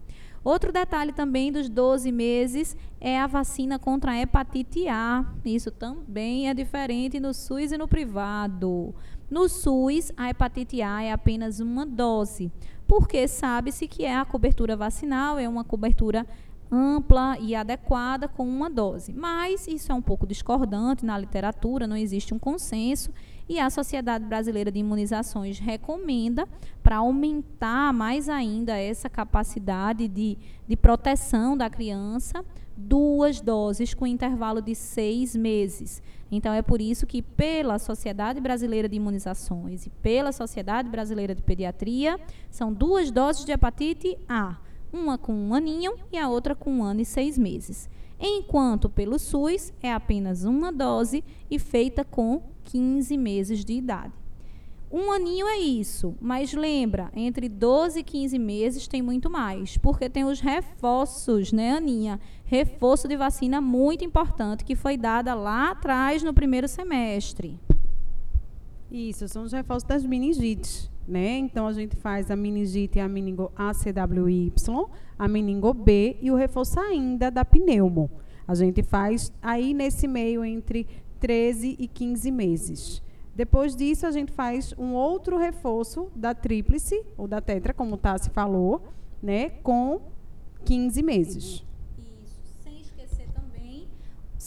Outro 0.48 0.72
detalhe 0.72 1.12
também 1.12 1.52
dos 1.52 1.68
12 1.68 2.11
meses 2.11 2.74
é 2.98 3.20
a 3.20 3.26
vacina 3.26 3.78
contra 3.78 4.12
a 4.12 4.18
hepatite 4.18 4.88
A. 4.88 5.22
Isso 5.44 5.70
também 5.70 6.48
é 6.48 6.54
diferente 6.54 7.20
no 7.20 7.34
SUS 7.34 7.70
e 7.70 7.76
no 7.76 7.87
privado. 7.87 8.94
No 9.30 9.46
SUS, 9.46 10.11
a 10.16 10.30
hepatite 10.30 10.80
A 10.80 11.02
é 11.02 11.12
apenas 11.12 11.61
uma 11.61 11.84
dose, 11.84 12.50
porque 12.87 13.28
sabe-se 13.28 13.87
que 13.87 14.06
é 14.06 14.16
a 14.16 14.24
cobertura 14.24 14.74
vacinal, 14.74 15.38
é 15.38 15.46
uma 15.46 15.64
cobertura 15.64 16.26
ampla 16.72 17.37
e 17.38 17.54
adequada 17.54 18.26
com 18.26 18.48
uma 18.48 18.70
dose. 18.70 19.12
Mas 19.12 19.68
isso 19.68 19.92
é 19.92 19.94
um 19.94 20.00
pouco 20.00 20.26
discordante 20.26 21.04
na 21.04 21.18
literatura, 21.18 21.87
não 21.87 21.94
existe 21.94 22.32
um 22.32 22.38
consenso 22.38 23.11
e 23.48 23.58
a 23.58 23.70
Sociedade 23.70 24.24
Brasileira 24.24 24.70
de 24.70 24.78
Imunizações 24.78 25.58
recomenda 25.58 26.46
para 26.82 26.96
aumentar 26.96 27.92
mais 27.92 28.28
ainda 28.28 28.76
essa 28.76 29.08
capacidade 29.08 30.06
de, 30.06 30.37
de 30.66 30.76
proteção 30.76 31.56
da 31.56 31.70
criança, 31.70 32.44
duas 32.76 33.40
doses 33.40 33.94
com 33.94 34.06
intervalo 34.06 34.61
de 34.61 34.74
seis 34.74 35.34
meses. 35.34 36.03
Então, 36.30 36.53
é 36.53 36.61
por 36.61 36.80
isso 36.80 37.07
que, 37.07 37.22
pela 37.22 37.78
Sociedade 37.78 38.40
Brasileira 38.40 38.88
de 38.88 38.96
Imunizações 38.96 39.86
e 39.86 39.90
pela 39.90 40.30
Sociedade 40.30 40.88
Brasileira 40.88 41.34
de 41.34 41.42
Pediatria, 41.42 42.20
são 42.51 42.72
duas 42.72 43.11
doses 43.11 43.44
de 43.44 43.53
hepatite 43.53 44.16
A, 44.28 44.59
uma 44.92 45.16
com 45.16 45.32
um 45.32 45.55
aninho 45.55 45.94
e 46.12 46.18
a 46.18 46.28
outra 46.28 46.55
com 46.55 46.70
um 46.70 46.84
ano 46.84 47.01
e 47.01 47.05
seis 47.05 47.38
meses. 47.38 47.88
Enquanto 48.20 48.88
pelo 48.88 49.18
SUS 49.18 49.72
é 49.80 49.92
apenas 49.92 50.44
uma 50.44 50.72
dose 50.72 51.22
e 51.51 51.59
feita 51.59 52.05
com 52.05 52.42
15 52.69 53.16
meses 53.16 53.64
de 53.64 53.73
idade. 53.73 54.12
Um 54.91 55.11
aninho 55.12 55.47
é 55.47 55.59
isso, 55.59 56.14
mas 56.21 56.55
lembra, 56.55 57.11
entre 57.14 57.47
12 57.47 58.01
e 58.01 58.03
15 58.03 58.39
meses 58.39 58.89
tem 58.89 59.03
muito 59.03 59.29
mais, 59.29 59.77
porque 59.77 60.09
tem 60.09 60.25
os 60.25 60.41
reforços, 60.41 61.53
né, 61.53 61.73
Aninha? 61.73 62.19
Reforço 62.45 63.07
de 63.07 63.16
vacina 63.16 63.61
muito 63.61 64.03
importante 64.05 64.64
que 64.64 64.75
foi 64.75 64.97
dada 64.97 65.35
lá 65.35 65.73
atrás 65.73 66.23
no 66.23 66.33
primeiro 66.33 66.66
semestre. 66.66 67.59
Isso, 68.91 69.29
são 69.29 69.43
os 69.43 69.53
reforços 69.53 69.87
das 69.87 70.05
meningites, 70.05 70.91
né? 71.07 71.37
Então 71.37 71.66
a 71.66 71.73
gente 71.73 71.95
faz 71.97 72.31
a 72.31 72.37
meningite 72.37 72.99
e 72.99 73.01
a 73.01 73.09
meningo 73.09 73.53
ACWY, 73.55 74.53
a 75.19 75.29
meningo 75.29 75.75
B 75.75 76.16
e 76.23 76.31
o 76.31 76.35
reforço 76.35 76.81
ainda 76.81 77.31
da 77.31 77.45
pneumo. 77.45 78.11
A 78.47 78.55
gente 78.55 78.83
faz 78.83 79.31
aí 79.43 79.75
nesse 79.75 80.09
meio 80.09 80.43
entre 80.43 80.87
13 81.21 81.77
e 81.79 81.87
15 81.87 82.31
meses. 82.31 83.03
Depois 83.35 83.77
disso, 83.77 84.07
a 84.07 84.11
gente 84.11 84.33
faz 84.33 84.75
um 84.77 84.95
outro 84.95 85.39
reforço 85.39 86.11
da 86.14 86.35
tríplice, 86.35 87.05
ou 87.16 87.29
da 87.29 87.41
tetra, 87.41 87.73
como 87.73 87.95
o 87.95 87.99
Tassi 87.99 88.31
falou, 88.31 88.83
né, 89.23 89.51
com 89.62 90.01
15 90.64 91.03
meses. 91.03 91.68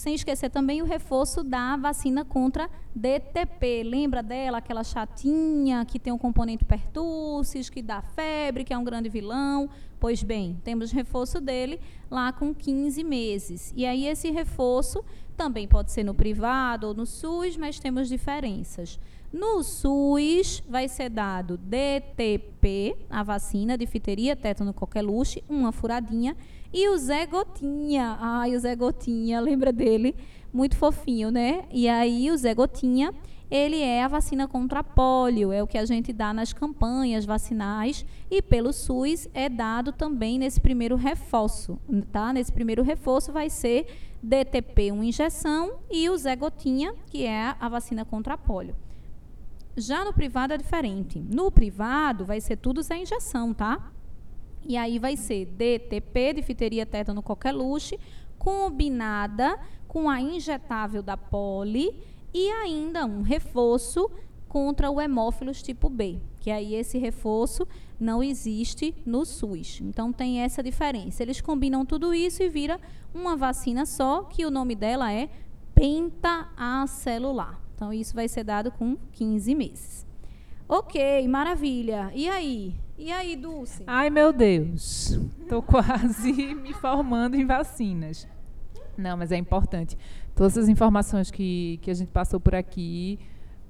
Sem 0.02 0.16
esquecer 0.16 0.50
também 0.50 0.82
o 0.82 0.84
reforço 0.84 1.44
da 1.44 1.76
vacina 1.76 2.24
contra 2.24 2.68
DTP. 2.92 3.84
Lembra 3.84 4.20
dela, 4.20 4.58
aquela 4.58 4.82
chatinha 4.82 5.84
que 5.84 5.96
tem 5.96 6.12
um 6.12 6.18
componente 6.18 6.64
pertussis, 6.64 7.70
que 7.70 7.80
dá 7.80 8.02
febre, 8.02 8.64
que 8.64 8.74
é 8.74 8.76
um 8.76 8.82
grande 8.82 9.08
vilão? 9.08 9.70
Pois 10.00 10.24
bem, 10.24 10.60
temos 10.64 10.90
reforço 10.90 11.40
dele 11.40 11.78
lá 12.10 12.32
com 12.32 12.52
15 12.52 13.04
meses. 13.04 13.72
E 13.76 13.86
aí 13.86 14.08
esse 14.08 14.28
reforço 14.32 15.04
também 15.36 15.68
pode 15.68 15.92
ser 15.92 16.02
no 16.02 16.14
privado 16.14 16.88
ou 16.88 16.94
no 16.94 17.06
SUS, 17.06 17.56
mas 17.56 17.78
temos 17.78 18.08
diferenças. 18.08 18.98
No 19.32 19.62
SUS 19.62 20.64
vai 20.68 20.88
ser 20.88 21.10
dado 21.10 21.56
DTP, 21.56 22.96
a 23.08 23.22
vacina 23.22 23.78
difteria, 23.78 24.34
tétano, 24.34 24.74
coqueluche, 24.74 25.44
uma 25.48 25.70
furadinha, 25.70 26.36
e 26.72 26.88
o 26.88 26.96
Zé 26.96 27.26
Gotinha. 27.26 28.16
Ai, 28.20 28.56
o 28.56 28.60
Zé 28.60 28.74
Gotinha, 28.74 29.38
lembra 29.42 29.72
dele? 29.72 30.14
Muito 30.52 30.76
fofinho, 30.76 31.30
né? 31.30 31.64
E 31.70 31.88
aí 31.88 32.30
o 32.30 32.36
Zé 32.36 32.54
Gotinha, 32.54 33.14
ele 33.50 33.80
é 33.80 34.02
a 34.02 34.08
vacina 34.08 34.48
contra 34.48 34.82
pólio, 34.82 35.52
é 35.52 35.62
o 35.62 35.66
que 35.66 35.76
a 35.76 35.84
gente 35.84 36.12
dá 36.12 36.32
nas 36.32 36.52
campanhas 36.52 37.24
vacinais 37.24 38.04
e 38.30 38.40
pelo 38.40 38.72
SUS 38.72 39.28
é 39.34 39.48
dado 39.48 39.92
também 39.92 40.38
nesse 40.38 40.60
primeiro 40.60 40.96
reforço, 40.96 41.78
tá? 42.10 42.32
Nesse 42.32 42.52
primeiro 42.52 42.82
reforço 42.82 43.32
vai 43.32 43.50
ser 43.50 43.86
DTP, 44.22 44.92
uma 44.92 45.04
injeção, 45.04 45.80
e 45.90 46.08
o 46.08 46.16
Zé 46.16 46.36
Gotinha, 46.36 46.94
que 47.06 47.26
é 47.26 47.54
a 47.58 47.68
vacina 47.68 48.04
contra 48.04 48.34
a 48.34 48.38
polio. 48.38 48.76
Já 49.76 50.04
no 50.04 50.12
privado 50.12 50.52
é 50.52 50.58
diferente. 50.58 51.18
No 51.18 51.50
privado 51.50 52.24
vai 52.24 52.40
ser 52.40 52.56
tudo 52.56 52.82
Zé 52.82 52.98
injeção, 52.98 53.54
tá? 53.54 53.90
E 54.64 54.76
aí 54.76 54.98
vai 54.98 55.16
ser 55.16 55.46
DTP, 55.46 56.34
difteria 56.34 56.86
tétano 56.86 57.22
coqueluche, 57.22 57.98
combinada 58.38 59.58
com 59.86 60.08
a 60.08 60.20
injetável 60.20 61.02
da 61.02 61.16
poli 61.16 61.94
e 62.32 62.48
ainda 62.50 63.04
um 63.04 63.22
reforço 63.22 64.10
contra 64.48 64.90
o 64.90 65.00
hemófilos 65.00 65.62
tipo 65.62 65.88
B, 65.88 66.18
que 66.38 66.50
aí 66.50 66.74
esse 66.74 66.98
reforço 66.98 67.66
não 67.98 68.22
existe 68.22 68.94
no 69.06 69.24
SUS. 69.24 69.80
Então 69.80 70.12
tem 70.12 70.40
essa 70.40 70.62
diferença. 70.62 71.22
Eles 71.22 71.40
combinam 71.40 71.86
tudo 71.86 72.12
isso 72.12 72.42
e 72.42 72.48
vira 72.48 72.80
uma 73.14 73.36
vacina 73.36 73.86
só, 73.86 74.24
que 74.24 74.44
o 74.44 74.50
nome 74.50 74.74
dela 74.74 75.12
é 75.12 75.30
pentaacelular. 75.74 77.60
Então 77.74 77.92
isso 77.92 78.14
vai 78.14 78.28
ser 78.28 78.44
dado 78.44 78.70
com 78.70 78.96
15 79.12 79.54
meses. 79.54 80.11
Ok, 80.68 81.26
maravilha. 81.28 82.10
E 82.14 82.28
aí? 82.28 82.74
E 82.96 83.10
aí, 83.10 83.36
Dulce? 83.36 83.82
Ai, 83.86 84.10
meu 84.10 84.32
Deus. 84.32 85.18
Estou 85.40 85.62
quase 85.62 86.32
me 86.54 86.72
formando 86.72 87.34
em 87.36 87.44
vacinas. 87.44 88.28
Não, 88.96 89.16
mas 89.16 89.32
é 89.32 89.36
importante. 89.36 89.96
Todas 90.34 90.56
as 90.56 90.68
informações 90.68 91.30
que, 91.30 91.78
que 91.82 91.90
a 91.90 91.94
gente 91.94 92.10
passou 92.10 92.38
por 92.38 92.54
aqui 92.54 93.18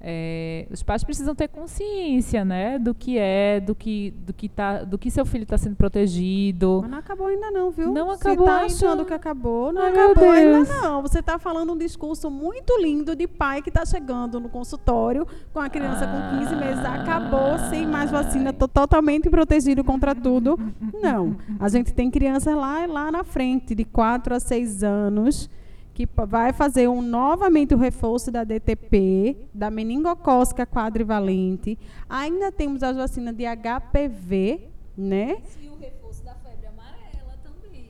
é, 0.05 0.67
os 0.69 0.83
pais 0.83 1.01
precisam 1.01 1.33
ter 1.33 1.47
consciência, 1.47 2.43
né, 2.43 2.77
do 2.77 2.93
que 2.93 3.17
é, 3.17 3.61
do 3.61 3.73
que, 3.73 4.11
do 4.11 4.33
que 4.33 4.49
tá, 4.49 4.83
do 4.83 4.97
que 4.97 5.09
seu 5.09 5.25
filho 5.25 5.43
está 5.43 5.57
sendo 5.57 5.77
protegido. 5.77 6.79
Mas 6.81 6.91
não 6.91 6.97
acabou 6.97 7.27
ainda 7.27 7.49
não, 7.49 7.71
viu? 7.71 7.93
Não 7.93 8.11
acabou 8.11 8.45
Você 8.45 8.51
tá 8.51 8.57
ainda. 8.59 8.65
achando 8.73 9.05
que 9.05 9.13
acabou? 9.13 9.71
Não 9.71 9.81
Ai, 9.81 9.91
acabou 9.91 10.29
ainda 10.29 10.59
não. 10.65 11.01
Você 11.01 11.19
está 11.19 11.39
falando 11.39 11.71
um 11.71 11.77
discurso 11.77 12.29
muito 12.29 12.77
lindo 12.81 13.15
de 13.15 13.27
pai 13.27 13.61
que 13.61 13.69
está 13.69 13.85
chegando 13.85 14.41
no 14.41 14.49
consultório 14.49 15.25
com 15.53 15.59
a 15.61 15.69
criança 15.69 16.05
com 16.05 16.39
15 16.39 16.55
meses. 16.57 16.83
Acabou 16.83 17.57
sem 17.69 17.87
mais 17.87 18.11
vacina, 18.11 18.51
tô 18.51 18.67
totalmente 18.67 19.29
protegido 19.29 19.85
contra 19.85 20.13
tudo. 20.13 20.59
Não. 21.01 21.37
A 21.57 21.69
gente 21.69 21.93
tem 21.93 22.11
crianças 22.11 22.53
lá, 22.53 22.85
lá 22.85 23.09
na 23.09 23.23
frente, 23.23 23.73
de 23.73 23.85
4 23.85 24.35
a 24.35 24.39
6 24.39 24.83
anos, 24.83 25.49
que 25.93 26.07
vai 26.27 26.51
fazer 26.51 26.87
um, 26.87 27.01
novamente 27.01 27.73
o 27.73 27.77
reforço 27.77 28.31
da 28.31 28.43
DTP, 28.43 29.47
da 29.53 29.69
meningocócica 29.69 30.65
quadrivalente. 30.65 31.77
Ainda 32.09 32.51
temos 32.51 32.81
as 32.81 32.97
vacinas 32.97 33.35
de 33.35 33.43
HPV, 33.45 34.69
né? 34.97 35.37
E 35.61 35.69
o 35.69 35.77
reforço 35.77 36.23
da 36.23 36.33
febre 36.33 36.65
amarela 36.65 37.37
também. 37.43 37.89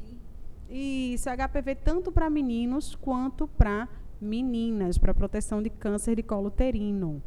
Isso, 0.69 1.29
HPV 1.29 1.75
tanto 1.75 2.11
para 2.11 2.29
meninos 2.29 2.93
quanto 2.95 3.47
para 3.47 3.87
meninas, 4.19 4.97
para 4.97 5.13
proteção 5.13 5.61
de 5.61 5.69
câncer 5.69 6.15
de 6.17 6.23
colo 6.23 6.47
uterino. 6.47 7.23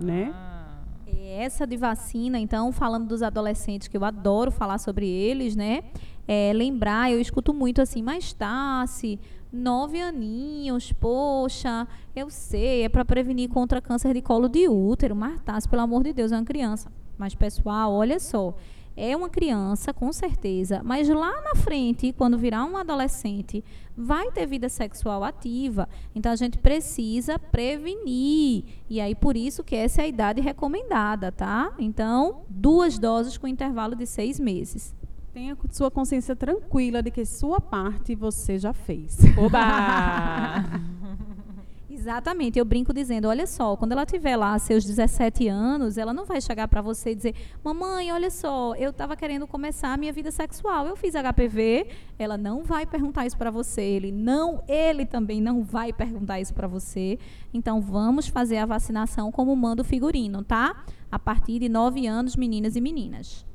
Né? 0.00 0.32
Ah. 0.34 0.58
É 1.06 1.44
Essa 1.44 1.66
de 1.66 1.76
vacina, 1.76 2.38
então, 2.38 2.70
falando 2.70 3.06
dos 3.08 3.22
adolescentes, 3.22 3.88
que 3.88 3.96
eu 3.96 4.04
adoro 4.04 4.50
falar 4.50 4.78
sobre 4.78 5.08
eles, 5.08 5.56
né? 5.56 5.84
É, 6.28 6.52
lembrar, 6.52 7.10
eu 7.10 7.18
escuto 7.18 7.54
muito 7.54 7.80
assim, 7.80 8.02
mas 8.02 8.34
Tassi, 8.34 9.18
nove 9.50 9.98
aninhos, 9.98 10.92
poxa, 10.92 11.88
eu 12.14 12.28
sei, 12.28 12.82
é 12.82 12.88
para 12.90 13.02
prevenir 13.02 13.48
contra 13.48 13.80
câncer 13.80 14.12
de 14.12 14.20
colo 14.20 14.46
de 14.46 14.68
útero, 14.68 15.16
mas 15.16 15.40
Tassi, 15.40 15.66
pelo 15.66 15.80
amor 15.80 16.04
de 16.04 16.12
Deus, 16.12 16.30
é 16.30 16.36
uma 16.36 16.44
criança. 16.44 16.92
Mas, 17.16 17.34
pessoal, 17.34 17.94
olha 17.94 18.20
só, 18.20 18.54
é 18.94 19.16
uma 19.16 19.30
criança, 19.30 19.94
com 19.94 20.12
certeza, 20.12 20.82
mas 20.84 21.08
lá 21.08 21.40
na 21.42 21.54
frente, 21.54 22.12
quando 22.12 22.36
virar 22.36 22.64
um 22.64 22.76
adolescente, 22.76 23.64
vai 23.96 24.30
ter 24.32 24.44
vida 24.44 24.68
sexual 24.68 25.22
ativa. 25.22 25.88
Então 26.14 26.32
a 26.32 26.36
gente 26.36 26.58
precisa 26.58 27.38
prevenir. 27.38 28.64
E 28.90 29.00
aí 29.00 29.14
por 29.14 29.36
isso 29.36 29.62
que 29.62 29.76
essa 29.76 30.02
é 30.02 30.04
a 30.04 30.08
idade 30.08 30.40
recomendada, 30.40 31.30
tá? 31.30 31.72
Então, 31.78 32.42
duas 32.48 32.98
doses 32.98 33.38
com 33.38 33.46
intervalo 33.46 33.94
de 33.94 34.04
seis 34.04 34.40
meses. 34.40 34.97
Tenha 35.38 35.56
sua 35.70 35.88
consciência 35.88 36.34
tranquila 36.34 37.00
de 37.00 37.12
que 37.12 37.24
sua 37.24 37.60
parte 37.60 38.12
você 38.16 38.58
já 38.58 38.72
fez. 38.72 39.18
Oba! 39.38 40.64
Exatamente, 41.88 42.58
eu 42.58 42.64
brinco 42.64 42.92
dizendo, 42.92 43.28
olha 43.28 43.46
só, 43.46 43.76
quando 43.76 43.92
ela 43.92 44.04
tiver 44.04 44.34
lá 44.34 44.58
seus 44.58 44.84
17 44.84 45.46
anos, 45.46 45.96
ela 45.96 46.12
não 46.12 46.24
vai 46.24 46.40
chegar 46.40 46.66
para 46.66 46.82
você 46.82 47.12
e 47.12 47.14
dizer, 47.14 47.36
mamãe, 47.62 48.10
olha 48.10 48.30
só, 48.30 48.74
eu 48.74 48.90
estava 48.90 49.14
querendo 49.14 49.46
começar 49.46 49.94
a 49.94 49.96
minha 49.96 50.12
vida 50.12 50.32
sexual, 50.32 50.88
eu 50.88 50.96
fiz 50.96 51.14
HPV, 51.14 51.86
ela 52.18 52.36
não 52.36 52.64
vai 52.64 52.84
perguntar 52.84 53.24
isso 53.24 53.38
para 53.38 53.52
você, 53.52 53.82
ele 53.82 54.10
não, 54.10 54.64
ele 54.66 55.06
também 55.06 55.40
não 55.40 55.62
vai 55.62 55.92
perguntar 55.92 56.40
isso 56.40 56.52
para 56.52 56.66
você. 56.66 57.16
Então 57.54 57.80
vamos 57.80 58.26
fazer 58.26 58.56
a 58.56 58.66
vacinação 58.66 59.30
como 59.30 59.54
manda 59.54 59.82
o 59.82 59.84
figurino, 59.84 60.42
tá? 60.42 60.84
A 61.12 61.18
partir 61.18 61.60
de 61.60 61.68
9 61.68 62.08
anos, 62.08 62.34
meninas 62.34 62.74
e 62.74 62.80
meninas. 62.80 63.47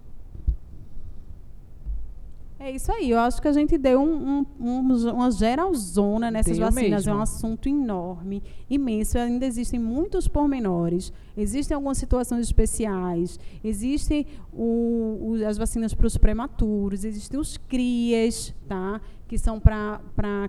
É 2.65 2.71
isso 2.71 2.89
aí, 2.93 3.09
eu 3.11 3.19
acho 3.19 3.41
que 3.41 3.47
a 3.49 3.51
gente 3.51 3.77
deu 3.77 3.99
um- 3.99 4.39
um- 4.39 4.45
um- 4.81 5.11
uma 5.13 5.29
geralzona 5.29 6.31
nessas 6.31 6.57
Deu 6.57 6.65
vacinas. 6.65 7.05
É 7.05 7.09
mesmo. 7.09 7.19
um 7.19 7.21
assunto 7.21 7.67
enorme, 7.67 8.41
imenso. 8.69 9.17
Ainda 9.17 9.45
existem 9.45 9.77
muitos 9.77 10.29
pormenores. 10.29 11.11
Existem 11.35 11.75
algumas 11.75 11.97
situações 11.97 12.45
especiais. 12.45 13.37
Existem 13.61 14.25
o- 14.53 15.33
o- 15.41 15.45
as 15.45 15.57
vacinas 15.57 15.93
para 15.93 16.07
os 16.07 16.17
prematuros. 16.17 17.03
Existem 17.03 17.37
os 17.37 17.57
CRIAs, 17.57 18.55
tá? 18.65 19.01
que 19.27 19.37
são 19.39 19.59
para 19.59 19.99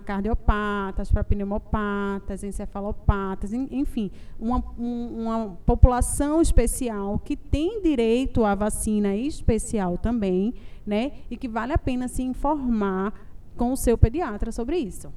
cardiopatas, 0.05 1.09
para 1.11 1.23
pneumopatas, 1.23 2.43
encefalopatas, 2.43 3.51
en- 3.51 3.67
enfim, 3.71 4.11
uma, 4.39 4.63
um- 4.77 5.23
uma 5.23 5.57
população 5.65 6.39
especial 6.39 7.17
que 7.17 7.35
tem 7.35 7.81
direito 7.81 8.45
à 8.45 8.53
vacina 8.53 9.15
especial 9.15 9.97
também, 9.97 10.53
né? 10.85 11.11
E 11.29 11.37
que 11.37 11.47
vale 11.47 11.73
a 11.73 11.77
pena 11.77 12.07
se 12.07 12.23
informar 12.23 13.13
com 13.55 13.71
o 13.71 13.77
seu 13.77 13.97
pediatra 13.97 14.51
sobre 14.51 14.77
isso. 14.77 15.11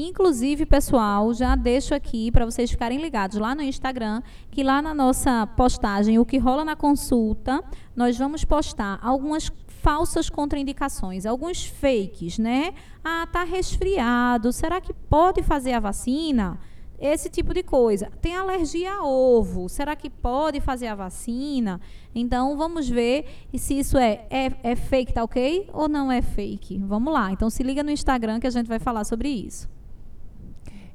Inclusive, 0.00 0.64
pessoal, 0.64 1.34
já 1.34 1.56
deixo 1.56 1.92
aqui 1.92 2.30
para 2.30 2.44
vocês 2.44 2.70
ficarem 2.70 3.00
ligados 3.00 3.36
lá 3.36 3.52
no 3.52 3.62
Instagram, 3.62 4.22
que 4.48 4.62
lá 4.62 4.80
na 4.80 4.94
nossa 4.94 5.44
postagem, 5.56 6.20
o 6.20 6.24
que 6.24 6.38
rola 6.38 6.64
na 6.64 6.76
consulta, 6.76 7.64
nós 7.96 8.16
vamos 8.16 8.44
postar 8.44 9.00
algumas 9.02 9.50
falsas 9.66 10.30
contraindicações, 10.30 11.26
alguns 11.26 11.66
fakes, 11.66 12.38
né? 12.38 12.74
Ah, 13.02 13.26
tá 13.26 13.42
resfriado, 13.42 14.52
será 14.52 14.80
que 14.80 14.92
pode 14.92 15.42
fazer 15.42 15.72
a 15.72 15.80
vacina? 15.80 16.60
Esse 17.00 17.30
tipo 17.30 17.54
de 17.54 17.62
coisa. 17.62 18.10
Tem 18.20 18.34
alergia 18.34 18.92
a 18.92 19.04
ovo, 19.04 19.68
será 19.68 19.94
que 19.94 20.10
pode 20.10 20.60
fazer 20.60 20.88
a 20.88 20.94
vacina? 20.94 21.80
Então, 22.12 22.56
vamos 22.56 22.88
ver 22.88 23.24
se 23.56 23.78
isso 23.78 23.96
é, 23.96 24.26
é, 24.28 24.52
é 24.62 24.76
fake, 24.76 25.12
tá 25.12 25.22
ok? 25.22 25.68
Ou 25.72 25.88
não 25.88 26.10
é 26.10 26.20
fake? 26.20 26.78
Vamos 26.78 27.12
lá. 27.12 27.30
Então, 27.30 27.48
se 27.48 27.62
liga 27.62 27.82
no 27.82 27.90
Instagram 27.90 28.40
que 28.40 28.46
a 28.46 28.50
gente 28.50 28.66
vai 28.66 28.80
falar 28.80 29.04
sobre 29.04 29.28
isso. 29.28 29.68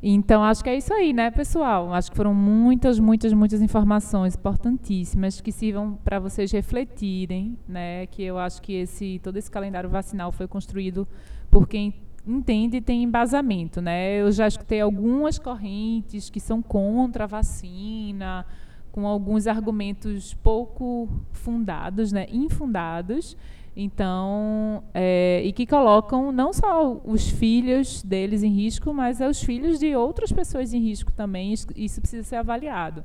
Então, 0.06 0.44
acho 0.44 0.62
que 0.62 0.70
é 0.70 0.76
isso 0.76 0.94
aí, 0.94 1.14
né, 1.14 1.32
pessoal? 1.32 1.94
Acho 1.94 2.12
que 2.12 2.18
foram 2.18 2.34
muitas, 2.34 3.00
muitas, 3.00 3.32
muitas 3.32 3.62
informações 3.62 4.36
importantíssimas 4.36 5.40
que 5.40 5.50
sirvam 5.50 5.98
para 6.04 6.20
vocês 6.20 6.52
refletirem, 6.52 7.58
né? 7.66 8.06
Que 8.08 8.22
eu 8.22 8.38
acho 8.38 8.62
que 8.62 8.74
esse 8.74 9.22
todo 9.24 9.38
esse 9.38 9.50
calendário 9.50 9.90
vacinal 9.90 10.34
foi 10.34 10.46
construído 10.46 11.08
por 11.50 11.70
quem 11.70 11.94
entende 12.26 12.78
e 12.78 12.82
tem 12.82 13.04
embasamento, 13.04 13.82
né? 13.82 14.22
Eu 14.22 14.32
já 14.32 14.48
escutei 14.48 14.82
algumas 14.82 15.38
correntes 15.38 16.30
que 16.30 16.40
são 16.40 16.62
contra 16.62 17.26
a 17.26 17.28
vacina, 17.28 18.46
com 18.92 19.08
alguns 19.08 19.48
argumentos 19.48 20.34
pouco 20.36 21.10
fundados, 21.32 22.12
né? 22.12 22.28
Infundados. 22.32 23.36
Então, 23.76 24.84
é, 24.94 25.42
e 25.44 25.52
que 25.52 25.66
colocam 25.66 26.32
não 26.32 26.54
só 26.54 27.02
os 27.04 27.28
filhos 27.28 28.04
deles 28.04 28.44
em 28.44 28.52
risco, 28.52 28.94
mas 28.94 29.20
os 29.20 29.42
filhos 29.42 29.80
de 29.80 29.96
outras 29.96 30.32
pessoas 30.32 30.74
em 30.74 30.80
risco 30.80 31.12
também. 31.12 31.54
Isso 31.76 32.00
precisa 32.00 32.24
ser 32.24 32.36
avaliado. 32.36 33.04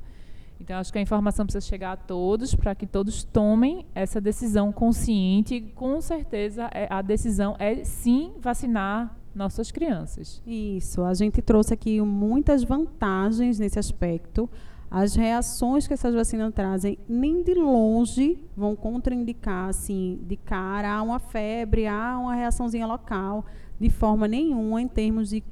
Então, 0.59 0.77
acho 0.77 0.91
que 0.91 0.99
a 0.99 1.01
informação 1.01 1.45
precisa 1.45 1.65
chegar 1.65 1.93
a 1.93 1.97
todos 1.97 2.53
para 2.53 2.75
que 2.75 2.85
todos 2.85 3.23
tomem 3.23 3.85
essa 3.95 4.19
decisão 4.19 4.71
consciente. 4.71 5.55
E, 5.55 5.61
com 5.61 6.01
certeza, 6.01 6.69
é, 6.73 6.87
a 6.89 7.01
decisão 7.01 7.55
é 7.57 7.83
sim 7.83 8.33
vacinar 8.39 9.15
nossas 9.33 9.71
crianças. 9.71 10.41
Isso. 10.45 11.01
A 11.03 11.13
gente 11.13 11.41
trouxe 11.41 11.73
aqui 11.73 12.01
muitas 12.01 12.63
vantagens 12.63 13.57
nesse 13.57 13.79
aspecto. 13.79 14.49
As 14.91 15.15
reações 15.15 15.87
que 15.87 15.93
essas 15.93 16.15
vacinas 16.15 16.51
trazem 16.53 16.97
nem 17.07 17.43
de 17.43 17.53
longe 17.53 18.43
vão 18.57 18.75
contraindicar, 18.75 19.69
assim, 19.69 20.19
de 20.27 20.35
cara, 20.35 20.91
há 20.91 21.01
uma 21.01 21.19
febre, 21.19 21.85
há 21.85 22.17
uma 22.19 22.33
reaçãozinha 22.33 22.87
local, 22.87 23.45
de 23.79 23.89
forma 23.89 24.27
nenhuma 24.27 24.81
em 24.81 24.87
termos 24.87 25.29
de, 25.29 25.43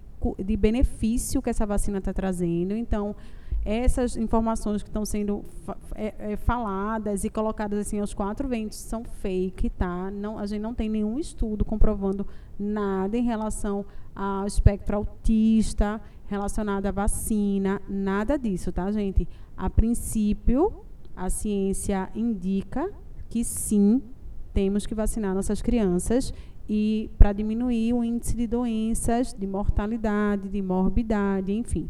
de 0.44 0.58
benefício 0.58 1.42
que 1.42 1.52
essa 1.52 1.68
vacina 1.68 2.00
está 2.00 2.12
trazendo. 2.12 2.76
Então, 2.76 3.16
essas 3.68 4.16
informações 4.16 4.82
que 4.82 4.88
estão 4.88 5.04
sendo 5.04 5.44
é, 5.94 6.14
é, 6.20 6.38
faladas 6.38 7.26
e 7.26 7.30
colocadas 7.30 7.78
assim 7.80 8.00
aos 8.00 8.14
quatro 8.14 8.48
ventos 8.48 8.78
são 8.78 9.04
fake, 9.04 9.70
tá? 9.72 10.10
Não, 10.10 10.40
a 10.40 10.46
gente 10.46 10.62
não 10.62 10.74
tem 10.74 10.88
nenhum 10.88 11.20
estudo 11.20 11.66
comprovando 11.66 12.26
nada 12.58 13.18
em 13.18 13.24
relação 13.24 13.86
ao 14.16 14.48
espectro 14.48 14.96
autista 14.96 16.00
relacionada 16.28 16.88
à 16.88 16.92
vacina, 16.94 17.82
nada 17.90 18.40
disso, 18.40 18.72
tá, 18.72 18.90
gente? 18.90 19.28
A 19.58 19.70
princípio, 19.70 20.86
a 21.14 21.30
ciência 21.30 22.10
indica 22.16 22.90
que 23.30 23.44
sim, 23.44 24.02
temos 24.54 24.86
que 24.86 24.96
vacinar 24.96 25.36
nossas 25.36 25.62
crianças 25.62 26.34
e 26.70 27.10
para 27.18 27.34
diminuir 27.34 27.94
o 27.94 28.02
índice 28.02 28.34
de 28.34 28.48
doenças, 28.48 29.34
de 29.34 29.46
mortalidade, 29.46 30.48
de 30.48 30.62
morbidade, 30.62 31.52
enfim. 31.52 31.90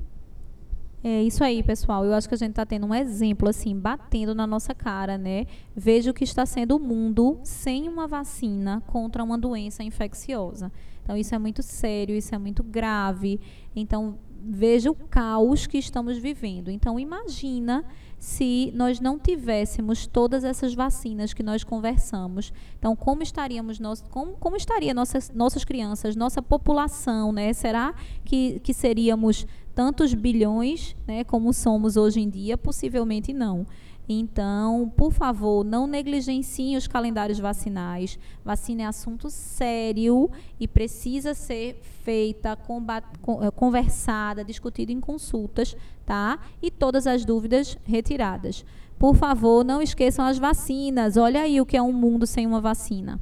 É 1.10 1.24
isso 1.24 1.42
aí, 1.42 1.64
pessoal. 1.64 2.04
Eu 2.04 2.14
acho 2.14 2.28
que 2.28 2.36
a 2.36 2.38
gente 2.38 2.50
está 2.50 2.66
tendo 2.66 2.86
um 2.86 2.94
exemplo 2.94 3.48
assim, 3.48 3.74
batendo 3.74 4.36
na 4.36 4.46
nossa 4.46 4.76
cara, 4.76 5.18
né? 5.18 5.46
Veja 5.74 6.12
o 6.12 6.14
que 6.14 6.26
está 6.26 6.46
sendo 6.46 6.76
o 6.76 6.80
mundo 6.80 7.40
sem 7.44 7.88
uma 7.88 8.06
vacina 8.08 8.84
contra 8.88 9.24
uma 9.24 9.38
doença 9.38 9.82
infecciosa. 9.84 10.70
Então, 11.02 11.16
isso 11.16 11.34
é 11.34 11.38
muito 11.38 11.64
sério, 11.64 12.14
isso 12.14 12.36
é 12.36 12.38
muito 12.38 12.62
grave. 12.62 13.40
Então, 13.74 14.18
veja 14.44 14.92
o 14.92 14.96
caos 14.96 15.68
que 15.68 15.78
estamos 15.78 16.18
vivendo. 16.18 16.70
Então, 16.70 17.00
imagina 17.00 17.84
se 18.20 18.72
nós 18.76 19.00
não 19.00 19.20
tivéssemos 19.20 20.08
todas 20.08 20.44
essas 20.44 20.74
vacinas 20.74 21.34
que 21.34 21.44
nós 21.44 21.64
conversamos. 21.64 22.52
Então, 22.80 22.96
como 22.96 23.22
estaríamos 23.22 23.80
nós, 23.80 24.04
como, 24.10 24.34
como 24.34 24.56
estaria 24.56 24.94
nossas, 24.94 25.32
nossas 25.32 25.64
crianças, 25.64 26.16
nossa 26.16 26.42
população, 26.42 27.32
né? 27.32 27.54
Será 27.54 27.94
que, 28.26 28.60
que 28.60 28.74
seríamos 28.74 29.46
tantos 29.76 30.14
bilhões, 30.14 30.96
né, 31.06 31.24
como 31.24 31.54
somos 31.54 31.98
hoje 31.98 32.20
em 32.20 32.30
dia? 32.30 32.58
Possivelmente 32.58 33.32
não. 33.32 33.68
Então, 34.10 34.92
por 34.96 35.12
favor, 35.12 35.66
não 35.66 35.86
negligenciem 35.86 36.78
os 36.78 36.88
calendários 36.88 37.40
vacinais. 37.40 38.18
Vacina 38.44 38.84
é 38.84 38.86
assunto 38.86 39.30
sério 39.30 40.32
e 40.58 40.68
precisa 40.68 41.34
ser 41.34 41.82
feita, 42.04 42.58
eh, 42.58 43.52
conversada, 43.52 44.46
discutida 44.46 44.94
em 44.94 45.02
consultas, 45.02 45.76
tá? 46.06 46.40
E 46.62 46.72
todas 46.72 47.06
as 47.06 47.26
dúvidas 47.26 47.78
retiradas. 47.84 48.64
Por 48.98 49.14
favor, 49.14 49.66
não 49.66 49.82
esqueçam 49.82 50.26
as 50.26 50.40
vacinas. 50.40 51.18
Olha 51.18 51.42
aí 51.42 51.60
o 51.60 51.66
que 51.66 51.76
é 51.76 51.82
um 51.82 51.94
mundo 51.94 52.26
sem 52.26 52.48
uma 52.48 52.62
vacina. 52.62 53.20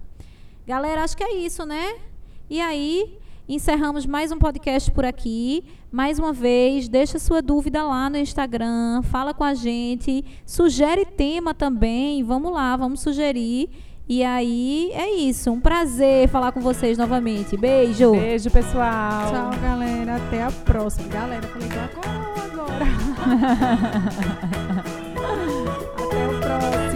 Galera, 0.68 1.04
acho 1.04 1.18
que 1.18 1.24
é 1.24 1.36
isso, 1.36 1.66
né? 1.66 1.96
E 2.48 2.62
aí, 2.62 3.18
Encerramos 3.48 4.08
mais 4.08 4.32
um 4.32 4.40
podcast 4.40 4.90
por 4.90 5.06
aqui. 5.06 5.64
Mais 5.92 6.18
uma 6.18 6.34
vez, 6.34 6.90
deixa 6.90 7.20
sua 7.20 7.44
dúvida 7.44 7.84
lá 7.84 8.10
no 8.10 8.18
Instagram, 8.18 9.04
fala 9.04 9.36
com 9.36 9.44
a 9.44 9.54
gente, 9.54 10.26
sugere 10.44 11.06
tema 11.06 11.54
também. 11.54 12.24
Vamos 12.24 12.52
lá, 12.52 12.76
vamos 12.76 13.02
sugerir. 13.02 13.70
E 14.10 14.24
aí 14.24 14.92
é 14.94 15.12
isso. 15.12 15.52
Um 15.52 15.60
prazer 15.60 16.28
falar 16.30 16.52
com 16.52 16.60
vocês 16.60 16.98
novamente. 16.98 17.56
Beijo. 17.56 18.12
Beijo, 18.12 18.50
pessoal. 18.50 19.32
Tchau, 19.32 19.52
galera. 19.62 20.16
Até 20.16 20.44
a 20.44 20.52
próxima. 20.52 21.08
Galera, 21.10 21.48
falei 21.48 21.68
igual 21.68 21.86
a 21.86 21.90
coroa 21.90 22.46
agora. 22.52 22.86